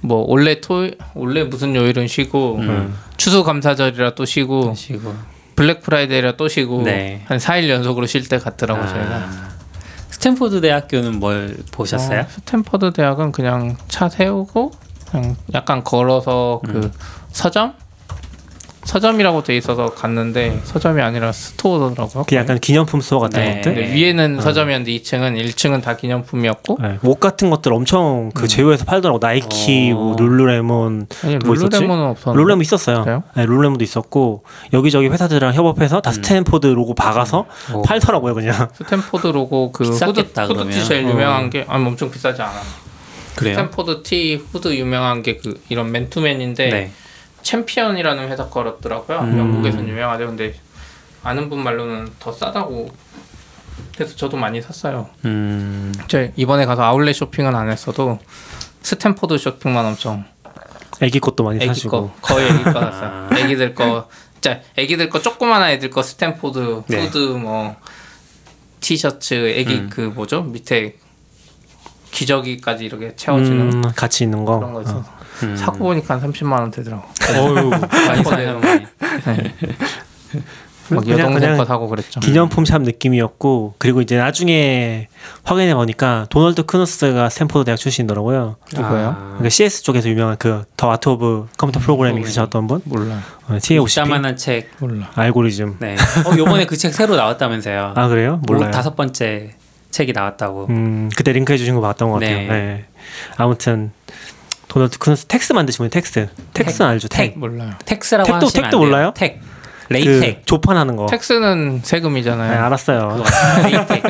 뭐 0.00 0.24
원래 0.28 0.60
토 0.60 0.88
원래 1.14 1.44
무슨 1.44 1.74
요일은 1.74 2.06
쉬고 2.06 2.56
음. 2.60 2.94
추수감사절이라 3.16 4.14
또 4.14 4.24
쉬고 4.24 4.74
쉬고. 4.74 5.14
블랙 5.56 5.82
프라이데이라 5.82 6.36
또 6.36 6.46
쉬고 6.46 6.82
네. 6.82 7.22
한 7.26 7.38
4일 7.38 7.68
연속으로 7.68 8.06
쉴때 8.06 8.38
갔더라고 8.38 8.80
아. 8.80 8.86
저희가. 8.86 9.57
스탠포드 10.18 10.60
대학교는 10.60 11.20
뭘 11.20 11.56
보셨어요? 11.70 12.20
어, 12.22 12.26
스탠퍼드 12.28 12.92
대학은 12.92 13.30
그냥 13.30 13.76
차 13.86 14.08
세우고 14.08 14.72
그냥 15.08 15.36
약간 15.54 15.84
걸어서 15.84 16.60
그 16.64 16.70
음. 16.72 16.92
서점 17.30 17.74
서점이라고 18.88 19.42
돼 19.42 19.54
있어서 19.58 19.90
갔는데 19.90 20.60
서점이 20.64 21.02
아니라 21.02 21.30
store더라고요. 21.30 22.24
그 22.26 22.34
약간 22.36 22.58
기념품 22.58 23.02
store 23.02 23.20
같은 23.20 23.38
네. 23.44 23.56
것들. 23.56 23.74
근데 23.74 23.92
위에는 23.94 24.40
서점이었는데 24.40 24.90
2층은 24.92 25.44
1층은 25.44 25.82
다 25.82 25.94
기념품이었고 25.94 26.78
네, 26.80 26.98
옷 27.02 27.20
같은 27.20 27.50
것들 27.50 27.70
엄청 27.74 28.30
그 28.34 28.44
음. 28.44 28.48
제휴해서 28.48 28.86
팔더라고. 28.86 29.18
나이키, 29.20 29.92
어. 29.92 29.94
뭐 29.94 30.16
룰루레몬, 30.18 31.06
아니 31.22 31.36
뭐? 31.36 31.54
룰루레몬은 31.54 32.02
없었는데 32.06 32.38
룰루레몬 32.38 32.62
있었어요. 32.62 33.22
네, 33.36 33.44
룰루레몬도 33.44 33.84
있었고 33.84 34.44
여기저기 34.72 35.08
회사들이랑 35.08 35.52
협업해서 35.52 36.00
다 36.00 36.10
음. 36.10 36.12
스탠포드 36.14 36.68
로고 36.68 36.94
박아서 36.94 37.44
오. 37.74 37.82
팔더라고요, 37.82 38.32
그냥. 38.34 38.68
스탠포드 38.74 39.26
로고 39.26 39.70
그 39.70 39.84
후드, 39.84 39.92
비쌌겠다, 39.92 40.44
후드 40.44 40.54
그러면. 40.54 40.72
티 40.72 40.84
제일 40.86 41.04
어. 41.04 41.10
유명한 41.10 41.50
게 41.50 41.66
아니 41.68 41.84
엄청 41.84 42.10
비싸지 42.10 42.40
않아. 42.40 42.54
그래요? 43.36 43.54
스탠포드 43.54 44.02
티 44.02 44.42
후드 44.50 44.74
유명한 44.74 45.22
게 45.22 45.36
그 45.36 45.60
이런 45.68 45.92
맨투맨인데 45.92 46.68
네. 46.70 46.90
챔피언이라는 47.52 48.28
회사 48.28 48.46
거였더라고요. 48.50 49.20
음. 49.20 49.38
영국에선 49.38 49.88
유명하죠. 49.88 50.26
근데 50.26 50.54
아는 51.24 51.48
분 51.48 51.62
말로는 51.64 52.12
더 52.18 52.30
싸다고. 52.30 52.90
그래서 53.94 54.14
저도 54.16 54.36
많이 54.36 54.60
샀어요. 54.60 55.08
음. 55.24 55.94
제 56.08 56.32
이번에 56.36 56.66
가서 56.66 56.82
아울렛 56.82 57.14
쇼핑은 57.16 57.54
안 57.56 57.70
했어도 57.70 58.18
스탠포드 58.82 59.38
쇼핑만 59.38 59.84
엄청 59.86 60.24
애기 61.00 61.20
것도 61.20 61.42
많이 61.42 61.56
애기 61.56 61.68
사시고. 61.68 62.08
거 62.08 62.14
거의 62.20 62.48
애기 62.50 62.64
거 62.64 62.72
샀어요. 62.80 63.28
애기들 63.38 63.74
거 63.74 64.08
진짜 64.34 64.60
애기들 64.76 65.08
거 65.08 65.22
조그만한 65.22 65.70
애들 65.70 65.88
거 65.90 66.02
스탠포드 66.02 66.82
네. 66.88 67.06
후드 67.06 67.18
뭐 67.18 67.76
티셔츠 68.80 69.34
애기 69.56 69.74
음. 69.74 69.90
그 69.90 70.02
뭐죠 70.02 70.42
밑에 70.42 70.96
기저귀까지 72.10 72.84
이렇게 72.84 73.16
채워지는 73.16 73.72
음, 73.72 73.82
같이 73.96 74.24
있는 74.24 74.44
거. 74.44 74.58
그런 74.58 74.74
거 74.74 74.82
있어서 74.82 74.98
어. 74.98 75.17
음. 75.42 75.56
사고 75.56 75.78
보니까 75.78 76.14
한 76.18 76.32
30만 76.32 76.52
원 76.52 76.70
되더라고. 76.70 77.04
어유 77.36 77.70
많이 78.08 78.24
사요. 78.24 78.60
많이. 78.60 78.86
막 80.90 81.04
그냥- 81.04 81.18
여동생 81.18 81.40
그냥 81.40 81.56
거 81.58 81.66
사고 81.66 81.86
그랬죠. 81.86 82.18
기념품 82.20 82.64
샵 82.64 82.80
느낌이었고 82.80 83.74
그리고 83.76 84.00
이제 84.00 84.16
나중에 84.16 85.08
확인해 85.44 85.74
보니까 85.74 86.24
도널드 86.30 86.62
크누스가 86.64 87.28
스탠포드 87.28 87.66
대학 87.66 87.76
출신이더라고요. 87.76 88.56
누구예요? 88.74 89.08
아. 89.08 89.24
그러니까 89.32 89.50
CS 89.50 89.82
쪽에서 89.82 90.08
유명한 90.08 90.38
그 90.38 90.64
The 90.78 90.90
Art 90.90 91.10
of 91.10 91.48
Computer 91.58 91.80
Programming 91.80 92.22
쓰셨던 92.22 92.66
분, 92.68 92.80
몰라 92.84 93.20
어, 93.48 93.58
TAOCP 93.60 94.00
이따만한 94.00 94.36
책. 94.38 94.70
몰라. 94.78 95.10
알고리즘. 95.14 95.76
네. 95.80 95.94
어 96.24 96.36
요번에 96.38 96.64
그 96.64 96.74
책 96.78 96.94
새로 96.94 97.16
나왔다면서요. 97.16 97.92
아 97.94 98.08
그래요? 98.08 98.40
뭐 98.46 98.56
몰라요. 98.56 98.70
다섯 98.70 98.96
번째 98.96 99.50
책이 99.90 100.12
나왔다고. 100.14 100.68
음 100.70 101.10
그때 101.14 101.32
링크해 101.32 101.58
주신 101.58 101.74
거 101.74 101.82
봤던 101.82 102.08
것 102.08 102.14
같아요. 102.20 102.36
네. 102.38 102.46
네. 102.48 102.84
아무튼 103.36 103.90
도널드 104.68 104.98
크누스 104.98 105.26
TeX 105.26 105.52
만드신 105.54 105.78
분 105.84 105.90
TeX. 105.90 106.28
TeX는 106.52 106.90
알죠? 106.90 107.08
TeX. 107.08 107.38
몰라요. 107.38 107.72
TeX라고 107.84 108.28
택도- 108.30 108.34
하시면 108.34 108.50
택도 108.52 108.66
안 108.66 108.70
돼요. 108.70 108.80
몰라요? 108.80 109.12
TeX. 109.16 109.40
그 109.88 109.94
LaTeX. 109.94 110.44
조판하는 110.46 110.96
거. 110.96 111.06
tax는 111.06 111.76
네, 111.76 111.80
세금이잖아요. 111.82 112.62
알았어요. 112.66 113.24
LaTeX. 113.64 114.02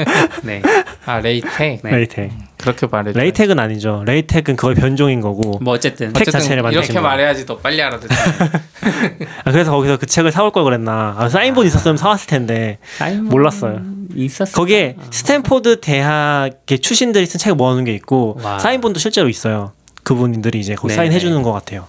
네. 0.43 0.61
아 1.07 1.21
LaTeX 1.21 1.83
네. 1.85 1.91
LaTeX. 1.93 2.31
그렇게 2.59 2.89
말해. 2.89 3.13
LaTeX은 3.15 3.61
아니죠. 3.61 4.03
LaTeX은 4.05 4.57
그거의 4.57 4.75
변종인 4.75 5.21
거고. 5.21 5.61
뭐 5.63 5.75
어쨌든 5.75 6.13
TeX 6.13 6.25
자체를 6.25 6.65
만드신 6.65 6.83
이렇게 6.83 6.95
거. 6.95 7.01
말해야지 7.01 7.47
더 7.47 7.57
빨리 7.59 7.81
알아듣잖아요. 7.81 8.51
아, 9.45 9.53
그래서 9.53 9.71
거기서 9.71 9.99
그 9.99 10.07
책을 10.07 10.33
사올 10.33 10.51
걸 10.51 10.65
그랬나. 10.65 11.15
아, 11.17 11.29
사인본 11.29 11.65
있었으면 11.69 11.97
사왔을 11.97 12.27
텐데. 12.27 12.79
뭐 12.99 13.31
몰랐어요. 13.31 13.81
있었어. 14.17 14.51
거기에 14.57 14.97
스탠포드 15.13 15.81
대학의 15.81 16.81
출신들이 16.81 17.25
쓴 17.27 17.39
책을 17.39 17.55
모아놓은 17.55 17.85
게 17.85 17.93
있고 17.95 18.41
와. 18.43 18.59
사인본도 18.59 18.99
실제로 18.99 19.29
있어요. 19.29 19.75
그분들이 20.09 20.59
이제 20.59 20.75
거기 20.75 20.89
네. 20.89 20.95
사인해 20.95 21.19
주는 21.19 21.43
것 21.43 21.53
같아요. 21.53 21.87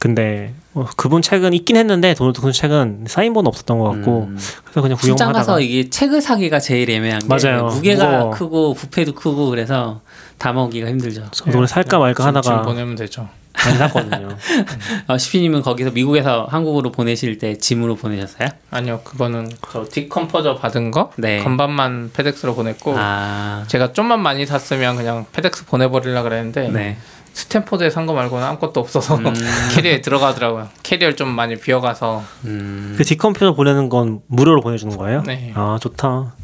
근데 0.00 0.52
어, 0.74 0.84
그분 0.96 1.22
책은 1.22 1.52
있긴 1.54 1.76
했는데 1.76 2.12
도널드 2.12 2.40
그 2.40 2.52
책은 2.52 3.04
사인본 3.06 3.46
없었던 3.46 3.78
것 3.78 3.84
같고 3.92 4.24
음. 4.24 4.38
그래서 4.64 4.82
그냥 4.82 4.98
구경하다가 4.98 5.32
가서 5.32 5.60
이게 5.60 5.88
책을 5.88 6.20
사기가 6.20 6.58
제일 6.58 6.90
애매한 6.90 7.20
게 7.20 7.26
맞아요. 7.28 7.66
무게가 7.66 8.04
무거워. 8.04 8.30
크고 8.32 8.74
부피도 8.74 9.14
크고 9.14 9.48
그래서 9.50 10.00
담아오기가 10.38 10.88
힘들죠. 10.88 11.30
저도 11.30 11.56
오늘 11.56 11.68
살까 11.68 11.98
말까 11.98 12.24
지금 12.24 12.36
하다가 12.36 12.62
보내면 12.62 12.96
되죠. 12.96 13.28
안 13.64 13.78
샀거든요. 13.78 14.28
어, 15.08 15.18
CP님은 15.18 15.62
거기서 15.62 15.90
미국에서 15.90 16.46
한국으로 16.50 16.92
보내실 16.92 17.38
때 17.38 17.56
짐으로 17.56 17.96
보내셨어요? 17.96 18.48
아니요, 18.70 19.00
그거는 19.04 19.50
저 19.72 19.84
DeepComposer 19.90 20.56
받은 20.56 20.90
거 20.90 21.10
네. 21.16 21.42
건반만 21.42 22.10
페덱스로 22.12 22.54
보냈고 22.54 22.94
아, 22.96 23.64
제가 23.68 23.92
좀만 23.92 24.20
많이 24.20 24.46
샀으면 24.46 24.96
그냥 24.96 25.26
페덱스 25.32 25.66
보내버리려 25.66 26.22
그랬는데 26.22 26.68
네. 26.68 26.96
스탠포드에 27.32 27.90
산 27.90 28.06
거 28.06 28.14
말고는 28.14 28.46
아무것도 28.46 28.80
없어서 28.80 29.16
음. 29.16 29.24
캐리어에 29.74 30.00
들어가더라고요. 30.00 30.68
캐리어 30.82 31.12
좀 31.16 31.28
많이 31.28 31.56
비어가서 31.56 32.22
음, 32.46 32.94
그 32.96 33.04
DeepComposer 33.04 33.54
보내는 33.54 33.88
건 33.90 34.20
무료로 34.28 34.62
보내주는 34.62 34.96
거예요? 34.96 35.22
네. 35.26 35.52
아 35.54 35.76
좋다. 35.80 36.34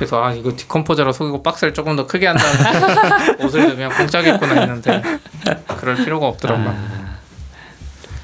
그래서 0.00 0.24
아 0.24 0.32
이거 0.32 0.56
DeepComposer로 0.56 1.12
속이고 1.12 1.42
박스를 1.42 1.74
조금 1.74 1.94
더 1.94 2.06
크게 2.06 2.26
한 2.26 2.34
다음에 2.34 3.44
옷을 3.44 3.68
넣으면 3.68 3.90
공짜겠구나 3.90 4.60
했는데 4.62 5.02
그럴 5.76 5.96
필요가 5.96 6.26
없더라고요. 6.26 6.70
아, 6.70 7.18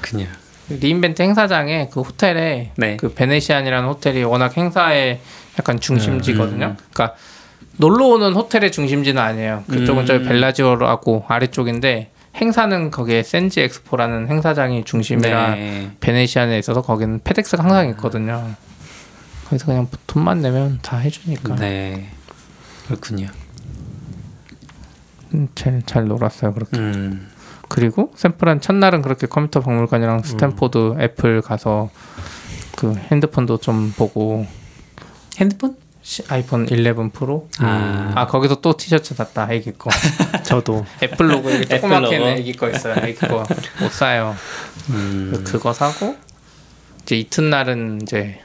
그냥 0.01 0.27
re:Invent 0.69 1.21
행사장에 1.21 1.89
그 1.93 2.01
호텔에 2.01 2.71
네. 2.77 2.97
그 2.97 3.13
베네시안이라는 3.13 3.89
호텔이 3.89 4.23
워낙 4.23 4.57
행사의 4.57 5.19
약간 5.59 5.79
중심지거든요. 5.79 6.65
음. 6.65 6.77
그러니까 6.91 7.15
놀러 7.73 8.05
오는 8.05 8.33
호텔의 8.33 8.71
중심지는 8.71 9.21
아니에요. 9.21 9.63
그쪽은 9.67 10.01
음. 10.01 10.05
저기 10.07 10.25
벨라지오라고 10.25 11.25
아래쪽인데 11.27 12.09
행사는 12.37 12.89
거기에 12.89 13.21
Sands 13.21 13.61
Expo라는 13.61 14.29
행사장이 14.29 14.83
중심이라 14.83 15.49
네. 15.51 15.91
베네시안에 15.99 16.57
있어서 16.57 16.81
거기는 16.81 17.19
페덱스가 17.23 17.63
항상 17.63 17.87
있거든요. 17.89 18.55
그래서 19.47 19.65
그냥 19.65 19.87
돈만 20.07 20.41
내면 20.41 20.79
다 20.81 20.97
해주니까. 20.97 21.55
네. 21.55 22.09
그렇군요. 22.87 23.27
음, 25.33 25.47
제일 25.55 25.81
잘 25.85 26.05
놀았어요 26.07 26.53
그렇게. 26.53 26.77
음, 26.77 27.29
그리고 27.67 28.11
샌프란 28.15 28.61
첫날은 28.61 29.01
그렇게 29.01 29.27
컴퓨터 29.27 29.59
박물관이랑 29.61 30.23
스탠포드 30.23 30.95
애플 30.99 31.41
가서 31.41 31.89
그 32.75 32.93
핸드폰도 32.95 33.57
좀 33.59 33.93
보고. 33.95 34.45
핸드폰? 35.37 35.75
시- 36.01 36.23
아이폰 36.29 36.67
11 36.69 37.09
프로? 37.11 37.49
아, 37.59 38.13
아 38.15 38.27
거기서 38.27 38.61
또 38.61 38.77
티셔츠 38.77 39.13
샀다 39.13 39.51
애기 39.51 39.73
거. 39.73 39.89
저도. 40.43 40.85
애플 41.03 41.29
로고 41.29 41.49
애플 41.51 41.67
조그맣게. 41.67 42.15
애기 42.31 42.53
거 42.53 42.69
있어요 42.69 42.95
애기 43.05 43.19
거. 43.27 43.45
못 43.81 43.91
사요. 43.91 44.33
음, 44.89 45.43
그거 45.45 45.73
사고 45.73 46.15
이제 47.01 47.17
이튿날은 47.17 47.99
이제 48.03 48.41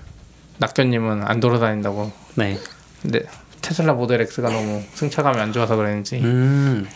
낙견님은 0.58 1.22
안 1.24 1.40
돌아다닌다고 1.40 2.12
네. 2.36 2.58
근데 3.00 3.20
테슬라 3.60 3.92
모델 3.94 4.20
X가 4.22 4.48
너무 4.50 4.82
승차감이 4.94 5.38
안 5.40 5.52
좋아서 5.52 5.76
그랬는지 5.76 6.16
음, 6.16 6.88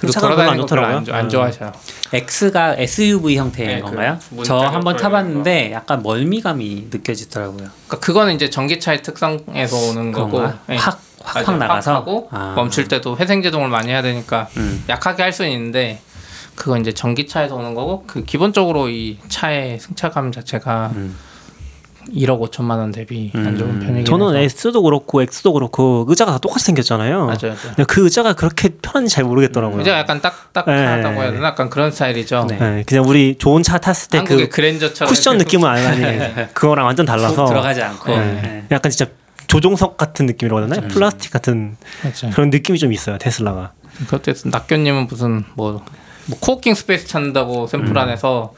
그리고 0.00 0.18
돌아다니는 0.20 0.60
거 0.60 0.66
별로 0.66 0.86
안. 0.86 1.04
좋아- 1.04 1.16
안 1.16 1.24
음. 1.24 1.28
좋아하셔요 1.28 1.72
X가 2.12 2.74
SUV 2.78 3.36
형태인 3.36 3.68
네, 3.68 3.76
그 3.80 3.86
건가요? 3.86 4.18
문저 4.30 4.56
한번 4.58 4.96
타봤는데 4.96 5.72
약간 5.72 6.02
멀미감이 6.02 6.88
느껴지더라고요. 6.90 7.56
그러니까 7.86 7.98
그거는 8.00 8.34
이제 8.34 8.50
전기차의 8.50 9.02
특성에서 9.02 9.76
오는 9.88 10.12
거고? 10.12 10.42
네. 10.66 10.76
확, 10.76 11.00
확. 11.22 11.48
확 11.48 11.56
나가서 11.56 11.94
하고 11.94 12.28
아. 12.30 12.52
멈출 12.54 12.86
때도 12.88 13.16
회생제동을 13.16 13.68
많이 13.70 13.88
해야 13.88 14.02
되니까 14.02 14.48
음. 14.58 14.84
약하게 14.90 15.22
할 15.22 15.32
수는 15.32 15.50
있는데 15.52 16.00
그건 16.54 16.82
이제 16.82 16.92
전기차에서 16.92 17.54
오는 17.56 17.74
거고 17.74 18.04
그 18.06 18.24
기본적으로 18.24 18.90
이 18.90 19.18
차의 19.28 19.80
승차감 19.80 20.32
자체가 20.32 20.92
음. 20.94 21.16
1억 22.14 22.40
5천만 22.50 22.78
원 22.78 22.90
대비 22.92 23.30
안 23.34 23.46
음. 23.46 23.58
좋은 23.58 23.80
편이긴 23.80 24.04
저는 24.04 24.36
해서. 24.36 24.68
S도 24.68 24.82
그렇고 24.82 25.22
X도 25.22 25.52
그렇고 25.52 26.04
의자가 26.08 26.32
다 26.32 26.38
똑같이 26.38 26.66
생겼잖아요. 26.66 27.26
맞아요. 27.26 27.38
맞아요. 27.42 27.56
근데 27.62 27.84
그 27.84 28.04
의자가 28.04 28.32
그렇게 28.34 28.70
편한지 28.80 29.14
잘 29.14 29.24
모르겠더라고요. 29.24 29.80
이제 29.80 29.90
약간 29.90 30.20
딱딱하다고 30.20 30.70
네. 30.70 31.20
해야 31.20 31.32
되나? 31.32 31.48
약간 31.48 31.70
그런 31.70 31.90
스타일이죠. 31.90 32.46
네. 32.48 32.56
네, 32.58 32.84
그냥 32.86 33.04
우리 33.06 33.36
좋은 33.38 33.62
차 33.62 33.78
탔을 33.78 34.08
때 34.08 34.22
그 34.24 34.48
그랜저처럼 34.48 35.08
쿠션 35.12 35.38
느낌은 35.38 35.68
아니 35.68 36.46
그거랑 36.54 36.86
완전 36.86 37.06
달라서 37.06 37.34
푹 37.44 37.48
들어가지 37.48 37.82
않고. 37.82 38.10
네. 38.16 38.40
네. 38.42 38.64
약간 38.70 38.90
진짜 38.90 39.10
조종석 39.46 39.96
같은 39.96 40.26
느낌이라고 40.26 40.66
되나? 40.66 40.80
음. 40.82 40.88
플라스틱 40.88 41.30
같은 41.32 41.76
맞아요. 42.02 42.32
그런 42.34 42.50
느낌이 42.50 42.78
좀 42.78 42.92
있어요 42.92 43.18
테슬라가. 43.18 43.72
그것도 44.06 44.32
낙견님은 44.48 45.06
무슨 45.06 45.44
뭐, 45.54 45.82
뭐 46.26 46.38
coworking 46.40 46.74
space 46.74 47.06
찾는다고 47.06 47.66
샌프란에서 47.66 48.54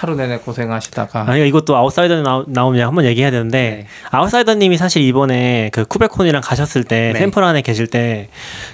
하루 0.00 0.14
내내 0.14 0.38
고생하시다가 0.38 1.26
아니 1.28 1.46
이것도 1.46 1.76
아웃사이더 1.76 2.22
나오, 2.22 2.44
나오면 2.48 2.86
한번 2.86 3.04
얘기해야 3.04 3.30
되는데 3.30 3.58
네. 3.60 3.86
아웃사이더님이 4.10 4.78
사실 4.78 5.02
이번에 5.02 5.68
그 5.74 5.84
KubeCon이랑 5.84 6.40
가셨을 6.42 6.84
때 6.84 7.10
네. 7.12 7.18
샌프란에 7.18 7.60
계실 7.60 7.86
때 7.86 8.28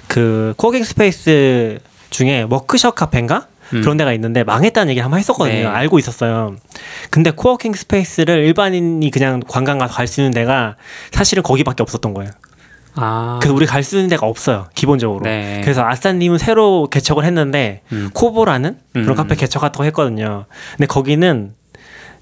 그 0.07 0.53
coworking 0.57 0.83
space 0.85 1.79
중에 2.11 2.45
워크숍 2.49 2.95
카페인가 2.95 3.47
음. 3.73 3.81
그런 3.81 3.97
데가 3.97 4.13
있는데 4.13 4.45
망했다는 4.45 4.89
얘기를 4.91 5.03
한번 5.03 5.19
했었거든요. 5.19 5.53
네. 5.53 5.65
알고 5.65 5.99
있었어요. 5.99 6.55
근데 7.11 7.31
coworking 7.31 7.73
space를 7.73 8.43
일반인이 8.45 9.11
그냥 9.11 9.41
관광 9.45 9.77
가서 9.77 9.93
갈 9.93 10.07
수 10.07 10.21
있는 10.21 10.31
데가 10.31 10.77
사실은 11.11 11.43
거기밖에 11.43 11.83
없었던 11.83 12.13
거예요. 12.13 12.31
아. 12.97 13.37
그래서 13.41 13.55
우리 13.55 13.65
갈 13.65 13.83
수 13.83 13.95
있는 13.95 14.09
데가 14.09 14.25
없어요. 14.27 14.67
기본적으로. 14.75 15.21
네. 15.23 15.61
그래서 15.63 15.83
아싸님은 15.85 16.37
새로 16.37 16.87
개척을 16.89 17.23
했는데 17.25 17.81
음. 17.91 18.09
코보라는 18.13 18.77
그런 18.93 19.09
음. 19.09 19.15
카페 19.15 19.35
개척했다고 19.35 19.85
했거든요. 19.85 20.45
근데 20.71 20.87
거기는 20.87 21.53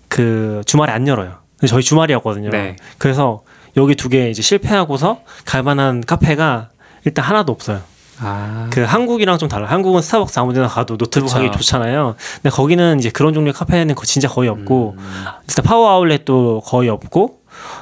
그 0.07 0.61
주말에 0.65 0.91
안 0.91 1.07
열어요. 1.07 1.37
저희 1.67 1.81
주말이었거든요. 1.83 2.49
네. 2.49 2.75
그래서 2.97 3.41
여기 3.77 3.95
두 3.95 4.09
개 4.09 4.29
이제 4.29 4.41
실패하고서 4.41 5.21
갈 5.45 5.63
만한 5.63 6.01
카페가 6.05 6.69
일단 7.05 7.25
하나도 7.25 7.51
없어요. 7.51 7.81
아. 8.19 8.67
그 8.71 8.81
한국이랑 8.83 9.37
좀 9.37 9.49
달라. 9.49 9.65
요 9.65 9.69
한국은 9.69 10.01
스타벅스 10.01 10.39
아무데나 10.39 10.67
가도 10.67 10.95
노트북 10.97 11.27
그쵸. 11.27 11.37
하기 11.39 11.51
좋잖아요. 11.51 12.15
근데 12.41 12.49
거기는 12.49 12.99
이제 12.99 13.09
그런 13.09 13.33
종류의 13.33 13.53
카페는 13.53 13.95
거- 13.95 14.05
진짜 14.05 14.27
거의 14.29 14.47
없고 14.49 14.95
음. 14.97 15.03
일단 15.49 15.65
power 15.65 15.89
outlet도 15.89 16.61
거의 16.65 16.87
없고 16.89 17.39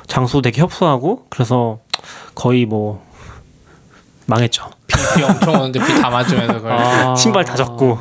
장소 0.08 0.42
되게 0.42 0.62
협소하고 0.62 1.26
그래서 1.30 1.80
거의 2.36 2.66
뭐 2.66 3.06
망했죠. 4.26 4.70
비, 4.88 4.96
비 5.18 5.24
엄청 5.24 5.56
오는데 5.56 5.80
비 5.86 6.02
다 6.02 6.10
맞으면서 6.10 6.54
그걸. 6.54 6.72
아. 6.72 7.16
신발 7.16 7.44
다 7.46 7.56
젖고 7.56 8.00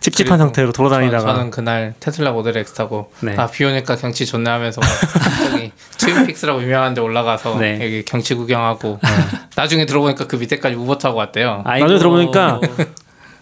찝찝한 0.00 0.38
상태로 0.38 0.72
돌아다니다가 0.72 1.32
저, 1.34 1.38
는 1.38 1.50
그날 1.50 1.94
테슬라 2.00 2.32
모델 2.32 2.56
X 2.58 2.74
타고 2.74 3.10
네. 3.20 3.34
아비 3.36 3.64
오니까 3.64 3.96
경치 3.96 4.26
좋네 4.26 4.48
하면서 4.50 4.80
저기 5.50 5.72
트윈픽스라고 5.98 6.62
유명한 6.62 6.92
데 6.94 7.00
올라가서 7.00 7.56
네. 7.58 7.74
여기 7.82 8.04
경치 8.04 8.34
구경하고 8.34 8.98
나중에 9.56 9.86
들어보니까 9.86 10.26
그 10.26 10.36
밑에까지 10.36 10.74
우버 10.74 10.98
타고 10.98 11.18
왔대요. 11.18 11.62
아이고. 11.64 11.84
나중에 11.86 11.98
들어보니까 11.98 12.60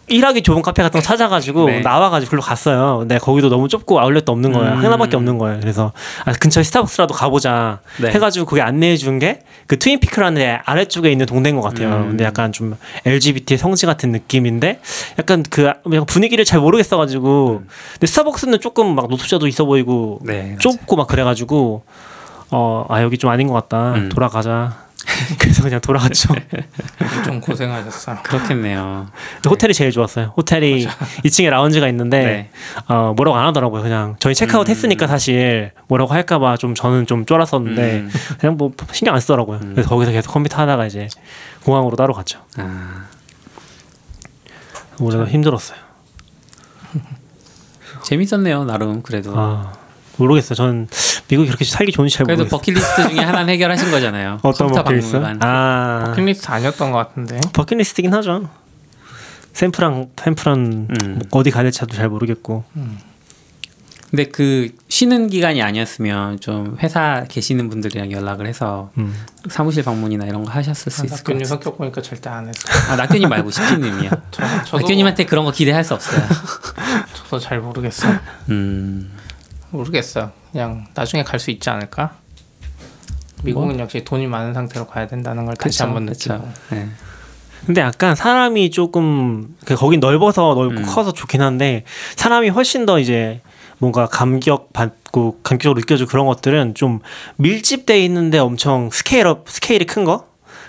일하기 0.09 0.43
좋은 0.43 0.63
카페 0.63 0.83
같은 0.83 0.99
거 1.01 1.03
찾아가지고 1.05 1.67
네. 1.67 1.81
나와가지고 1.81 2.31
글로 2.31 2.43
갔어요. 2.43 2.99
근데 3.01 3.19
거기도 3.19 3.49
너무 3.49 3.69
좁고 3.69 4.01
아울렛도 4.01 4.31
없는 4.33 4.53
거예요. 4.53 4.73
음. 4.75 4.85
하나밖에 4.85 5.17
없는 5.17 5.39
거예요. 5.39 5.61
그래서 5.61 5.93
아, 6.25 6.33
근처에 6.33 6.63
스타벅스라도 6.65 7.15
가보자 7.15 7.81
네. 8.01 8.11
해가지고 8.11 8.47
거기 8.47 8.61
안내해 8.63 8.97
준 8.97 9.19
게 9.19 9.43
그 9.69 9.79
트윈피크라는 9.79 10.41
데 10.41 10.61
아래쪽에 10.65 11.13
있는 11.13 11.27
동네인 11.27 11.55
것 11.57 11.61
같아요. 11.63 11.89
음. 11.91 12.09
근데 12.09 12.25
약간 12.25 12.53
좀 12.53 12.77
LGBT 13.05 13.59
성지 13.59 13.85
같은 13.85 14.13
느낌인데 14.13 14.81
약간 15.19 15.45
그 15.51 15.71
분위기를 16.07 16.45
잘 16.47 16.59
모르겠어가지고 16.61 17.63
근데 17.93 18.07
스타벅스는 18.07 18.61
조금 18.61 18.95
막 18.95 19.09
노숙자도 19.09 19.47
있어 19.47 19.67
보이고 19.67 20.21
네. 20.25 20.57
좁고 20.59 20.97
막 20.97 21.07
그래가지고 21.07 21.83
어 22.51 22.87
아 22.89 23.03
여기 23.03 23.19
좀 23.19 23.29
아닌 23.31 23.47
것 23.49 23.53
같다 23.55 23.93
음. 23.95 24.09
돌아가자. 24.09 24.88
그래서 25.39 25.62
그냥 25.62 25.81
돌아갔죠. 25.81 26.35
좀 27.25 27.41
고생하셨어. 27.41 28.23
그렇겠네요. 28.23 29.09
근데 29.35 29.51
호텔이 29.51 29.75
제일 29.75 29.91
좋았어요. 29.91 30.33
호텔이 30.37 30.87
2층에 31.25 31.49
라운지가 31.51 31.89
있는데 31.89 32.23
네. 32.23 32.51
어, 32.87 33.12
뭐라고 33.16 33.37
안 33.37 33.47
하더라고요. 33.47 33.83
그냥 33.83 34.16
저희 34.19 34.35
체크아웃 34.35 34.69
음. 34.69 34.71
했으니까 34.71 35.07
사실 35.07 35.73
뭐라고 35.89 36.12
할까봐 36.12 36.57
좀 36.57 36.75
저는 36.75 37.07
좀 37.07 37.27
쫄았었는데 37.27 37.83
음. 37.97 38.11
그냥 38.39 38.57
뭐 38.57 38.73
신경 38.93 39.14
안 39.14 39.21
쓰더라고요. 39.21 39.61
그래서 39.61 39.89
거기서 39.89 40.12
계속 40.12 40.33
컴퓨터 40.33 40.61
하다가 40.62 40.87
이제 40.87 41.09
공항으로 41.64 41.97
따로 41.97 42.14
갔죠. 42.14 42.41
아. 42.57 43.05
오늘 45.01 45.29
힘들었어요. 45.29 45.79
재밌었네요. 48.03 48.64
나름 48.64 49.03
그래도. 49.03 49.33
아 49.37 49.73
모르겠어요. 50.16 50.55
저는 50.55 50.89
미국이 51.29 51.49
그렇게 51.49 51.64
살기 51.64 51.93
좋은지 51.93 52.16
잘 52.16 52.24
그래도 52.26 52.45
모르겠어요. 52.45 52.59
버킷리스트 52.59 53.09
중에 53.11 53.24
하나는 53.24 53.53
해결하신 53.53 53.91
거잖아요. 53.91 54.39
어떤 54.43 54.68
컴퓨터 54.68 54.85
버킷리스트? 54.85 55.12
박물관. 55.20 55.39
아 55.43 56.05
버킷리스트 56.07 56.51
아니었던 56.51 56.93
것 56.93 56.99
같은데. 56.99 57.41
버킷리스트긴 57.53 58.14
하죠. 58.14 58.49
샘프랑 59.53 60.11
샘프란 60.16 60.89
음. 61.03 61.20
어디 61.33 61.51
가야 61.51 61.64
될지도 61.64 61.89
잘 61.89 62.09
모르겠고 62.09 62.64
근데 64.11 64.24
그 64.24 64.70
쉬는 64.89 65.29
기간이 65.29 65.61
아니었으면 65.62 66.41
좀 66.41 66.79
회사 66.81 67.24
계시는 67.29 67.68
분들이랑 67.68 68.11
연락을 68.11 68.47
해서 68.47 68.91
음. 68.97 69.14
사무실 69.51 69.83
방문이나 69.83 70.24
이런 70.26 70.45
거 70.45 70.51
하셨을 70.51 70.91
수 70.91 71.05
있을 71.05 71.24
것 71.24 71.33
같아요. 71.33 71.45
성격 71.45 71.76
보니까 71.76 72.01
절대 72.01 72.31
안 72.31 72.49
했어. 72.49 72.93
아 72.93 72.97
낙교님 72.97 73.29
말고 73.29 73.51
시피님이요. 73.51 74.11
저, 74.31 74.64
저도 74.64 74.79
낙교님한테 74.79 75.26
그런 75.26 75.45
거 75.45 75.51
기대할 75.51 75.85
수 75.85 75.93
없어요. 75.95 76.22
저도 77.14 77.39
잘 77.39 77.61
모르겠어. 77.61 78.09
음. 78.49 79.11
모르겠어요. 79.71 80.31
그냥 80.53 80.87
나중에 80.95 81.23
갈 81.23 81.39
수 81.41 81.51
있지 81.51 81.69
않을까? 81.71 82.16
미국은 83.45 83.79
역시 83.79 84.03
돈이 84.05 84.27
많은 84.27 84.53
상태로 84.55 84.87
가야 84.87 85.07
된다는 85.07 85.47
걸 85.47 85.55
다시 85.57 85.83
한번. 85.83 86.07
느끼고. 86.07 86.49
네. 86.71 86.89
근데 87.66 87.81
약간 87.81 88.14
사람이 88.14 88.71
조금 88.71 89.57
그 89.64 89.75
거긴 89.77 90.01
넓어서 90.01 90.55
넓고 90.55 90.81
음. 90.81 90.87
커서 90.87 91.12
좋긴 91.12 91.43
한데 91.43 91.85
사람이 92.16 92.49
훨씬 92.49 92.87
더 92.87 92.99
이제 92.99 93.41
뭔가 93.79 94.07
감격 94.07 94.73
받고 94.73 95.41
감격적으로 95.43 95.79
느껴지고 95.81 96.09
그런 96.09 96.27
것들은 96.27 96.75
좀 96.75 97.01
밀집돼 97.37 98.03
있는데 98.05 98.39
엄청 98.39 98.91
scale 98.91 99.29
up 99.29 99.45
스케일이 99.49 99.85
큰 99.87 100.05
거 100.05 100.27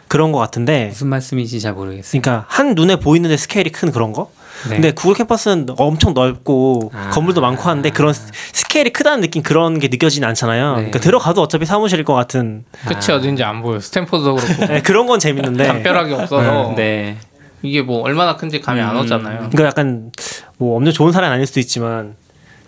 그런 0.08 0.32
거 0.32 0.40
같은데 0.40 0.88
무슨 0.88 1.08
말씀인지 1.08 1.60
잘 1.62 1.74
모르겠어요. 1.74 2.22
그러니까 2.22 2.46
한 2.50 2.74
눈에 2.76 2.98
보이는데 2.98 3.38
스케일이 3.38 3.72
큰 3.72 3.92
그런 3.92 4.12
거 4.12 4.32
네. 4.68 4.76
근데 4.76 4.92
구글 4.92 5.16
캠퍼스는 5.16 5.68
엄청 5.78 6.14
넓고 6.14 6.92
아. 6.94 7.10
건물도 7.12 7.40
많고 7.42 7.64
하는데 7.64 7.90
그런 7.92 8.14
스- 8.14 8.32
스케일이 8.54 8.92
크다는 8.92 9.22
느낌 9.22 9.42
그런 9.44 9.80
게 9.80 9.88
느껴지진 9.88 10.24
않잖아요 10.26 10.72
네. 10.72 10.76
그러니까 10.78 11.00
들어가도 11.00 11.42
어차피 11.42 11.66
사무실일 11.66 12.04
것 12.04 12.14
같은 12.14 12.66
끝이 12.88 13.16
어딘지 13.18 13.44
안 13.44 13.62
보여. 13.62 13.80
스탠포드도 13.80 14.36
그렇고 14.36 14.66
네, 14.68 14.82
그런 14.82 15.06
건 15.08 15.20
재밌는데 15.20 15.66
담벼락이 15.68 16.14
없어서 16.14 16.74
네. 16.76 17.18
이게 17.62 17.82
뭐 17.82 18.02
얼마나 18.04 18.36
큰지 18.36 18.62
감이 18.62 18.80
안 18.82 18.96
음. 18.96 19.02
오잖아요. 19.02 19.38
그러니까 19.52 19.66
약간 19.66 20.12
뭐 20.58 20.78
엄청 20.78 20.94
좋은 20.94 21.12
사람이 21.12 21.34
아닐 21.34 21.46
수도 21.46 21.60
있지만 21.60 22.16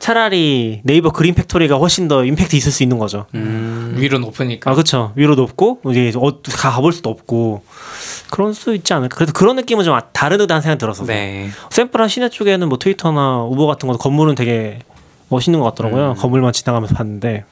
차라리 0.02 0.82
네이버 0.84 1.12
그린 1.12 1.36
팩토리가 1.36 1.78
훨씬 1.78 2.08
더 2.08 2.26
임팩트 2.26 2.56
있을 2.56 2.72
수 2.72 2.82
있는 2.82 2.97
거죠. 2.97 3.28
음. 3.36 3.93
위로 3.97 4.18
높으니까. 4.18 4.72
아 4.72 4.74
그렇죠. 4.74 5.14
위로 5.16 5.36
높고 5.36 5.80
이제 5.91 6.12
어, 6.16 6.41
가 6.41 6.72
가볼 6.72 6.91
수도 6.91 7.12
없고 7.12 7.62
그럴 8.32 8.56
수 8.56 8.74
있지 8.74 8.93
않을까. 8.93 9.16
그래도 9.16 9.32
그런 9.32 9.56
느낌은 9.58 9.84
좀 9.86 9.97
다르다는 10.12 10.64
생각 10.64 10.80
들었어요. 10.80 11.06
네. 11.06 11.49
샌프란 11.70 12.08
시내 12.10 12.30
쪽에는 12.30 12.68
뭐 12.68 12.80
트위터나 12.80 13.43
우버 13.43 13.68
같은 13.68 13.88
거 13.88 13.95
건물은 13.95 14.34
되게 14.34 14.80
멋있는 15.30 15.60
것 15.60 15.66
같더라고요. 15.68 16.12
음. 16.12 16.16
건물만 16.16 16.52
지나가면서 16.52 16.95
봤는데 16.95 17.45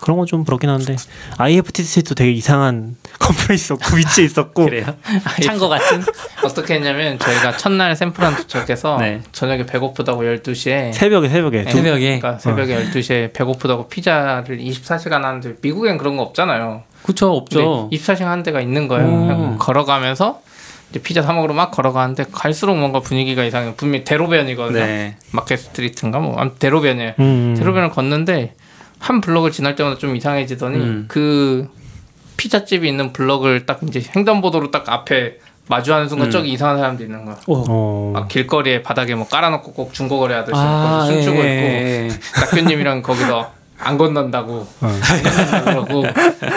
그런 0.00 0.16
건좀 0.18 0.44
부럽긴 0.44 0.70
한데 0.70 0.96
IFTT도 1.38 2.14
되게 2.14 2.32
이상한 2.32 2.96
건물에 3.18 3.54
있었고 3.54 3.96
위치에 3.96 4.24
있었고 4.24 4.64
그래요? 4.64 4.84
창고 5.42 5.68
같은? 5.68 6.02
어떻게 6.44 6.74
했냐면 6.74 7.18
저희가 7.18 7.56
첫날 7.56 7.94
샌프란 7.96 8.36
도착해서 8.36 8.98
네. 9.00 9.20
저녁에 9.32 9.66
배고프다고 9.66 10.22
12시에 10.22 10.92
새벽에 10.92 11.28
새벽에 11.28 11.64
네, 11.64 11.70
두- 11.70 11.78
새벽에? 11.78 12.18
그러니까 12.20 12.38
새벽에 12.38 12.84
12시에 12.90 13.32
배고프다고 13.32 13.88
피자를 13.88 14.58
24시간 14.58 15.22
하는데 15.22 15.54
미국엔 15.62 15.98
그런 15.98 16.16
거 16.16 16.22
없잖아요. 16.22 16.82
그쵸 17.02 17.32
없죠. 17.32 17.88
근데 17.90 17.96
24시간 17.96 18.24
한 18.24 18.42
데가 18.42 18.60
있는 18.60 18.88
거예요. 18.88 19.06
오. 19.06 19.10
그냥 19.20 19.56
걸어가면서 19.58 20.40
이제 20.90 21.00
피자 21.02 21.20
사 21.22 21.32
먹으러 21.32 21.52
막 21.54 21.70
걸어가는데 21.70 22.26
갈수록 22.32 22.76
뭔가 22.76 23.00
분위기가 23.00 23.44
이상해. 23.44 23.74
분명히 23.76 24.04
대로변이거든요. 24.04 24.78
네. 24.84 25.16
마켓 25.32 25.58
스트리트인가 25.58 26.18
뭐 26.18 26.36
아무튼 26.38 26.58
대로변이에요. 26.58 27.12
음. 27.18 27.54
대로변을 27.58 27.90
걷는데 27.90 28.54
한 28.98 29.20
블럭을 29.20 29.52
지날 29.52 29.74
때마다 29.74 29.96
좀 29.98 30.16
이상해지더니 30.16 30.76
음. 30.76 31.04
그 31.08 31.68
피자집이 32.36 32.88
있는 32.88 33.12
블럭을 33.12 33.66
딱 33.66 33.80
이제 33.82 34.02
횡단보도로 34.14 34.70
딱 34.70 34.88
앞에 34.88 35.38
마주하는 35.68 36.08
순간 36.08 36.28
음. 36.28 36.30
저기 36.30 36.52
이상한 36.52 36.78
사람도 36.78 37.04
있는 37.04 37.24
거야. 37.24 37.36
어. 37.46 38.10
막 38.14 38.28
길거리에 38.28 38.82
바닥에 38.82 39.14
뭐 39.14 39.28
깔아놓고 39.28 39.72
꼭 39.72 39.92
중고거래 39.92 40.34
하듯이 40.34 40.56
아, 40.56 41.00
거기 41.02 41.12
춤추고 41.14 41.36
예, 41.36 41.40
있고 41.40 41.66
예, 41.66 42.08
예. 42.08 42.08
낙교님이랑 42.40 43.02
거기서 43.02 43.52
안 43.78 43.96
건넌다고 43.96 44.66
어. 44.80 45.00
그러고 45.64 46.02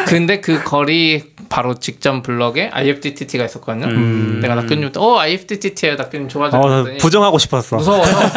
근데 0.07 0.41
그 0.41 0.63
거리 0.63 1.31
바로 1.49 1.75
직전 1.75 2.23
블럭에 2.23 2.69
IFTTT가 2.71 3.45
있었거든요. 3.45 3.87
음. 3.87 4.39
내가 4.41 4.55
낙교님한테 4.55 4.99
어 4.99 5.19
IFTTT예요. 5.19 5.97
낙교님 5.97 6.29
좋아져. 6.29 6.57
어, 6.57 6.85
부정하고 6.99 7.37
싶었어. 7.37 7.75
무서워서 7.75 8.29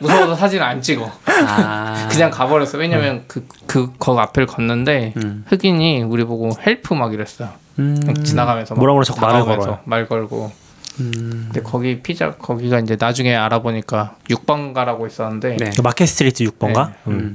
무서워서 0.00 0.34
사진 0.36 0.62
안 0.62 0.80
찍어. 0.80 1.10
아. 1.26 2.08
그냥 2.12 2.30
가버렸어. 2.30 2.78
왜냐면 2.78 3.24
그그거 3.26 4.18
앞을 4.20 4.46
걷는데 4.46 5.14
음. 5.16 5.44
흑인이 5.48 6.02
우리 6.02 6.24
보고 6.24 6.50
help 6.64 6.94
막 6.94 7.12
이랬어요. 7.14 7.48
음. 7.78 7.96
지나가면서 8.22 8.74
막 8.74 8.80
뭐라 8.80 8.94
그래, 8.94 9.04
자꾸 9.04 9.20
말을 9.20 9.38
다가오면서 9.40 9.66
걸어요. 9.66 9.80
말 9.84 10.06
걸고. 10.06 10.52
음. 11.00 11.48
근데 11.52 11.62
거기 11.62 12.00
피자 12.02 12.32
거기가 12.32 12.80
이제 12.80 12.96
나중에 12.98 13.34
알아보니까 13.34 14.16
6번가라고 14.28 15.06
있었는데 15.06 15.56
네. 15.56 15.70
그 15.74 15.80
마켓 15.80 16.06
스트리트 16.06 16.44
6번가? 16.44 16.92
네. 17.06 17.32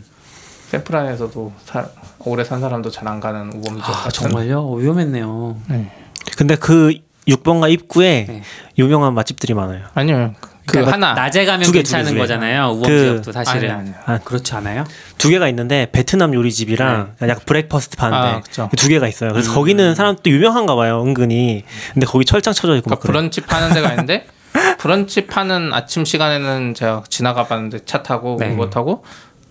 음. 0.73 0.79
샌프란에서도 0.79 1.53
사, 1.65 1.85
오래 2.19 2.43
산 2.43 2.59
사람도 2.59 2.89
잘 2.89 3.03
안 3.07 3.19
가는 3.19 3.51
우범지 3.53 3.81
아, 3.83 3.91
같은. 3.91 4.11
정말요? 4.11 4.59
어, 4.61 4.75
위험했네요. 4.75 5.57
근데 6.37 6.55
그 6.55 6.93
6번가 7.27 7.69
입구에 7.71 8.25
네. 8.27 8.41
유명한 8.77 9.13
맛집들이 9.13 9.53
많아요. 9.53 9.83
아니요. 9.93 10.33
그 10.65 10.71
그러니까 10.77 10.93
하나 10.93 11.13
낮에 11.13 11.43
가면 11.45 11.63
두 11.63 11.73
개, 11.73 11.79
괜찮은 11.79 12.05
두 12.05 12.09
개, 12.11 12.13
두 12.13 12.15
개. 12.15 12.21
거잖아요. 12.21 12.69
우범 12.71 12.83
그- 12.83 12.99
지역도 12.99 13.31
사실은. 13.33 13.69
아니 13.71 13.81
아니. 13.81 13.91
아, 14.05 14.17
그렇지 14.19 14.55
않아요? 14.55 14.85
두 15.17 15.29
개가 15.29 15.49
있는데 15.49 15.89
베트남 15.91 16.33
요리집이랑 16.33 17.15
약간 17.23 17.39
breakfast 17.45 17.97
아, 17.99 18.09
파는데 18.09 18.41
그쵸. 18.45 18.69
두 18.77 18.87
개가 18.87 19.07
있어요. 19.09 19.33
그래서 19.33 19.51
음. 19.51 19.55
거기는 19.55 19.93
사람 19.95 20.15
또 20.23 20.29
유명한가 20.31 20.75
봐요, 20.75 21.01
은근히. 21.03 21.65
근데 21.93 22.05
거기 22.05 22.23
철장 22.23 22.53
쳐져 22.53 22.77
있고 22.77 22.89
막 22.89 23.01
그러니까. 23.01 23.19
브런치 23.19 23.41
파는 23.41 23.73
데가 23.73 23.89
있는데 23.91 24.25
브런치 24.79 25.27
파는 25.27 25.73
아침 25.73 26.05
시간에는 26.05 26.73
제가 26.75 27.03
지나가 27.09 27.43
봤는데 27.45 27.79
차 27.85 28.01
타고 28.01 28.37
네. 28.39 28.49
우버 28.53 28.69
타고 28.69 29.03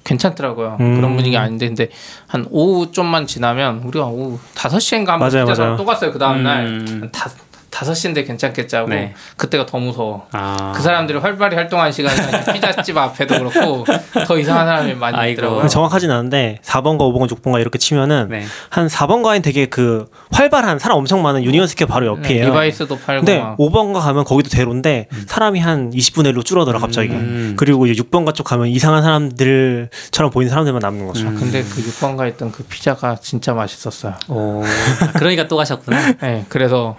괜찮더라고요. 0.05 0.79
음. 0.81 0.97
그런 0.97 1.17
분위기 1.17 1.37
아닌데 1.37 1.67
근데 1.67 1.89
한 2.27 2.47
오후 2.51 2.91
좀만 2.91 3.27
지나면 3.27 3.83
우리가 3.85 4.07
오후 4.07 4.39
5시인가 4.55 5.07
한번 5.09 5.31
맞아요, 5.31 5.47
맞아요. 5.47 5.77
또 5.77 5.85
갔어요. 5.85 6.13
그 6.13 6.19
다음 6.19 6.43
날. 6.43 6.67
음. 6.67 7.09
다 7.13 7.31
다섯 7.73 7.95
시인데 7.95 8.23
괜찮겠지 8.25 8.77
하고 8.77 8.91
네. 8.91 9.15
그때가 9.39 9.65
더 9.65 9.79
무서워. 9.79 10.27
아. 10.33 10.73
그 10.77 10.83
사람들이 10.83 11.19
활발히 11.19 11.57
활동하는 11.57 11.91
시간이 11.91 12.21
피자집 12.53 12.97
앞에도 12.97 13.39
그렇고 13.39 13.85
더 14.27 14.39
이상한 14.39 14.67
사람이 14.67 14.95
많이 14.95 15.17
아이고. 15.17 15.33
있더라고요. 15.33 15.69
정확하진 15.69 16.11
않은데 16.11 16.59
4번가 16.63 16.99
5번가 16.99 17.29
6번가 17.31 17.61
이렇게 17.61 17.79
치면은 17.79 18.29
네. 18.29 18.45
한 18.69 18.89
4번가엔 18.89 19.43
되게 19.43 19.67
그 19.67 20.05
활발한 20.33 20.79
사람 20.79 20.99
엄청 20.99 21.23
많은 21.23 21.45
유니언 21.45 21.67
스퀘어 21.67 21.87
바로 21.87 22.07
옆이에요. 22.07 22.45
네, 22.45 22.51
리바이스도 22.51 22.99
팔고 22.99 23.25
근데 23.25 23.41
막 23.41 23.57
5번가 23.57 24.01
가면 24.01 24.25
거기도 24.25 24.51
대로인데 24.51 25.09
사람이 25.27 25.59
한 25.59 25.91
20분의 25.91 26.35
1로 26.35 26.45
줄어들어 26.45 26.79
갑자기. 26.79 27.09
음. 27.09 27.55
그리고 27.57 27.87
이제 27.87 28.01
6번가 28.03 28.35
쪽 28.35 28.45
가면 28.45 28.69
이상한 28.69 29.03
사람들처럼 29.03 30.31
보이는 30.31 30.51
사람들만 30.51 30.81
남는 30.81 31.07
거죠. 31.07 31.27
음. 31.27 31.37
근데 31.41 31.63
그 31.63 31.81
6번가 31.83 32.29
있던 32.33 32.53
그 32.53 32.65
피자가 32.65 33.17
진짜 33.17 33.55
맛있었어요. 33.55 34.15
오. 34.29 34.63
아, 34.63 35.13
그러니까 35.15 35.49
또 35.49 35.57
가셨구나. 35.57 36.13
네, 36.21 36.45
그래서 36.51 36.97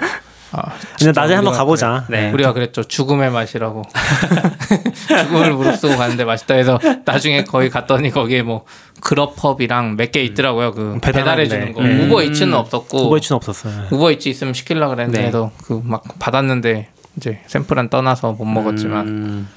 아, 0.53 0.71
진짜 0.97 1.19
나중에 1.19 1.37
한번 1.37 1.53
가보자. 1.53 2.05
네. 2.09 2.31
우리가 2.31 2.53
그랬죠. 2.53 2.83
죽음의 2.83 3.31
맛이라고. 3.31 3.81
죽음을 5.07 5.53
무릅쓰고 5.53 5.97
갔는데 5.97 6.25
맛있다 6.25 6.53
해서 6.55 6.79
나중에 7.05 7.43
거기 7.43 7.69
갔더니 7.69 8.11
거기에 8.11 8.43
뭐 8.43 8.65
그러펍이랑 9.01 9.95
몇 9.97 10.11
개 10.11 10.21
있더라고요. 10.23 10.71
그 10.73 10.97
배달해 11.01 11.47
주는 11.47 11.73
거. 11.73 11.81
음. 11.81 12.05
우버이츠는 12.11 12.53
없었고 12.53 13.07
오버이츠는 13.07 13.35
없었어요. 13.37 13.87
우버이츠 13.91 14.29
있으면 14.29 14.53
시킬라 14.53 14.87
그랬는데 14.89 15.17
네. 15.19 15.23
그래서 15.31 15.51
그막 15.65 16.03
받았는데 16.19 16.89
이제 17.17 17.39
샘플은 17.47 17.89
떠나서 17.89 18.33
못 18.33 18.45
먹었지만 18.45 19.07
음. 19.07 19.49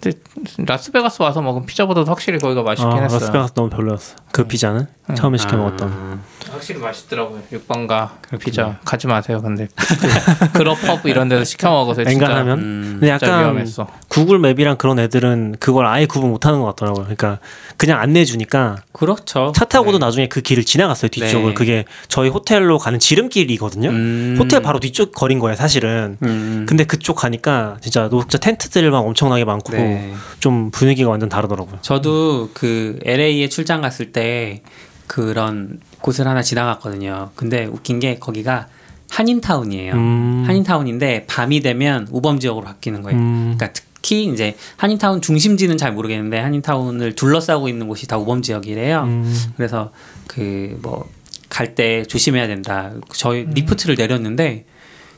근데 0.00 0.18
라스베가스 0.58 1.22
와서 1.22 1.40
먹은 1.40 1.66
피자보다도 1.66 2.10
확실히 2.10 2.38
거기가 2.38 2.62
맛있긴 2.62 2.92
아, 2.92 3.02
했어요. 3.02 3.20
라스베가스 3.20 3.54
너무 3.54 3.70
별로였어. 3.70 4.16
그 4.32 4.44
피자는 4.44 4.86
처음에 5.16 5.38
시켜 5.38 5.56
아. 5.56 5.60
먹었던. 5.60 6.20
확실히 6.50 6.80
맛있더라고요. 6.80 7.42
6번가 7.52 8.10
피자 8.38 8.78
가지 8.84 9.06
마세요. 9.06 9.40
근데 9.42 9.68
그 9.76 10.58
그러펍 10.58 11.06
이런 11.06 11.28
데서 11.28 11.44
시켜 11.44 11.70
먹어서 11.70 12.04
진짜 12.04 12.10
엔간하면. 12.12 12.58
음. 12.58 12.98
근데 13.00 13.18
진짜 13.18 13.26
약간 13.26 13.44
위험했어. 13.44 13.86
구글 14.08 14.38
맵이랑 14.38 14.76
그런 14.76 14.98
애들은 14.98 15.56
그걸 15.60 15.86
아예 15.86 16.06
구분 16.06 16.30
못하는 16.30 16.60
것 16.60 16.66
같더라고요. 16.66 17.04
그러니까 17.04 17.38
그냥 17.76 18.00
안내주니까 18.00 18.76
그렇죠. 18.92 19.52
차 19.54 19.64
타고도 19.64 19.98
네. 19.98 20.06
나중에 20.06 20.28
그 20.28 20.40
길을 20.40 20.64
지나갔어요 20.64 21.08
뒤쪽을. 21.10 21.48
네. 21.48 21.54
그게 21.54 21.84
저희 22.08 22.28
호텔로 22.28 22.78
가는 22.78 22.98
지름길이거든요. 22.98 23.90
음. 23.90 24.36
호텔 24.38 24.62
바로 24.62 24.80
뒤쪽 24.80 25.12
거린 25.12 25.38
거예요 25.38 25.56
사실은. 25.56 26.16
음. 26.22 26.66
근데 26.68 26.84
그쪽 26.84 27.16
가니까 27.16 27.76
진짜 27.80 28.08
노숙자 28.08 28.38
텐트들만 28.38 29.00
엄청나게 29.00 29.44
많고 29.44 29.72
네. 29.86 30.12
좀 30.40 30.70
분위기가 30.70 31.10
완전 31.10 31.28
다르더라고요. 31.28 31.78
저도 31.82 32.50
그 32.52 32.98
LA에 33.04 33.48
출장 33.48 33.80
갔을 33.80 34.12
때 34.12 34.62
그런 35.06 35.80
곳을 36.00 36.26
하나 36.26 36.42
지나갔거든요. 36.42 37.30
근데 37.36 37.64
웃긴 37.66 38.00
게 38.00 38.18
거기가 38.18 38.66
한인타운이에요. 39.10 39.92
음. 39.94 40.44
한인타운인데 40.46 41.26
밤이 41.26 41.60
되면 41.60 42.08
우범 42.10 42.38
지역으로 42.40 42.64
바뀌는 42.64 43.02
거예요. 43.02 43.18
음. 43.18 43.54
그러니까 43.56 43.72
특히 43.72 44.24
이제 44.26 44.56
한인타운 44.76 45.20
중심지는 45.20 45.76
잘 45.78 45.92
모르겠는데 45.92 46.38
한인타운을 46.40 47.14
둘러싸고 47.14 47.68
있는 47.68 47.88
곳이 47.88 48.06
다 48.06 48.18
우범 48.18 48.42
지역이래요. 48.42 49.02
음. 49.04 49.52
그래서 49.56 49.92
그 50.26 50.78
뭐 50.82 51.06
갈 51.48 51.74
때 51.76 52.04
조심해야 52.04 52.48
된다. 52.48 52.92
저희 53.14 53.46
리프트를 53.46 53.94
내렸는데 53.94 54.66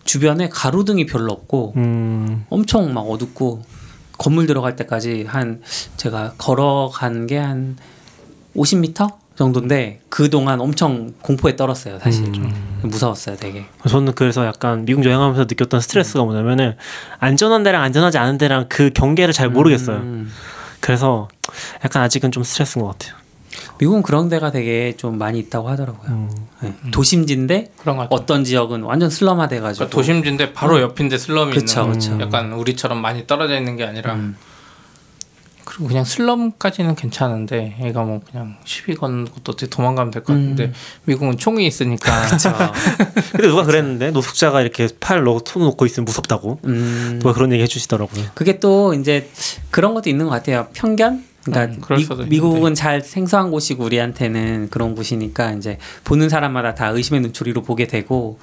주변에 0.04 0.48
가로등이 0.50 1.06
별로 1.06 1.32
없고 1.32 1.72
음. 1.76 2.44
엄청 2.50 2.92
막 2.92 3.00
어둡고 3.00 3.62
건물 4.18 4.46
들어갈 4.46 4.76
때까지 4.76 5.24
한 5.28 5.62
제가 5.96 6.34
걸어간 6.36 7.26
게 7.26 7.38
한 7.38 7.76
50m 8.56 9.12
정도인데 9.36 10.00
그 10.08 10.30
동안 10.30 10.60
엄청 10.60 11.12
공포에 11.22 11.54
떨었어요. 11.54 11.98
사실 12.00 12.26
음. 12.26 12.80
무서웠어요, 12.82 13.36
되게. 13.36 13.66
저는 13.88 14.14
그래서 14.14 14.44
약간 14.44 14.84
미국 14.84 15.04
여행하면서 15.04 15.42
느꼈던 15.44 15.80
스트레스가 15.80 16.24
뭐냐면은 16.24 16.74
안전한 17.20 17.62
데랑 17.62 17.82
안전하지 17.82 18.18
않은 18.18 18.36
데랑 18.38 18.66
그 18.68 18.90
경계를 18.92 19.32
잘 19.32 19.48
모르겠어요. 19.48 19.98
음. 19.98 20.30
그래서 20.80 21.28
약간 21.84 22.02
아직은 22.02 22.32
좀 22.32 22.42
스트레스인 22.42 22.84
것 22.84 22.98
같아요. 22.98 23.17
미국은 23.78 24.02
그런 24.02 24.28
데가 24.28 24.50
되게 24.50 24.94
좀 24.96 25.18
많이 25.18 25.38
있다고 25.38 25.68
하더라고요. 25.68 26.10
음. 26.10 26.30
네. 26.62 26.74
도심지인데 26.90 27.72
그런 27.78 27.96
것 27.96 28.02
같아요. 28.04 28.18
어떤 28.20 28.44
지역은 28.44 28.82
완전 28.82 29.08
슬럼화 29.10 29.48
돼가지고. 29.48 29.86
그러니까 29.86 29.94
도심지인데 29.96 30.52
바로 30.52 30.80
옆인데 30.80 31.16
슬럼이 31.18 31.52
그쵸, 31.52 31.82
있는 31.82 31.92
그쵸. 31.94 32.18
약간 32.20 32.52
우리처럼 32.52 33.00
많이 33.00 33.26
떨어져 33.26 33.56
있는 33.56 33.76
게 33.76 33.84
아니라 33.84 34.14
음. 34.14 34.36
그리고 35.64 35.88
그냥 35.88 36.02
슬럼까지는 36.04 36.94
괜찮은데 36.96 37.76
얘가 37.82 38.02
뭐 38.02 38.20
그냥 38.28 38.56
시비 38.64 38.94
거는 38.94 39.26
것도 39.26 39.52
어떻게 39.52 39.66
도망가면 39.68 40.10
될 40.10 40.22
것 40.24 40.32
같은데 40.32 40.64
음. 40.64 40.72
미국은 41.04 41.36
총이 41.36 41.66
있으니까 41.66 42.22
그쵸. 42.30 42.50
근데 43.32 43.48
누가 43.48 43.64
그랬는데 43.64 44.10
노숙자가 44.10 44.62
이렇게 44.62 44.88
팔 44.98 45.22
놓고 45.22 45.60
놓고 45.60 45.84
있으면 45.86 46.06
무섭다고 46.06 46.60
음. 46.64 47.18
누가 47.20 47.34
그런 47.34 47.52
얘기 47.52 47.62
해주시더라고요. 47.62 48.24
그게 48.34 48.58
또 48.58 48.94
이제 48.94 49.28
그런 49.70 49.92
것도 49.94 50.08
있는 50.08 50.24
것 50.24 50.30
같아요. 50.32 50.68
편견? 50.72 51.27
그러니까 51.50 51.94
음, 51.94 51.96
미, 51.96 52.04
수도 52.04 52.24
미국은 52.24 52.74
잘 52.74 53.00
생소한 53.00 53.50
곳이고 53.50 53.84
우리한테는 53.84 54.68
그런 54.70 54.94
곳이니까 54.94 55.52
이제 55.52 55.78
보는 56.04 56.28
사람마다 56.28 56.74
다 56.74 56.88
의심의 56.88 57.20
눈초리로 57.22 57.62
보게 57.62 57.86
되고 57.86 58.38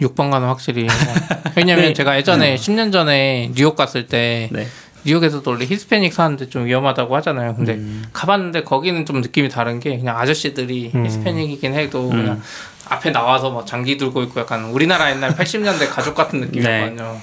6번가는 0.00 0.42
확실히 0.42 0.84
뭐. 0.84 0.92
왜냐면 1.56 1.86
네. 1.86 1.92
제가 1.92 2.16
예전에 2.16 2.56
10년 2.56 2.92
전에 2.92 3.50
뉴욕 3.54 3.76
갔을 3.76 4.06
때 4.06 4.48
네. 4.52 4.66
뉴욕에서도 5.04 5.48
원래 5.50 5.66
히스패닉 5.66 6.12
사는데 6.12 6.48
좀 6.48 6.64
위험하다고 6.64 7.14
하잖아요. 7.16 7.54
근데 7.54 7.74
음. 7.74 8.04
가봤는데 8.12 8.64
거기는 8.64 9.04
좀 9.04 9.20
느낌이 9.20 9.48
다른 9.48 9.78
게 9.78 9.96
그냥 9.96 10.18
아저씨들이 10.18 10.92
음. 10.94 11.06
히스패닉이긴 11.06 11.74
해도 11.74 12.10
음. 12.10 12.16
그냥 12.16 12.42
앞에 12.88 13.12
나와서 13.12 13.50
막 13.50 13.66
장기 13.66 13.96
들고 13.96 14.22
있고 14.24 14.40
약간 14.40 14.64
우리나라 14.64 15.10
옛날 15.10 15.34
80년대 15.34 15.90
가족 15.90 16.14
같은 16.14 16.40
네. 16.40 16.46
느낌이었거든요. 16.46 17.20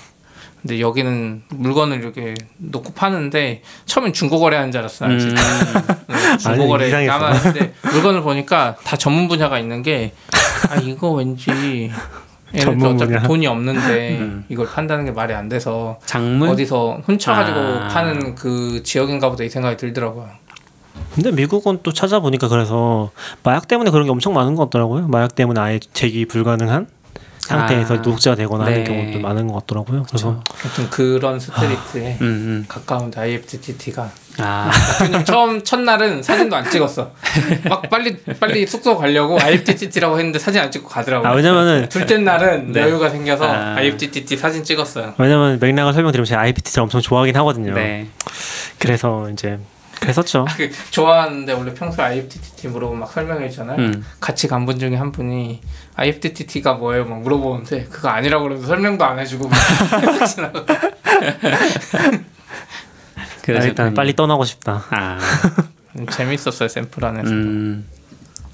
근데 0.62 0.80
여기는 0.80 1.43
물건을 1.49 1.99
이렇게 2.01 2.36
놓고 2.57 2.93
파는데 2.93 3.62
처음엔 3.86 4.14
중고거래하는 4.14 4.72
줄 4.72 4.80
알았어요. 4.80 5.09
음. 5.09 5.36
네, 6.07 6.38
중고거래. 6.38 7.07
까마는데 7.07 7.74
물건을 7.93 8.22
보니까 8.22 8.76
다 8.84 8.95
전문 8.97 9.28
분야가 9.28 9.57
있는 9.59 9.82
게 9.84 10.14
아 10.70 10.76
이거 10.76 11.09
왠지 11.12 11.91
전문 12.59 12.95
어차피. 12.95 13.28
돈이 13.28 13.47
없는데 13.47 14.18
음. 14.20 14.45
이걸 14.49 14.68
판다는 14.68 15.05
게 15.05 15.12
말이 15.12 15.34
안 15.34 15.49
돼서 15.49 15.99
작물 16.05 16.49
어디서 16.49 17.01
훔쳐가지고 17.05 17.59
아. 17.59 17.88
파는 17.88 18.36
그 18.36 18.84
지역인가 18.84 19.30
보다 19.30 19.43
이 19.43 19.49
생각이 19.49 19.78
들더라고요. 19.78 20.30
근데 21.16 21.32
미국은 21.32 21.80
또 21.84 21.91
찾아보니까 21.91 22.47
그래서 22.47 23.09
마약 23.43 23.68
때문에 23.68 23.89
그런 23.89 24.05
게 24.05 24.12
엄청 24.12 24.34
많은 24.34 24.55
것 24.55 24.66
같더라고요. 24.66 25.07
마약 25.07 25.34
때문에 25.36 25.59
아예 25.59 25.80
재기 25.93 26.26
불가능한 26.26 26.88
상태에서 27.51 27.93
아. 27.95 27.97
노숙자가 27.97 28.35
되거나 28.35 28.65
네. 28.65 28.71
하는 28.71 28.83
경우도 28.85 29.19
많은 29.19 29.47
것 29.47 29.53
같더라고요. 29.61 30.03
그래서 30.07 30.41
아무튼 30.63 30.89
그런 30.89 31.39
스트리트에 31.39 32.17
음, 32.21 32.25
음. 32.25 32.65
가까운 32.67 33.11
IFTT가 33.15 34.09
아, 34.39 34.71
처음 35.25 35.63
첫날은 35.63 36.23
사진도 36.23 36.55
안 36.55 36.69
찍었어. 36.69 37.11
막 37.69 37.89
빨리 37.89 38.17
빨리 38.39 38.65
숙소 38.65 38.97
가려고 38.97 39.39
IFTT라고 39.39 40.17
했는데 40.17 40.39
사진 40.39 40.61
안 40.61 40.71
찍고 40.71 40.87
가더라고. 40.87 41.27
아요 41.27 41.35
왜냐면은 41.35 41.89
둘째 41.89 42.17
날은 42.17 42.71
네. 42.71 42.81
여유가 42.81 43.09
생겨서 43.09 43.45
아. 43.45 43.75
IFTT 43.75 44.37
사진 44.37 44.63
찍었어요. 44.63 45.13
왜냐면 45.17 45.59
맥락을 45.59 45.93
설명드리면 45.93 46.25
제가 46.25 46.41
IPT를 46.41 46.83
엄청 46.83 47.01
좋아하긴 47.01 47.35
하거든요. 47.37 47.73
네. 47.73 48.07
그래서 48.79 49.29
이제 49.29 49.59
그랬었죠. 50.01 50.45
그 50.57 50.71
좋아하는데 50.89 51.53
원래 51.53 51.73
평소에 51.73 52.03
IFTT 52.05 52.67
물어보면 52.69 53.01
막 53.01 53.11
설명해 53.11 53.49
주잖아요. 53.49 53.77
음. 53.77 54.05
같이 54.19 54.47
간 54.47 54.65
분 54.65 54.79
중에 54.79 54.95
한 54.95 55.11
분이 55.11 55.61
IFTT가 55.95 56.73
뭐예요? 56.73 57.05
막 57.05 57.21
물어보는데 57.21 57.85
그거 57.85 58.09
아니라고 58.09 58.43
그러면서 58.43 58.67
설명도 58.67 59.05
안 59.05 59.19
해주고 59.19 59.47
막 59.47 59.57
아. 63.63 63.65
일단 63.65 63.93
빨리 63.93 64.15
떠나고 64.15 64.43
싶다. 64.45 64.83
아, 64.89 65.17
음, 65.97 66.07
재밌었어요 66.07 66.67
샘플 66.67 67.05
안에서. 67.05 67.29
음. 67.29 67.87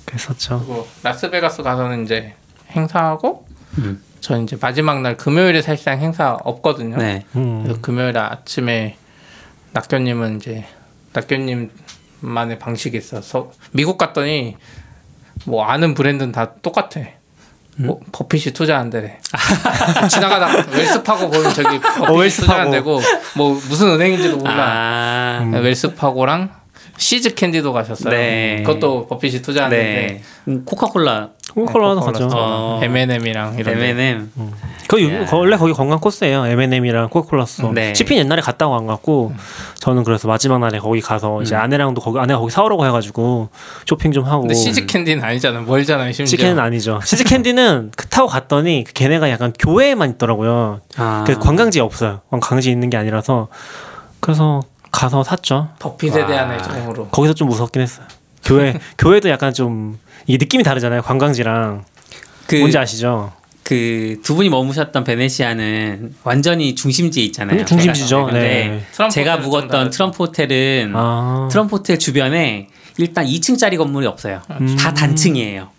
그랬었죠. 0.06 0.60
그리고 0.60 0.88
라스베가스 1.04 1.64
가서는 1.64 2.04
이제 2.06 2.34
행사하고 2.72 3.46
음. 3.80 4.02
저 4.22 4.42
이제 4.42 4.58
마지막 4.60 5.02
날 5.02 5.18
금요일에 5.18 5.62
사실상 5.62 6.00
행사 6.00 6.34
없거든요. 6.44 6.98
네. 6.98 7.26
음. 7.36 7.64
그래서 7.64 7.82
금요일 7.82 8.18
아침에 8.18 8.98
낙교님은 9.74 10.38
이제 10.38 10.66
낙교님만의 11.14 12.60
방식이 12.60 12.98
있어서 12.98 13.52
미국 13.72 13.98
갔더니 13.98 14.58
뭐 15.46 15.66
아는 15.66 15.94
브랜드는 15.94 16.32
다 16.32 16.54
똑같아. 16.62 17.02
뭐 17.80 18.00
버핏이 18.12 18.54
투자 18.54 18.78
안 18.80 18.90
되래. 18.90 19.20
지나가다 20.10 20.68
웰스파고 20.72 21.30
보면 21.30 21.54
저기 21.54 21.80
버핏이 21.80 22.30
투자 22.30 22.54
안 22.56 22.72
웰스파고. 22.72 22.72
되고 22.72 23.02
뭐 23.36 23.54
무슨 23.54 23.90
은행인지도 23.90 24.38
몰라. 24.38 25.40
아, 25.44 25.50
웰스파고랑 25.54 26.50
시즈 26.98 27.34
캔디도 27.36 27.74
가셨어요. 27.74 28.10
네. 28.14 28.64
그것도 28.66 29.08
버핏이 29.08 29.42
투자하는데 29.42 29.84
네. 29.84 30.22
음, 30.48 30.64
코카콜라, 30.66 31.30
코카콜라도 31.54 32.00
코카콜라 32.02 32.28
가죠. 32.28 32.36
어, 32.36 32.80
M&M이랑 32.84 33.58
이런 33.60 33.76
데. 33.80 33.90
M&M. 33.90 34.32
그 34.88 35.02
유- 35.02 35.14
야. 35.14 35.28
원래 35.32 35.58
거기 35.58 35.74
관광 35.74 36.00
코스예요. 36.00 36.46
M&M이랑 36.48 37.10
코카콜라 37.10 37.46
store. 37.46 37.72
네. 37.74 37.94
CP는 37.94 38.24
옛날에 38.24 38.42
갔다고 38.42 38.76
안 38.76 38.88
갔고 38.88 39.34
저는 39.80 40.04
그래서 40.06 40.28
마지막 40.28 40.60
날에 40.60 40.80
거기 40.80 41.02
가서 41.02 41.42
이제 41.44 41.56
음. 41.56 41.60
아내랑도 41.62 42.02
거기 42.02 42.20
아내가 42.20 42.40
거기 42.40 42.52
사오라고 42.52 42.86
해가지고 42.88 43.50
쇼핑 43.86 44.12
좀 44.12 44.24
하고. 44.26 44.42
근데 44.42 44.56
시즈 44.56 44.86
캔디는 44.86 45.24
아니잖아요. 45.24 45.64
멀잖아요. 45.64 46.12
심지어. 46.14 46.32
시즈캔은 46.38 46.60
아니죠. 46.60 47.00
시즈 47.04 47.24
캔디는 47.26 47.92
그 47.96 48.08
타고 48.08 48.28
갔더니 48.28 48.86
그 48.88 48.94
걔네가 48.94 49.30
약간 49.30 49.54
교회에만 49.60 50.12
있더라고요. 50.12 50.80
아. 50.98 51.24
그 51.28 51.38
관광지에 51.38 51.82
없어요. 51.82 52.22
관광지 52.32 52.72
있는 52.72 52.90
게 52.90 52.98
아니라서 52.98 53.50
그래서 54.20 54.62
가서 54.98 55.24
샀죠. 55.24 55.70
버핏에 55.80 56.22
와. 56.22 56.28
대한 56.28 56.52
애정으로. 56.54 57.10
거기서 57.10 57.34
좀 57.34 57.50
무섭긴 57.50 57.84
했어요. 57.84 58.08
교회 58.44 58.80
교회도 58.98 59.30
약간 59.30 59.54
좀 59.54 60.00
이게 60.26 60.38
느낌이 60.38 60.64
다르잖아요. 60.64 61.04
관광지랑 61.04 61.86
그, 62.48 62.56
뭔지 62.56 62.78
아시죠? 62.78 63.32
그 63.64 64.18
두 64.24 64.36
분이 64.36 64.50
머무셨던 64.50 65.04
베네시아는 65.04 66.16
완전히 66.24 66.74
중심지에 66.74 67.24
있잖아요. 67.26 67.66
중심지죠. 67.66 68.30
네. 68.32 68.86
제가 69.12 69.38
묵었던. 69.38 69.92
트럼프 69.92 70.24
호텔은 70.24 70.94
아. 70.96 71.48
트럼프 71.52 71.76
호텔 71.76 72.00
주변에 72.00 72.70
일단 72.98 73.26
2층짜리 73.26 73.78
건물이 73.78 74.08
없어요. 74.08 74.42
음. 74.60 74.76
다 74.78 74.94
단층이에요. 74.94 75.70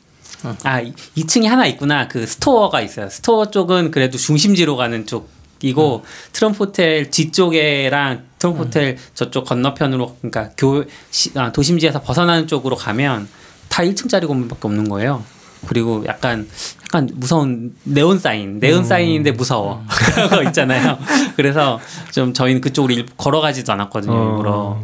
아, 0.63 0.83
2층이 1.17 1.47
하나 1.47 1.67
있구나. 1.67 2.07
그 2.09 2.27
store가 2.27 2.81
있어요. 2.81 3.09
store 3.11 3.51
쪽은 3.51 3.91
그래도 3.91 4.17
중심지로 4.19 4.77
가는 4.77 5.05
쪽이고 5.07 6.05
트럼프 6.33 6.65
호텔 6.65 7.11
뒤쪽에랑 7.11 8.28
트럼프 8.39 8.61
호텔 8.63 8.97
저쪽 9.15 9.45
건너편으로 9.47 10.17
그러니까 10.21 10.51
교 10.57 10.85
시, 11.11 11.31
아, 11.39 11.51
도심지에서 11.53 12.03
벗어나는 12.03 12.47
쪽으로 12.47 12.77
가면 12.77 13.29
다 13.69 13.83
1층짜리 13.83 14.27
건물밖에 14.27 14.61
없는 14.63 14.89
거예요. 14.89 15.23
그리고 15.67 16.05
약간 16.07 16.49
약간 16.85 17.11
무서운 17.15 17.75
네온 17.83 18.19
사인, 18.21 18.61
네온 18.61 18.85
사인인데 18.85 19.33
무서워 19.33 19.83
그런 20.15 20.31
거 20.31 20.43
있잖아요. 20.45 20.99
그래서 21.37 21.81
좀 22.13 22.33
저희는 22.33 22.61
그쪽으로 22.61 22.95
일- 22.95 23.07
걸어가지도 23.17 23.73
않았거든요. 23.73 24.13
어. 24.13 24.31
일부러 24.31 24.79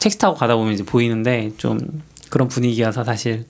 택시 0.00 0.18
타고 0.18 0.34
가다 0.36 0.56
보면 0.56 0.74
이제 0.74 0.82
보이는데 0.84 1.52
좀 1.58 1.78
그런 2.28 2.48
분위기여서 2.48 3.04
사실 3.04 3.46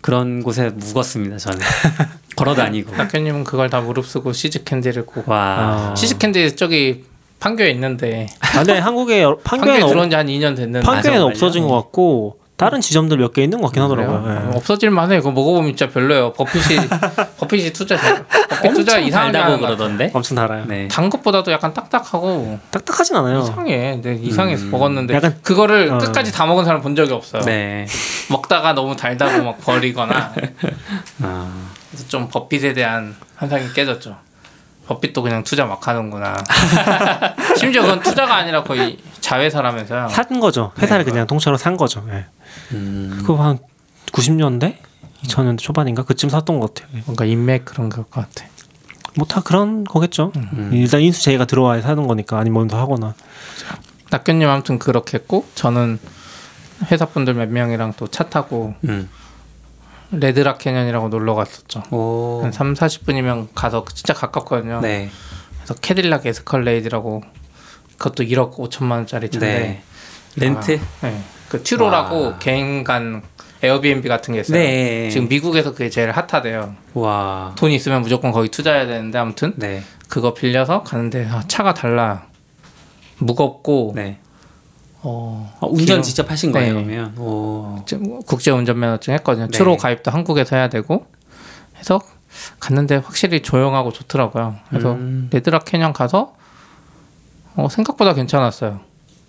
그런 0.00 0.42
곳에 0.42 0.70
묵었습니다. 0.70 1.36
저는 1.36 1.58
걸어 2.34 2.54
다니고 2.54 2.96
낙현님은 2.96 3.44
그걸 3.44 3.68
다 3.70 3.80
무릅쓰고 3.82 4.32
시즈 4.32 4.64
캔디를 4.64 5.04
꼭. 5.06 5.28
와 5.28 5.90
아. 5.92 5.94
시즈 5.94 6.16
캔디 6.18 6.56
저기 6.56 7.04
판교에 7.42 7.70
있는데 7.70 8.26
아, 8.40 8.52
근데 8.58 8.78
한국에 8.78 9.24
판교에 9.44 9.80
들어온 9.80 10.08
지한 10.10 10.26
2년 10.28 10.54
됐는데 10.56 10.80
판교에는 10.86 11.20
맞아, 11.22 11.24
없어진 11.24 11.66
것 11.66 11.74
같고 11.74 12.38
다른 12.56 12.80
지점들 12.80 13.16
몇 13.16 13.32
개 13.32 13.42
있는 13.42 13.60
것 13.60 13.68
같긴 13.68 13.82
하더라고요. 13.82 14.50
예. 14.52 14.56
없어질 14.56 14.90
만해. 14.90 15.16
그거 15.16 15.32
먹어보면 15.32 15.74
진짜 15.74 15.92
별로예요. 15.92 16.32
버핏이 16.34 16.76
버핏이 17.38 17.72
투자 17.72 17.96
잘. 17.96 18.24
버핏 18.28 18.74
투자 18.74 19.00
같아. 19.00 19.56
그러던데. 19.56 20.10
엄청 20.14 20.36
달아요. 20.36 20.64
네. 20.66 20.86
단 20.86 21.10
것보다도 21.10 21.50
약간 21.50 21.74
딱딱하고 21.74 22.60
딱딱하진 22.70 23.16
않아요. 23.16 23.40
이상해. 23.40 24.00
내 24.00 24.14
이상해서 24.14 24.66
음. 24.66 24.70
먹었는데 24.70 25.14
약간- 25.14 25.36
그거를 25.42 25.90
어. 25.90 25.98
끝까지 25.98 26.30
다 26.30 26.46
먹은 26.46 26.64
사람 26.64 26.80
본 26.82 26.94
적이 26.94 27.14
없어요. 27.14 27.42
네. 27.42 27.84
먹다가 28.30 28.74
너무 28.74 28.94
달다고 28.94 29.42
막 29.42 29.60
버리거나 29.60 30.32
아, 31.22 31.52
그래서 31.90 32.06
좀 32.06 32.28
버핏에 32.28 32.74
대한 32.74 33.16
환상이 33.34 33.72
깨졌죠. 33.72 34.16
버핏도 34.86 35.22
그냥 35.22 35.44
투자 35.44 35.64
막 35.64 35.86
하는구나. 35.86 36.36
심지어 37.56 37.82
그건 37.82 38.00
투자가 38.00 38.34
아니라 38.36 38.62
거의 38.64 38.98
자회사라면서요. 39.20 40.08
산 40.08 40.40
거죠. 40.40 40.72
회사를 40.80 41.04
그냥 41.04 41.26
통째로 41.26 41.56
산 41.56 41.76
거죠. 41.76 42.04
예. 42.10 42.26
음. 42.72 43.22
그거 43.24 43.42
한 43.42 43.58
90년대, 44.12 44.76
2000년대 45.24 45.58
초반인가 45.58 46.02
그쯤 46.04 46.28
샀던 46.28 46.58
것 46.60 46.74
같아요. 46.74 46.96
예. 46.98 47.02
뭔가 47.06 47.24
인맥 47.24 47.64
그런 47.64 47.88
것 47.88 48.10
같아. 48.10 48.44
뭐 49.14 49.26
다 49.28 49.40
그런 49.42 49.84
거겠죠. 49.84 50.32
음. 50.36 50.70
일단 50.72 51.00
인수 51.02 51.22
제의가 51.22 51.44
들어와야 51.44 51.80
사는 51.82 52.06
거니까 52.06 52.38
아니면 52.38 52.60
먼저 52.60 52.76
하거나. 52.78 53.14
낙현님 54.10 54.48
아무튼 54.48 54.78
그렇게 54.78 55.18
했고 55.18 55.46
저는 55.54 55.98
회사 56.90 57.06
분들 57.06 57.34
몇 57.34 57.48
명이랑 57.48 57.92
또 57.96 58.08
차 58.08 58.24
타고 58.24 58.74
음. 58.84 59.08
레드락 60.12 60.58
캐년이라고 60.58 61.08
놀러 61.08 61.34
갔었죠. 61.34 61.82
오. 61.90 62.40
한 62.42 62.52
3, 62.52 62.74
40분이면 62.74 63.48
가서 63.54 63.84
진짜 63.92 64.12
가깝거든요. 64.14 64.80
네. 64.80 65.10
그래서 65.56 65.74
캐딜락 65.74 66.26
에스컬레이드라고 66.26 67.22
그것도 67.98 68.24
1억 68.24 68.56
5천만 68.56 68.92
원짜리 68.92 69.30
차인데 69.30 69.58
네. 69.58 69.82
렌트? 70.36 70.80
네. 71.02 71.22
그 71.48 71.62
튜로라고 71.62 72.22
와. 72.22 72.38
개인 72.38 72.84
간 72.84 73.22
에어비앤비 73.62 74.08
같은 74.08 74.34
게 74.34 74.40
있어요. 74.40 74.58
네. 74.58 75.08
지금 75.10 75.28
미국에서 75.28 75.72
그게 75.72 75.88
제일 75.88 76.10
핫하대요. 76.10 76.74
와. 76.94 77.52
돈 77.56 77.70
있으면 77.70 78.02
무조건 78.02 78.32
거기 78.32 78.48
투자해야 78.48 78.86
되는데 78.86 79.18
아무튼 79.18 79.52
네. 79.56 79.82
그거 80.08 80.34
빌려서 80.34 80.82
가는데 80.82 81.28
아, 81.30 81.42
차가 81.46 81.72
달라. 81.72 82.26
무겁고 83.18 83.92
네. 83.94 84.18
어, 85.02 85.52
어, 85.60 85.66
운전 85.68 85.84
기름- 85.86 86.02
직접 86.02 86.30
하신 86.30 86.52
거예요, 86.52 86.74
네. 86.74 86.84
그러면? 86.84 87.18
오. 87.18 87.84
국제 88.26 88.50
운전면허증 88.50 89.14
했거든요. 89.14 89.46
네. 89.48 89.58
튜로 89.58 89.76
가입도 89.76 90.10
한국에서 90.10 90.56
해야 90.56 90.68
되고 90.68 91.06
해서 91.76 92.00
갔는데 92.60 92.96
확실히 92.96 93.42
조용하고 93.42 93.92
좋더라고요. 93.92 94.56
그래서 94.70 94.92
음. 94.92 95.28
레드락 95.32 95.64
캐년 95.64 95.92
가서 95.92 96.34
어, 97.56 97.68
생각보다 97.68 98.14
괜찮았어요. 98.14 98.80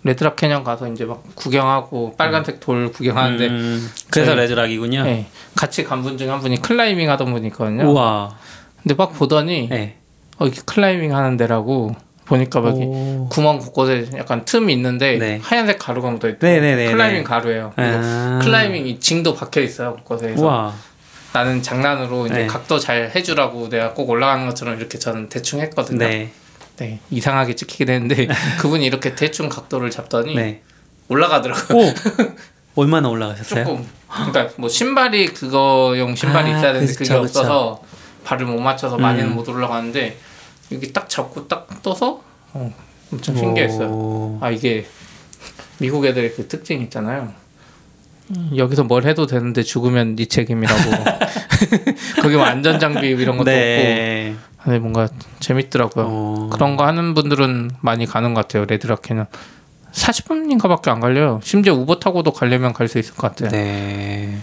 레드락 0.04 0.36
캐년 0.36 0.64
가서 0.64 0.86
이제 0.88 1.04
막 1.04 1.22
구경하고 1.34 2.14
빨간색 2.16 2.60
돌 2.60 2.92
구경하는데 2.92 3.46
음. 3.48 3.90
그래서 4.10 4.30
저희- 4.32 4.40
레드락이군요. 4.42 5.02
네, 5.02 5.26
같이 5.56 5.82
간 5.84 6.02
분 6.02 6.16
중에 6.18 6.28
한 6.28 6.40
분이 6.40 6.60
클라이밍 6.60 7.10
하던 7.10 7.32
분이 7.32 7.46
있거든요. 7.48 7.90
우와. 7.90 8.36
근데 8.82 8.94
막 8.94 9.12
보더니 9.14 9.68
네. 9.68 9.96
어, 10.38 10.46
이게 10.46 10.60
클라이밍 10.64 11.14
하는 11.16 11.36
데라고 11.36 11.94
보니까 12.24 12.60
막 12.60 12.70
이렇게 12.70 12.84
오. 12.86 13.28
구멍 13.30 13.58
곳곳에 13.58 14.08
약간 14.16 14.44
틈이 14.44 14.72
있는데 14.72 15.18
네. 15.18 15.40
하얀색 15.42 15.78
가루가 15.78 16.10
묻어 16.10 16.28
있고 16.28 16.46
네네네. 16.46 16.90
클라이밍 16.90 17.24
가루예요. 17.24 17.72
아. 17.76 18.40
클라이밍 18.42 18.86
이 18.86 18.98
징도 18.98 19.34
박혀 19.34 19.60
있어요 19.60 19.94
곳곳에. 19.94 20.26
그래서 20.26 20.42
우와. 20.42 20.74
나는 21.32 21.62
장난으로 21.62 22.26
이제 22.26 22.34
네. 22.34 22.46
각도 22.46 22.78
잘 22.78 23.10
해주라고 23.14 23.68
내가 23.68 23.92
꼭 23.92 24.08
올라가는 24.08 24.46
것처럼 24.46 24.78
이렇게 24.78 24.98
저는 24.98 25.28
대충 25.28 25.60
했거든요. 25.60 25.98
네. 25.98 26.30
네. 26.76 27.00
이상하게 27.10 27.56
찍히긴 27.56 27.88
했는데 27.90 28.28
그분이 28.60 28.84
이렇게 28.86 29.14
대충 29.14 29.48
각도를 29.48 29.90
잡더니 29.90 30.34
네. 30.34 30.62
올라가더라고요. 31.08 31.78
오. 31.78 31.94
얼마나 32.76 33.08
올라가셨어요? 33.08 33.64
조금. 33.64 33.86
그러니까 34.08 34.48
뭐 34.56 34.68
신발이 34.68 35.28
그거용 35.28 36.14
신발이 36.16 36.52
아, 36.52 36.56
있어야 36.56 36.72
되는데 36.72 36.92
그쵸, 36.92 36.98
그게 36.98 37.20
그쵸. 37.20 37.40
없어서 37.40 37.82
발을 38.24 38.46
못 38.46 38.60
맞춰서 38.60 38.96
많이는 38.96 39.30
음. 39.30 39.34
못 39.34 39.48
올라가는데 39.48 40.16
여기 40.72 40.92
딱 40.92 41.08
잡고 41.08 41.48
딱 41.48 41.82
떠서 41.82 42.22
어, 42.52 42.74
엄청 43.12 43.36
신기했어요. 43.36 43.88
오. 43.88 44.38
아 44.40 44.50
이게 44.50 44.86
미국 45.78 46.04
애들의 46.04 46.34
그 46.34 46.48
특징 46.48 46.80
있잖아요. 46.82 47.32
여기서 48.56 48.84
뭘 48.84 49.04
해도 49.04 49.26
되는데 49.26 49.62
죽으면 49.62 50.16
네 50.16 50.24
책임이라고. 50.24 50.80
거기 52.22 52.36
뭐 52.36 52.44
안전 52.44 52.80
장비 52.80 53.08
이런 53.08 53.36
것도 53.36 53.50
네. 53.50 54.34
없고. 54.34 54.54
근데 54.64 54.78
뭔가 54.78 55.08
재밌더라고요. 55.40 56.06
어. 56.08 56.50
그런 56.50 56.76
거 56.76 56.86
하는 56.86 57.12
분들은 57.12 57.70
많이 57.82 58.06
가는 58.06 58.32
것 58.32 58.42
같아요. 58.42 58.64
레드라케는 58.64 59.26
40분인가밖에 59.92 60.88
안 60.88 61.00
걸려요. 61.00 61.40
심지어 61.42 61.74
우버 61.74 61.98
타고도 62.00 62.32
가려면 62.32 62.72
갈 62.72 62.88
수 62.88 62.98
있을 62.98 63.14
것 63.14 63.28
같아요. 63.28 63.50
네. 63.50 64.38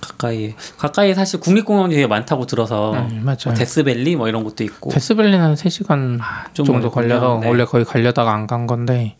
가까이 0.00 0.54
가까이 0.78 1.14
사실 1.14 1.40
국립공원이 1.40 1.94
되게 1.94 2.06
많다고 2.06 2.46
들어서 2.46 2.92
네, 2.94 3.18
맞아요. 3.20 3.36
뭐 3.46 3.54
데스밸리 3.54 4.16
뭐 4.16 4.28
이런 4.28 4.44
것도 4.44 4.64
있고 4.64 4.90
데스밸리는 4.90 5.40
한 5.40 5.54
3시간 5.54 6.18
좀 6.54 6.66
정도. 6.66 6.90
걸려서 6.90 7.38
네. 7.42 7.48
원래 7.48 7.64
거기 7.64 7.84
가려다가 7.84 8.32
안 8.34 8.46
간 8.46 8.66
건데 8.66 9.16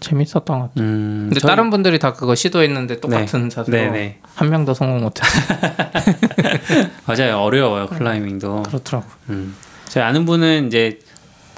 재밌었던 0.00 0.44
것 0.44 0.54
같아요. 0.70 0.84
음, 0.84 1.26
근데 1.28 1.38
저희- 1.40 1.48
다른 1.48 1.70
분들이 1.70 1.98
다 2.00 2.12
그거 2.12 2.34
시도했는데 2.34 2.98
똑같은 3.00 3.48
자세로 3.48 3.76
네네 3.76 4.18
한 4.34 4.50
명도 4.50 4.74
성공 4.74 5.00
못했어요. 5.02 5.58
맞아요 7.06 7.38
어려워요 7.38 7.86
클라이밍도 7.86 8.64
그렇더라고. 8.64 9.06
음. 9.30 9.54
저희 9.88 10.02
아는 10.02 10.24
분은 10.24 10.66
이제 10.66 10.98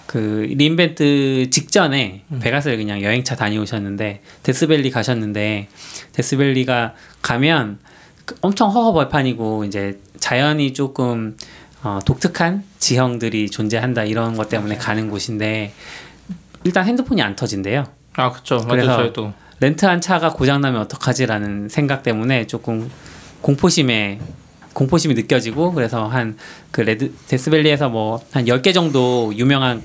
그 0.07 0.47
리인벤트 0.57 1.49
직전에 1.51 2.25
음. 2.31 2.39
베가스를 2.41 2.77
그냥 2.77 3.01
여행차 3.03 3.37
다녀오셨는데 3.37 4.21
데스밸리 4.43 4.91
가셨는데 4.91 5.69
데스밸리가 6.13 6.95
가면 7.23 7.79
그 7.79 7.94
엄청 8.41 8.71
허허벌판이고 8.71 9.65
이제 9.65 10.01
자연이 10.19 10.73
조금 10.73 11.37
어, 11.83 11.99
독특한 12.05 12.65
지형들이 12.79 13.51
존재한다 13.51 14.05
이런 14.05 14.37
것 14.37 14.49
때문에 14.49 14.77
가는 14.77 15.11
곳인데 15.11 15.73
일단 16.65 16.87
핸드폰이 16.87 17.21
안 17.23 17.37
터진대요. 17.37 17.85
아 18.17 18.31
그렇죠. 18.31 18.59
그래서 18.69 18.97
저희도 18.97 19.33
렌트한 19.61 20.01
차가 20.01 20.33
고장나면 20.33 20.81
어떡하지라는 20.83 21.69
생각 21.69 22.03
때문에 22.03 22.47
조금 22.47 22.91
공포심에 23.43 24.21
공포심이 24.73 25.15
느껴지고 25.15 25.73
그래서 25.73 26.07
한 26.09 26.37
그 26.71 26.81
레드 26.81 27.13
데스밸리에서 27.29 27.89
뭐 27.91 28.21
한 28.33 28.47
10개 28.47 28.75
정도 28.75 29.33
유명한 29.37 29.81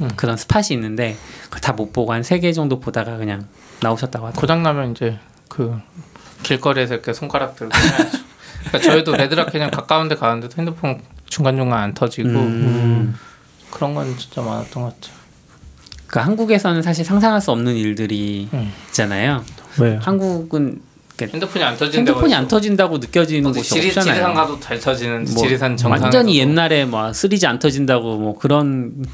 음. 0.00 0.08
그런 0.16 0.36
스팟이 0.36 0.68
있는데 0.72 1.16
다 1.62 1.72
못 1.72 1.92
보고 1.92 2.12
한 2.12 2.22
3개 2.22 2.52
정도 2.54 2.80
보다가 2.80 3.16
그냥 3.18 3.46
나오셨다고 3.80 4.26
하더라고요. 4.26 4.40
고장 4.40 4.62
나면 4.64 4.92
이제 4.92 5.18
그 5.48 5.78
길거리에서 6.42 6.94
이렇게 6.94 7.12
손가락 7.12 7.56
들고. 7.56 7.72
그러니까 8.64 8.78
저희도 8.78 9.16
레드락 9.16 9.52
그냥 9.52 9.70
가까운데 9.70 10.14
가는데도 10.14 10.54
핸드폰 10.56 11.00
중간 11.26 11.56
중간 11.56 11.78
안 11.80 11.94
터지고 11.94 12.28
음. 12.28 13.14
그런 13.70 13.94
건 13.94 14.16
진짜 14.18 14.40
많았던 14.42 14.82
것 14.82 15.00
같아요. 15.00 15.16
그러니까 16.06 16.26
한국에서는 16.30 16.82
사실 16.82 17.04
상상할 17.04 17.40
수 17.40 17.50
없는 17.50 17.74
일들이 17.74 18.48
음. 18.52 18.72
있잖아요. 18.88 19.44
왜? 19.80 19.98
한국은 20.00 20.80
핸드폰이 21.20 21.64
안 21.64 21.76
터진다고 21.76 21.98
핸드폰이 21.98 22.34
안 22.34 22.48
터진다고 22.48 22.98
느껴지는 22.98 23.50
어디 23.50 23.60
곳이 23.60 23.70
지리, 23.70 23.86
없잖아요. 23.88 24.14
지리산 24.14 24.34
가도 24.34 24.60
잘 24.60 24.80
터지는 24.80 25.24
뭐 25.24 25.42
지리산 25.42 25.76
정상 25.76 26.02
완전히 26.02 26.38
옛날에 26.38 26.84
뭐 26.84 27.10
3G 27.10 27.46
안 27.46 27.58
터진다고 27.58 28.18
뭐 28.18 28.36
그런 28.36 29.04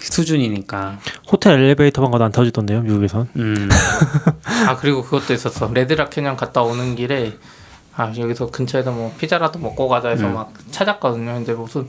수준이니까. 0.00 0.98
호텔 1.30 1.54
엘리베이터만 1.60 2.10
가도 2.10 2.24
안 2.24 2.32
터지던데요, 2.32 2.82
미국에선. 2.82 3.28
음. 3.36 3.68
아 4.66 4.76
그리고 4.76 5.02
그것도 5.02 5.32
있었어 5.34 5.70
레드락 5.72 6.10
캐년 6.10 6.36
갔다 6.36 6.62
오는 6.62 6.96
길에 6.96 7.36
아 7.96 8.12
여기서 8.16 8.50
근처에서 8.50 8.90
뭐 8.92 9.14
피자라도 9.18 9.58
먹고 9.58 9.88
가자 9.88 10.08
해서 10.10 10.26
음. 10.26 10.34
막 10.34 10.52
찾았거든요 10.70 11.34
근데 11.34 11.52
무슨 11.52 11.86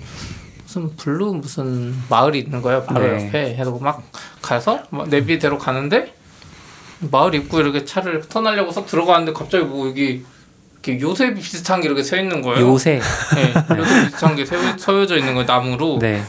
무슨 0.64 0.96
블루 0.96 1.34
무슨 1.36 1.96
마을이 2.10 2.40
있는 2.40 2.62
거예요 2.62 2.84
바로 2.84 3.06
네. 3.06 3.28
옆에 3.28 3.56
해서 3.56 3.72
막 3.80 4.02
가서 4.42 4.80
막 4.90 5.10
내비대로 5.10 5.58
가는데 5.58 6.14
마을 7.12 7.36
입구 7.36 7.60
이렇게 7.60 7.86
차를 7.86 8.22
터닝하려고 8.28 8.72
싹 8.72 8.86
들어가는데 8.88 9.34
갑자기 9.34 9.64
뭐 9.66 9.88
여기 9.90 10.24
이렇게 10.84 11.00
요새 11.02 11.34
비슷한 11.34 11.82
게 11.82 11.88
이렇게 11.88 12.04
서 12.04 12.18
있는 12.18 12.42
거예요 12.42 12.66
요새. 12.68 13.00
네, 13.36 13.54
요새 13.78 14.06
비슷한 14.06 14.36
게 14.36 14.46
서- 14.46 14.56
서여져 14.78 15.18
있는 15.18 15.34
거예요 15.36 15.46
나무로 15.48 16.00
네. 16.00 16.24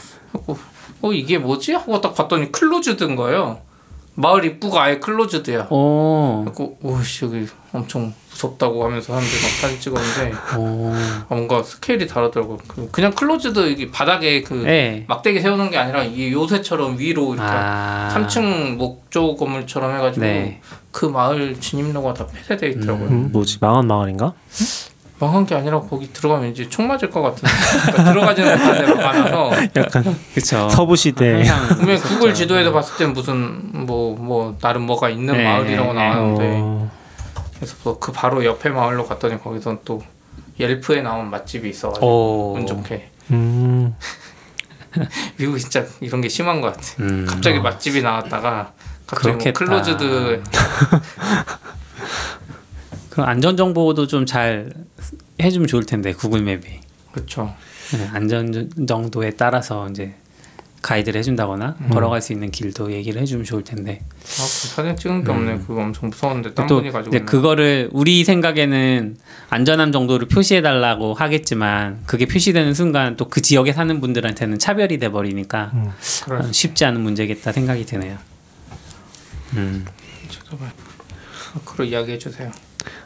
어 1.03 1.11
이게 1.13 1.37
뭐지 1.37 1.73
하고 1.73 1.99
딱 2.01 2.15
봤더니 2.15 2.51
closed인 2.51 3.15
거예요 3.15 3.59
마을 4.15 4.45
입구가 4.45 4.83
아예 4.83 4.99
closed야 4.99 5.67
오. 5.69 6.43
그리고 6.45 6.77
오씨 6.81 7.25
여기 7.25 7.47
엄청 7.73 8.13
무섭다고 8.29 8.83
하면서 8.85 9.07
사람들이 9.07 9.41
막 9.41 9.49
사진 9.49 9.79
찍었는데 9.79 10.33
오. 10.57 10.91
아, 10.93 11.25
뭔가 11.29 11.61
스케일이 11.63 12.05
다르더라고. 12.07 12.59
그- 12.67 12.89
그냥 12.91 13.11
closed 13.11 13.69
이게 13.71 13.89
바닥에 13.91 14.41
그 14.43 14.53
네. 14.53 15.05
막대기 15.07 15.39
세우는 15.41 15.71
게 15.71 15.77
아니라 15.77 16.03
이 16.03 16.31
요새처럼 16.31 16.97
위로 16.99 17.33
이렇게 17.33 17.49
아. 17.51 18.09
3층 18.13 18.75
목조 18.77 19.35
건물처럼 19.35 19.95
해가지고 19.95 20.25
네. 20.25 20.61
그 20.91 21.05
마을 21.07 21.59
진입로가 21.59 22.13
다 22.13 22.27
폐쇄돼 22.27 22.69
있더라고요. 22.69 23.07
음, 23.09 23.29
뭐지? 23.31 23.57
망한 23.61 23.87
마을인가? 23.87 24.33
망한 25.23 25.45
게 25.45 25.55
아니라 25.55 25.79
거기 25.79 26.11
들어가면 26.11 26.49
이제 26.51 26.67
총 26.69 26.87
맞을 26.87 27.09
것 27.09 27.21
같은. 27.21 27.47
그러니까 27.85 28.03
들어가지는 28.11 28.57
데로 28.57 28.97
가면서 28.97 29.51
약간 29.75 30.19
그쵸. 30.33 30.69
서부 30.69 30.95
시대. 30.95 31.43
분명 31.69 31.95
히 31.95 31.99
구글 32.01 32.15
무섭죠. 32.15 32.33
지도에서 32.33 32.71
봤을 32.73 32.97
땐 32.97 33.13
무슨 33.13 33.85
뭐뭐 33.85 34.57
나름 34.61 34.83
뭐가 34.83 35.09
있는 35.09 35.35
네, 35.37 35.43
마을이라고 35.43 35.93
네. 35.93 35.99
나왔는데 35.99 36.51
어, 36.57 36.91
그래서 37.55 37.75
또 37.83 37.97
그 37.99 38.11
바로 38.11 38.43
옆에 38.43 38.69
마을로 38.69 39.05
갔더니 39.05 39.41
거기선 39.41 39.79
또 39.85 40.01
옐프에 40.59 41.01
나온 41.01 41.29
맛집이 41.29 41.69
있어가지고 41.69 42.05
오. 42.05 42.53
운 42.55 42.67
좋게 42.67 43.09
음, 43.31 43.95
미국 45.37 45.57
진짜 45.57 45.85
이런 46.01 46.19
게 46.21 46.27
심한 46.29 46.59
것 46.61 46.73
같아. 46.75 46.87
음. 46.99 47.25
갑자기 47.27 47.59
맛집이 47.59 48.01
나왔다가 48.01 48.73
갑자기 49.07 49.35
뭐. 49.37 49.53
closed 49.53 50.43
그럼 53.13 53.29
안전 53.29 53.55
정보도 53.55 54.07
좀 54.07 54.25
잘 54.25 54.73
해주면 55.39 55.67
좋을 55.67 55.85
텐데 55.85 56.13
구글 56.13 56.41
맵이 56.41 56.61
그렇죠. 57.11 57.53
네, 57.91 58.09
안전 58.11 58.71
정도에 58.87 59.31
따라서 59.31 59.87
이제 59.89 60.15
가이드를 60.81 61.19
해준다거나 61.19 61.75
음. 61.79 61.89
걸어갈 61.89 62.21
수 62.23 62.33
있는 62.33 62.49
길도 62.49 62.91
얘기를 62.91 63.21
해주면 63.21 63.45
좋을 63.45 63.63
텐데 63.63 64.01
아, 64.01 64.41
그 64.41 64.67
사진 64.67 64.95
찍은 64.97 65.23
게 65.23 65.31
없네. 65.31 65.59
그거 65.59 65.81
엄청 65.81 66.09
무서웠는데 66.09 66.55
딴 66.55 66.65
음. 66.65 66.67
또 66.67 66.75
분이 66.77 66.91
가지고 66.91 67.15
이제. 67.15 67.23
그거를 67.23 67.89
우리 67.93 68.23
생각에는 68.23 69.15
안전함 69.49 69.91
정도를 69.91 70.27
표시해 70.27 70.61
달라고 70.63 71.13
하겠지만 71.13 72.01
그게 72.07 72.25
표시되는 72.25 72.73
순간 72.73 73.15
또 73.15 73.29
그 73.29 73.41
지역에 73.41 73.73
사는 73.73 74.01
분들한테는 74.01 74.57
차별이 74.57 74.97
돼 74.97 75.09
버리니까 75.09 75.71
음. 75.75 75.91
어, 76.31 76.51
쉽지 76.51 76.83
않은 76.85 76.99
문제겠다 77.01 77.51
생각이 77.51 77.85
드네요. 77.85 78.17
음. 79.53 79.85
잠깐만. 80.29 80.71
그로 81.63 81.85
이야기해 81.85 82.17
주세요. 82.17 82.51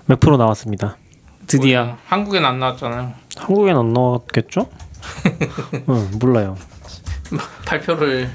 몇 0.05 0.19
프로 0.19 0.37
나왔습니다. 0.37 0.97
드디어 1.47 1.97
한국엔 2.05 2.43
안 2.45 2.59
나왔잖아요. 2.59 3.13
한국엔 3.37 3.77
안 3.77 3.93
나왔겠죠? 3.93 4.69
응, 5.89 6.11
몰라요. 6.19 6.57
발표를 7.65 8.29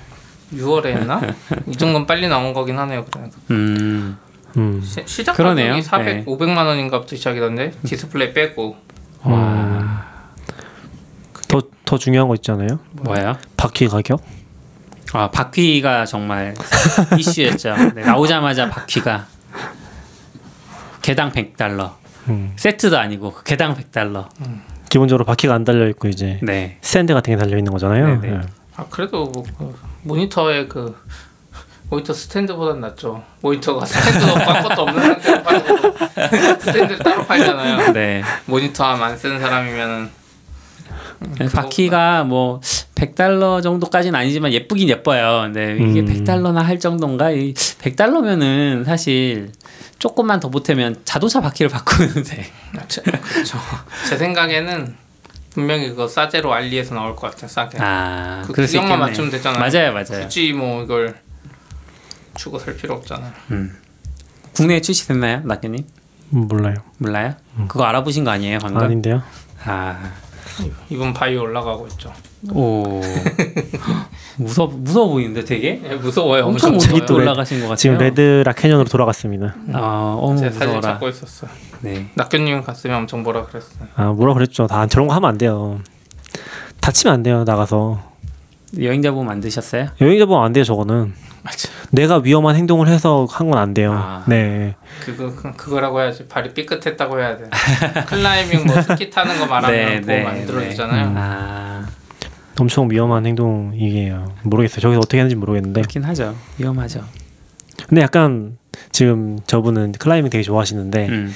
6월에 0.55 0.87
했나? 0.87 1.21
이 1.67 1.73
정도는 1.77 2.07
빨리 2.07 2.29
나온 2.29 2.53
거긴 2.53 2.79
하네요. 2.79 3.05
그래도 3.05 3.31
음. 3.51 4.19
음, 4.57 4.83
시, 4.85 5.03
시작 5.07 5.35
그러네요. 5.37 5.69
가격이 5.69 5.83
400, 5.83 6.17
네. 6.17 6.25
500만 6.27 6.67
원인가부터 6.67 7.17
시작이던데 7.17 7.73
디스플레이 7.85 8.35
빼고 8.35 8.77
와 9.23 10.05
더, 11.49 11.63
더 11.85 11.99
중요한 11.99 12.29
거 12.29 12.35
있잖아요. 12.35 12.79
뭐야? 12.93 13.39
바퀴 13.57 13.89
가격? 13.89 14.23
아 15.15 15.31
바퀴가 15.31 16.05
정말 16.07 16.55
이슈였죠. 17.19 17.75
네, 17.95 18.03
나오자마자 18.05 18.69
바퀴가 18.69 19.27
개당 21.03 21.33
100달러. 21.33 21.93
음, 22.29 22.53
세트도 22.57 22.99
아니고 22.99 23.35
개당 23.45 23.75
100달러. 23.75 24.29
기본적으로 24.89 25.25
바퀴가 25.25 25.55
안 25.55 25.65
달려 25.65 25.89
있고 25.89 26.09
이제 26.09 26.39
네. 26.43 26.79
스탠드 26.81 27.13
같은 27.15 27.35
게 27.35 27.39
달려 27.39 27.57
있는 27.59 27.73
거잖아요. 27.73 28.21
네네. 28.21 28.35
예. 28.35 28.41
아 28.77 28.87
그래도 28.91 29.25
뭐, 29.25 29.45
그 29.59 29.75
모니터의 30.03 30.69
그 30.69 30.97
모니터 31.89 32.13
스탠드보단 32.13 32.81
낫죠. 32.81 33.23
모니터가 33.41 33.85
스탠드도 33.85 34.37
아무것도 34.51 34.83
없는 34.83 35.03
상태로 35.03 35.43
팔고 35.43 36.61
스탠드를 36.61 36.99
따로 36.99 37.25
팔잖아요. 37.25 37.93
네. 37.93 38.23
모니터 38.47 38.85
안 38.85 39.17
쓰는 39.17 39.41
사람이면은 39.41 40.11
바퀴가 41.53 42.25
뭐 42.25 42.61
100달러 43.03 43.63
정도까지는 43.63 44.19
아니지만 44.19 44.53
예쁘긴 44.53 44.89
예뻐요. 44.89 45.43
근데 45.43 45.75
이게 45.75 46.01
음. 46.01 46.07
100달러나 46.07 46.63
할 46.63 46.79
정도인가? 46.79 47.31
이 47.31 47.53
100달러면은 47.55 48.85
사실 48.85 49.51
조금만 49.99 50.39
더 50.41 50.49
보태면 50.49 51.03
자동차 51.05 51.41
바퀴를 51.41 51.69
바꾸는데. 51.71 52.47
아, 52.79 52.83
제, 52.89 53.03
그렇죠. 53.03 53.59
제 54.09 54.17
생각에는 54.17 54.97
분명히 55.51 55.89
그거 55.89 56.09
싸제로 56.09 56.53
알리에서 56.55 56.95
나올 56.95 57.17
것 57.17 57.31
같아요. 57.31 57.49
싸게. 57.49 57.79
아, 57.81 58.43
그 58.53 58.63
있겠네. 58.63 58.97
맞추면 58.97 59.31
되잖아요. 59.31 59.61
맞아요, 59.61 59.93
맞아요. 59.93 60.25
굳이 60.25 60.53
뭐 60.53 60.83
이걸 60.83 61.15
주고 62.37 62.59
살 62.59 62.77
필요 62.77 62.95
없잖아요. 62.95 63.33
음. 63.51 63.77
국내에 64.55 64.81
출시됐나요, 64.81 65.43
낙교님? 65.45 65.85
음, 66.35 66.49
몰라요. 66.49 66.77
몰라요? 66.99 67.35
그거 67.69 67.85
알아보신 67.85 68.25
거 68.25 68.31
아니에요, 68.31 68.59
방금? 68.59 68.83
아닌데요. 68.83 69.23
아, 69.65 70.13
이번 70.89 71.13
바이오 71.13 71.43
올라가고 71.43 71.87
있죠. 71.89 72.13
오, 72.51 73.01
무서 74.37 74.67
무서워 74.67 75.09
보이는데 75.11 75.45
되게 75.45 75.81
예, 75.85 75.95
무서워요. 75.95 76.45
엄청 76.47 76.73
무서워요. 76.75 76.99
먼저 76.99 77.15
올라가신 77.15 77.59
것 77.59 77.65
같아요. 77.65 77.77
지금 77.77 77.99
레드 77.99 78.43
락캐년으로 78.45 78.89
돌아갔습니다. 78.89 79.55
아, 79.73 80.17
어머 80.19 80.37
제 80.37 80.47
사진 80.51 80.59
무서워라. 80.61 80.81
잡고 80.81 81.09
있었어요. 81.09 81.51
네. 81.83 82.07
낙교님 82.15 82.63
갔으면 82.63 82.97
엄청 82.99 83.23
뭐라 83.23 83.45
그랬어요. 83.45 83.87
아 83.95 84.07
뭐라 84.07 84.35
그랬죠. 84.35 84.67
다 84.67 84.87
저런 84.87 85.07
거 85.09 85.15
하면 85.15 85.29
안 85.31 85.39
돼요. 85.39 85.81
다치면 86.81 87.15
안 87.15 87.23
돼요. 87.23 87.45
나가서 87.45 88.03
여행자 88.81 89.13
보험 89.13 89.27
만드셨어요? 89.27 89.89
여행자 90.01 90.27
보면 90.27 90.43
안 90.45 90.53
돼요. 90.53 90.65
저거는 90.65 91.15
맞아. 91.45 91.69
내가 91.91 92.19
위험한 92.19 92.57
행동을 92.57 92.89
해서 92.89 93.27
한 93.31 93.49
건 93.51 93.59
안 93.59 93.75
돼요. 93.75 93.93
아. 93.95 94.25
네. 94.27 94.75
그거 95.05 95.33
그- 95.35 95.53
그거라고 95.53 96.01
해야지. 96.01 96.27
발이 96.27 96.55
삐끗했다고 96.55 97.21
해야 97.21 97.37
돼. 97.37 97.45
클라이밍 98.07 98.65
뭐 98.67 98.81
스키 98.83 99.11
타는 99.11 99.39
거 99.39 99.47
말하면 99.47 99.77
네, 100.07 100.23
보험 100.23 100.35
네, 100.35 100.41
안 100.41 100.47
들어주잖아요. 100.47 101.07
음. 101.09 101.15
아, 101.17 101.87
엄청 102.63 102.89
위험한 102.91 103.27
행동이에요. 103.27 104.35
모르겠어요. 104.45 104.81
저기서 104.81 104.99
어떻게 104.99 105.19
하는지 105.19 105.35
모르겠는데. 105.35 105.83
그렇긴 105.83 106.05
하죠. 106.05 106.35
위험하죠. 106.59 107.05
근데 107.89 108.03
약간 108.03 108.57
지금 108.93 109.39
저분은 109.47 109.93
클라이밍 109.93 110.31
되게 110.31 110.43
좋아하시는데 110.43 111.09
음. 111.09 111.35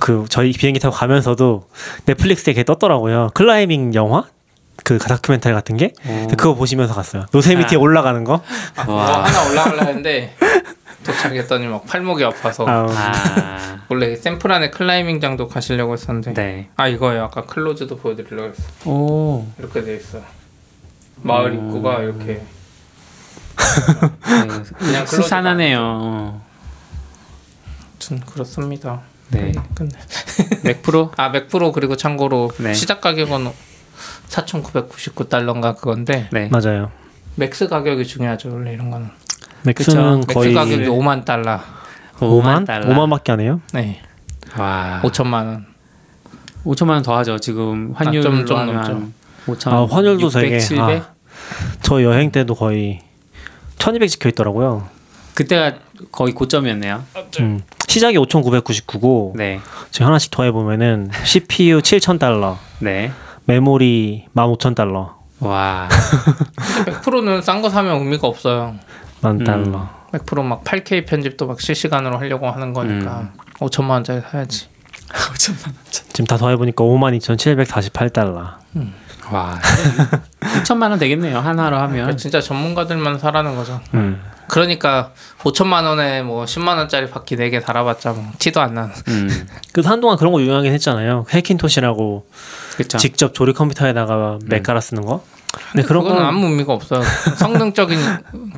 그 0.00 0.24
저희 0.28 0.52
비행기 0.52 0.80
타고 0.80 0.94
가면서도 0.94 1.68
넷플릭스에 2.06 2.54
걔 2.54 2.64
떴더라고요. 2.64 3.30
클라이밍 3.34 3.94
영화? 3.94 4.24
그 4.84 4.98
다큐멘터리 4.98 5.54
같은 5.54 5.76
게 5.76 5.92
오. 6.08 6.28
그거 6.28 6.54
보시면서 6.54 6.94
갔어요. 6.94 7.26
요세미티 7.32 7.76
아. 7.76 7.78
올라가는 7.78 8.24
거. 8.24 8.42
아. 8.76 9.24
하나 9.24 9.50
올라가려 9.50 9.82
했는데 9.88 10.34
도착했더니 11.04 11.66
막 11.66 11.86
팔목이 11.86 12.24
아파서 12.24 12.64
아, 12.66 12.86
아, 12.88 13.78
원래 13.88 14.16
샘플안에 14.16 14.70
클라이밍장도 14.70 15.48
가시려고 15.48 15.92
했었는데 15.92 16.32
네. 16.32 16.68
아 16.76 16.88
이거예요. 16.88 17.24
아까 17.24 17.42
클로즈도 17.42 17.98
보여드리려고 17.98 18.48
했어. 18.48 18.90
오, 18.90 19.46
이렇게 19.58 19.82
돼 19.82 19.96
있어요. 19.96 20.22
마을 21.22 21.52
음. 21.52 21.66
입구가 21.68 22.02
이렇게 22.02 22.24
네. 23.56 24.62
그냥 24.78 25.06
수산하네요. 25.06 26.40
아무튼 27.90 28.20
그렇습니다. 28.26 29.00
네. 29.30 29.52
끝내. 29.74 29.90
맥프로 30.64 31.10
아 31.16 31.28
맥프로 31.30 31.72
그리고 31.72 31.96
참고로 31.96 32.50
네. 32.58 32.74
시작 32.74 33.00
가격은 33.00 33.50
4,999달러인가 34.28 35.76
그건데 35.76 36.28
네. 36.32 36.48
맞아요. 36.50 36.90
맥스 37.36 37.66
가격이 37.68 38.04
중요하죠 38.06 38.52
원래 38.52 38.72
이런 38.72 38.90
거는. 38.90 39.08
맥스는 39.64 40.20
그쵸. 40.22 40.34
거의 40.40 40.52
맥스 40.54 40.70
가격이 40.70 40.88
5만 40.88 41.24
달러. 41.24 41.60
5만 42.18 42.42
5만? 42.42 42.66
달러. 42.66 42.86
5만밖에 42.88 43.30
안 43.30 43.40
해요? 43.40 43.60
네. 43.72 44.00
와. 44.58 45.00
5천만 45.04 45.46
원. 45.46 45.66
5천만 46.64 46.90
원 46.90 47.02
더 47.02 47.16
하죠. 47.18 47.38
지금 47.38 47.92
환율로 47.94 48.22
좀- 48.22 48.46
좀 48.46 48.58
하면 48.58 49.12
5천. 49.46 49.72
아, 49.72 49.86
환율도 49.90 50.26
600, 50.26 50.42
되게 50.42 50.58
700. 50.60 51.02
아, 51.02 51.11
저 51.82 52.02
여행 52.02 52.30
때도 52.30 52.54
거의 52.54 53.00
1200 53.78 54.08
찍혀 54.10 54.28
있더라고요. 54.30 54.88
그때가 55.34 55.74
거의 56.10 56.32
고점이었네요. 56.34 57.04
음. 57.40 57.62
시작이 57.88 58.16
5,999고 58.18 59.36
네. 59.36 59.60
지금 59.90 60.06
하나씩 60.06 60.30
더해 60.30 60.52
보면은 60.52 61.10
CPU 61.24 61.80
7,000달러, 61.80 62.56
네. 62.80 63.12
메모리 63.44 64.26
15,000달러, 64.34 65.14
와. 65.40 65.88
100%는 66.86 67.42
싼 67.42 67.60
거 67.62 67.68
사면 67.68 67.98
의미가 67.98 68.28
없어요. 68.28 68.76
만 69.20 69.40
음. 69.40 69.44
달러. 69.44 69.88
100%막 70.12 70.62
8K 70.64 71.06
편집도 71.06 71.46
막 71.46 71.60
실시간으로 71.60 72.18
하려고 72.18 72.48
하는 72.50 72.72
거니까 72.72 73.30
5천만 73.58 73.90
원짜리 73.90 74.20
사야지. 74.20 74.68
5천만 75.08 75.66
원. 75.66 75.74
지금 75.90 76.26
다 76.26 76.36
더해 76.36 76.56
보니까 76.56 76.84
52,748달러. 76.84 78.54
와. 79.32 79.58
6천만 80.40 80.90
원 80.90 80.98
되겠네요. 80.98 81.38
하나로 81.38 81.76
하면. 81.78 82.16
진짜 82.16 82.40
전문가들만 82.40 83.18
사라는 83.18 83.56
거죠. 83.56 83.80
음. 83.94 84.20
그러니까 84.48 85.12
5천만 85.38 85.84
원에 85.84 86.22
뭐 86.22 86.44
10만 86.44 86.76
원짜리 86.76 87.08
바퀴 87.08 87.36
4개 87.36 87.64
달아봤자 87.64 88.12
뭐 88.12 88.32
티도 88.38 88.60
안 88.60 88.74
나는. 88.74 88.90
음. 89.08 89.48
그래서 89.72 89.88
한동안 89.90 90.18
그런 90.18 90.32
거 90.32 90.42
유명하긴 90.42 90.72
했잖아요. 90.74 91.24
해킨토시라고 91.32 92.26
그렇죠. 92.74 92.98
직접 92.98 93.32
조립 93.32 93.56
컴퓨터에다가 93.56 94.38
맥 94.44 94.62
깔아 94.62 94.80
쓰는 94.80 95.04
거. 95.04 95.24
근데 95.70 95.86
그런 95.86 96.04
건 96.04 96.18
아무 96.18 96.46
의미가 96.48 96.72
없어요. 96.72 97.02
성능적인 97.36 97.98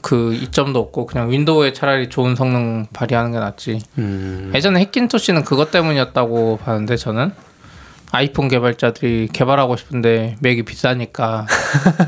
그 0.02 0.34
이점도 0.34 0.78
없고 0.78 1.06
그냥 1.06 1.30
윈도우에 1.30 1.72
차라리 1.72 2.08
좋은 2.08 2.36
성능 2.36 2.86
발휘하는 2.92 3.32
게 3.32 3.38
낫지. 3.38 3.80
음. 3.98 4.52
예전에 4.54 4.80
해킨토시는 4.80 5.44
그것 5.44 5.70
때문이었다고 5.70 6.58
봤는데 6.64 6.96
저는 6.96 7.32
아이폰 8.14 8.48
개발자들이 8.48 9.28
개발하고 9.32 9.76
싶은데 9.76 10.36
맥이 10.40 10.62
비싸니까 10.62 11.46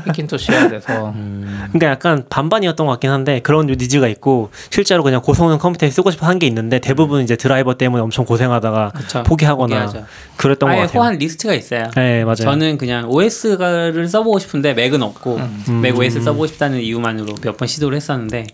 해킨토시 0.07 0.51
해야 0.51 0.69
돼서 0.69 1.13
그러니까 1.73 1.87
약간 1.87 2.25
반반이었던 2.29 2.85
것 2.87 2.91
같긴 2.93 3.09
한데 3.11 3.39
그런 3.41 3.67
니즈가 3.67 4.07
있고 4.07 4.49
실제로 4.69 5.03
그냥 5.03 5.21
고성능 5.21 5.57
컴퓨터에 5.57 5.89
쓰고 5.91 6.11
싶어 6.11 6.25
한 6.25 6.37
게 6.37 6.45
있는데 6.47 6.77
대부분 6.79 7.23
이제 7.23 7.35
드라이버 7.35 7.73
때문에 7.73 8.01
엄청 8.03 8.23
고생하다가 8.23 8.91
그쵸. 8.95 9.23
포기하거나 9.23 9.85
포기하죠. 9.85 10.05
그랬던 10.37 10.69
것 10.69 10.75
아예 10.75 10.81
같아요. 10.83 10.99
호환 11.01 11.17
리스트가 11.17 11.53
있어요. 11.55 11.89
네 11.95 12.23
맞아요. 12.23 12.35
저는 12.35 12.77
그냥 12.77 13.09
OS를 13.09 14.07
써보고 14.07 14.37
싶은데 14.39 14.73
맥은 14.75 15.01
없고 15.01 15.37
음. 15.37 15.81
맥 15.81 15.97
OS를 15.97 16.21
써보고 16.23 16.45
싶다는 16.47 16.79
이유만으로 16.79 17.33
몇 17.43 17.57
번 17.57 17.67
시도를 17.67 17.95
했었는데 17.95 18.45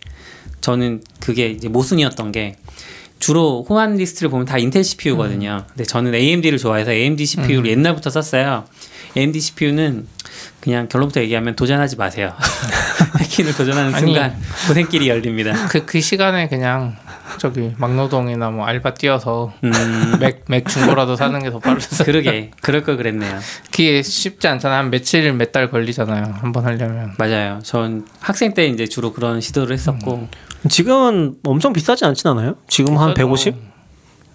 저는 0.62 1.02
그게 1.20 1.48
이제 1.48 1.68
모순이었던 1.68 2.32
게 2.32 2.56
주로 3.24 3.64
호환 3.70 3.96
리스트를 3.96 4.30
보면 4.30 4.46
다 4.46 4.58
인텔 4.58 4.84
CPU거든요. 4.84 5.64
근데 5.70 5.86
저는 5.86 6.14
AMD를 6.14 6.58
좋아해서 6.58 6.92
AMD 6.92 7.26
CPU를 7.26 7.72
옛날부터 7.72 8.10
썼어요. 8.10 8.66
AMD 9.16 9.40
CPU는 9.40 10.08
그냥 10.60 10.90
결론부터 10.90 11.22
얘기하면 11.22 11.56
도전하지 11.56 11.96
마세요. 11.96 12.34
해킹을 13.22 13.54
도전하는 13.56 13.94
아니. 13.96 14.08
순간 14.08 14.36
고생길이 14.68 15.08
열립니다. 15.08 15.54
그, 15.70 15.86
그 15.86 16.02
시간에 16.02 16.50
그냥 16.50 16.98
저기 17.38 17.72
막노동이나 17.78 18.50
뭐 18.50 18.66
알바 18.66 18.96
뛰어서 18.96 19.54
음, 19.64 19.72
맥, 20.20 20.44
맥 20.50 20.68
중고라도 20.68 21.16
사는 21.16 21.42
게 21.42 21.50
더 21.50 21.60
빠르겠어요. 21.60 22.06
그러게 22.06 22.52
그럴 22.62 22.84
걸 22.84 22.98
그랬네요. 22.98 23.40
그게 23.72 24.02
쉽지 24.04 24.48
않잖아. 24.50 24.78
한 24.80 24.90
며칠, 24.90 25.32
몇 25.34 25.52
달 25.54 25.70
걸리잖아요. 25.70 26.34
한 26.42 26.52
번 26.52 26.66
하려면. 26.66 27.14
맞아요. 27.18 27.60
전 27.64 28.06
학생 28.20 28.54
때 28.54 28.66
이제 28.68 28.86
주로 28.88 29.14
그런 29.14 29.40
시도를 29.40 29.74
했었고 29.74 30.28
지금은 30.70 31.36
엄청 31.46 31.74
비싸지 31.74 32.06
않진 32.06 32.30
않아요? 32.32 32.56
지금 32.68 32.98
한 32.98 33.14
비싸죠. 33.14 33.28
150 33.28 33.56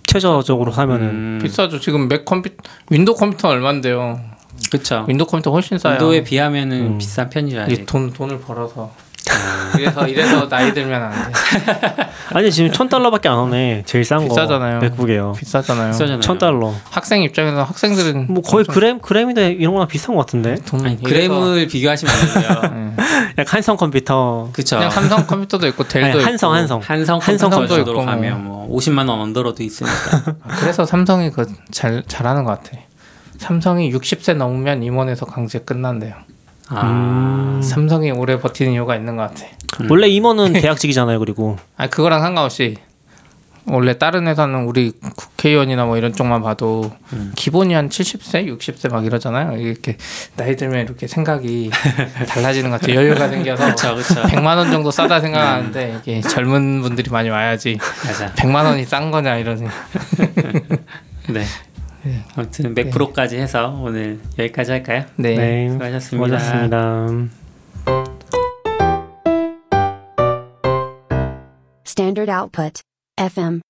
최종적으로 0.07 0.72
사면은 0.72 1.07
음, 1.09 1.41
비싸죠. 1.43 1.81
지금 1.81 2.09
맥 2.09 2.24
컴퓨터, 2.24 2.57
윈도우 2.91 3.14
컴퓨터 3.14 3.49
얼마인데요? 3.49 4.18
그렇죠. 4.70 5.05
윈도우 5.07 5.26
컴퓨터 5.26 5.51
훨씬 5.51 5.79
싸요. 5.79 5.95
윈도우에 5.95 6.24
비하면은 6.24 6.76
음. 6.79 6.99
비싼 6.99 7.31
아직. 7.59 7.87
돈, 7.87 8.12
돈을 8.12 8.41
벌어서. 8.41 8.91
이래서, 9.79 10.09
이래서 10.09 10.49
나이 10.49 10.72
들면 10.72 11.03
안 11.03 11.11
돼. 11.11 11.33
아니 12.33 12.51
지금 12.51 12.72
천 12.72 12.89
달러밖에 12.89 13.29
안 13.29 13.39
하네. 13.39 13.82
제일 13.87 14.05
싼 14.05 14.20
거. 14.20 14.29
비싸잖아요. 14.29 14.81
맥북이에요. 14.81 15.33
비싸잖아요. 15.33 15.91
비싸잖아요. 15.93 16.20
천 16.20 16.39
달러. 16.39 16.72
학생 16.91 17.22
입장에서 17.22 17.62
학생들은 17.62 18.26
뭐 18.33 18.43
거의 18.43 18.64
그램 18.64 19.01
그램이나 19.01 19.43
이런 19.43 19.74
거랑 19.74 19.89
비슷한 19.89 20.16
것 20.16 20.24
같은데. 20.24 20.57
돈 20.66 20.85
아니, 20.87 21.03
그램을 21.03 21.66
비교하시면 21.66 22.14
안 22.14 22.43
돼요. 22.43 22.95
음. 23.43 23.45
한성 23.49 23.76
컴퓨터. 23.76 24.49
그쵸. 24.53 24.76
그냥 24.76 24.91
삼성 24.91 25.26
컴퓨터도 25.26 25.66
있고 25.68 25.84
델도 25.89 26.07
아니, 26.18 26.24
한성 26.24 26.51
있고. 26.51 26.57
한성. 26.57 26.80
한성 26.84 27.18
한성 27.22 27.51
컴퓨터 27.51 27.57
컴퓨터도 27.57 27.84
정도로 27.84 28.01
있고 28.03 28.11
가면 28.11 28.45
뭐 28.45 28.76
50만 28.76 29.09
원 29.09 29.20
언더로도 29.20 29.62
있으니까. 29.62 30.36
그래서 30.61 30.84
삼성이 30.84 31.30
그잘 31.30 32.03
잘하는 32.07 32.45
것 32.45 32.62
같아. 32.62 32.78
삼성이 33.39 33.93
60세 33.93 34.34
넘으면 34.34 34.82
임원에서 34.82 35.26
강제 35.26 35.61
끝난대요. 35.61 36.14
아, 36.70 37.61
삼성이 37.62 38.11
오래 38.11 38.39
버티는 38.39 38.72
이유가 38.72 38.95
있는 38.97 39.16
것 39.16 39.22
같아. 39.22 39.47
원래 39.89 40.09
임원은 40.09 40.53
대학직이잖아요. 40.61 41.18
그리고 41.20 41.57
아 41.76 41.86
그거랑 41.89 42.20
상관없이 42.20 42.76
원래 43.71 43.97
다른 43.99 44.27
회사는 44.27 44.64
우리 44.64 44.93
국회의원이나 45.16 45.85
뭐 45.85 45.97
이런 45.97 46.12
쪽만 46.12 46.43
봐도 46.43 46.93
기본이 47.37 47.75
한 47.75 47.89
70세, 47.89 48.47
60세 48.59 48.91
막 48.91 49.05
이러잖아요. 49.05 49.57
이렇게 49.59 49.97
나이 50.37 50.57
들면 50.57 50.81
이렇게 50.87 51.07
생각이 51.07 51.71
달라지는 52.29 52.71
것 52.71 52.81
같아. 52.81 52.95
여유가 52.95 53.29
생겨서 53.29 53.66
그쵸, 53.66 53.95
그쵸. 53.97 54.14
100만 54.23 54.57
원 54.57 54.71
정도 54.71 54.91
싸다 54.91 55.21
생각하는데 55.21 55.99
이게 56.01 56.21
젊은 56.21 56.83
분들이 56.83 57.11
많이 57.11 57.29
와야지 57.29 57.79
맞아. 58.07 58.33
100만 58.35 58.64
원이 58.64 58.85
싼 58.85 59.11
거냐 59.11 59.37
이런 59.37 59.57
생각. 59.59 59.75
네. 61.29 61.45
아무튼 62.37 62.75
맥프로까지 62.75 63.39
해서 63.39 63.79
오늘 63.83 64.19
여기까지 64.39 64.71
할까요? 64.73 65.05
네. 65.16 65.35
네. 65.37 65.69
수고하셨습니다. 65.71 66.39
수고하셨습니다. 66.39 67.29
Standard 71.85 72.31
output. 72.31 72.88
FM. 73.19 73.68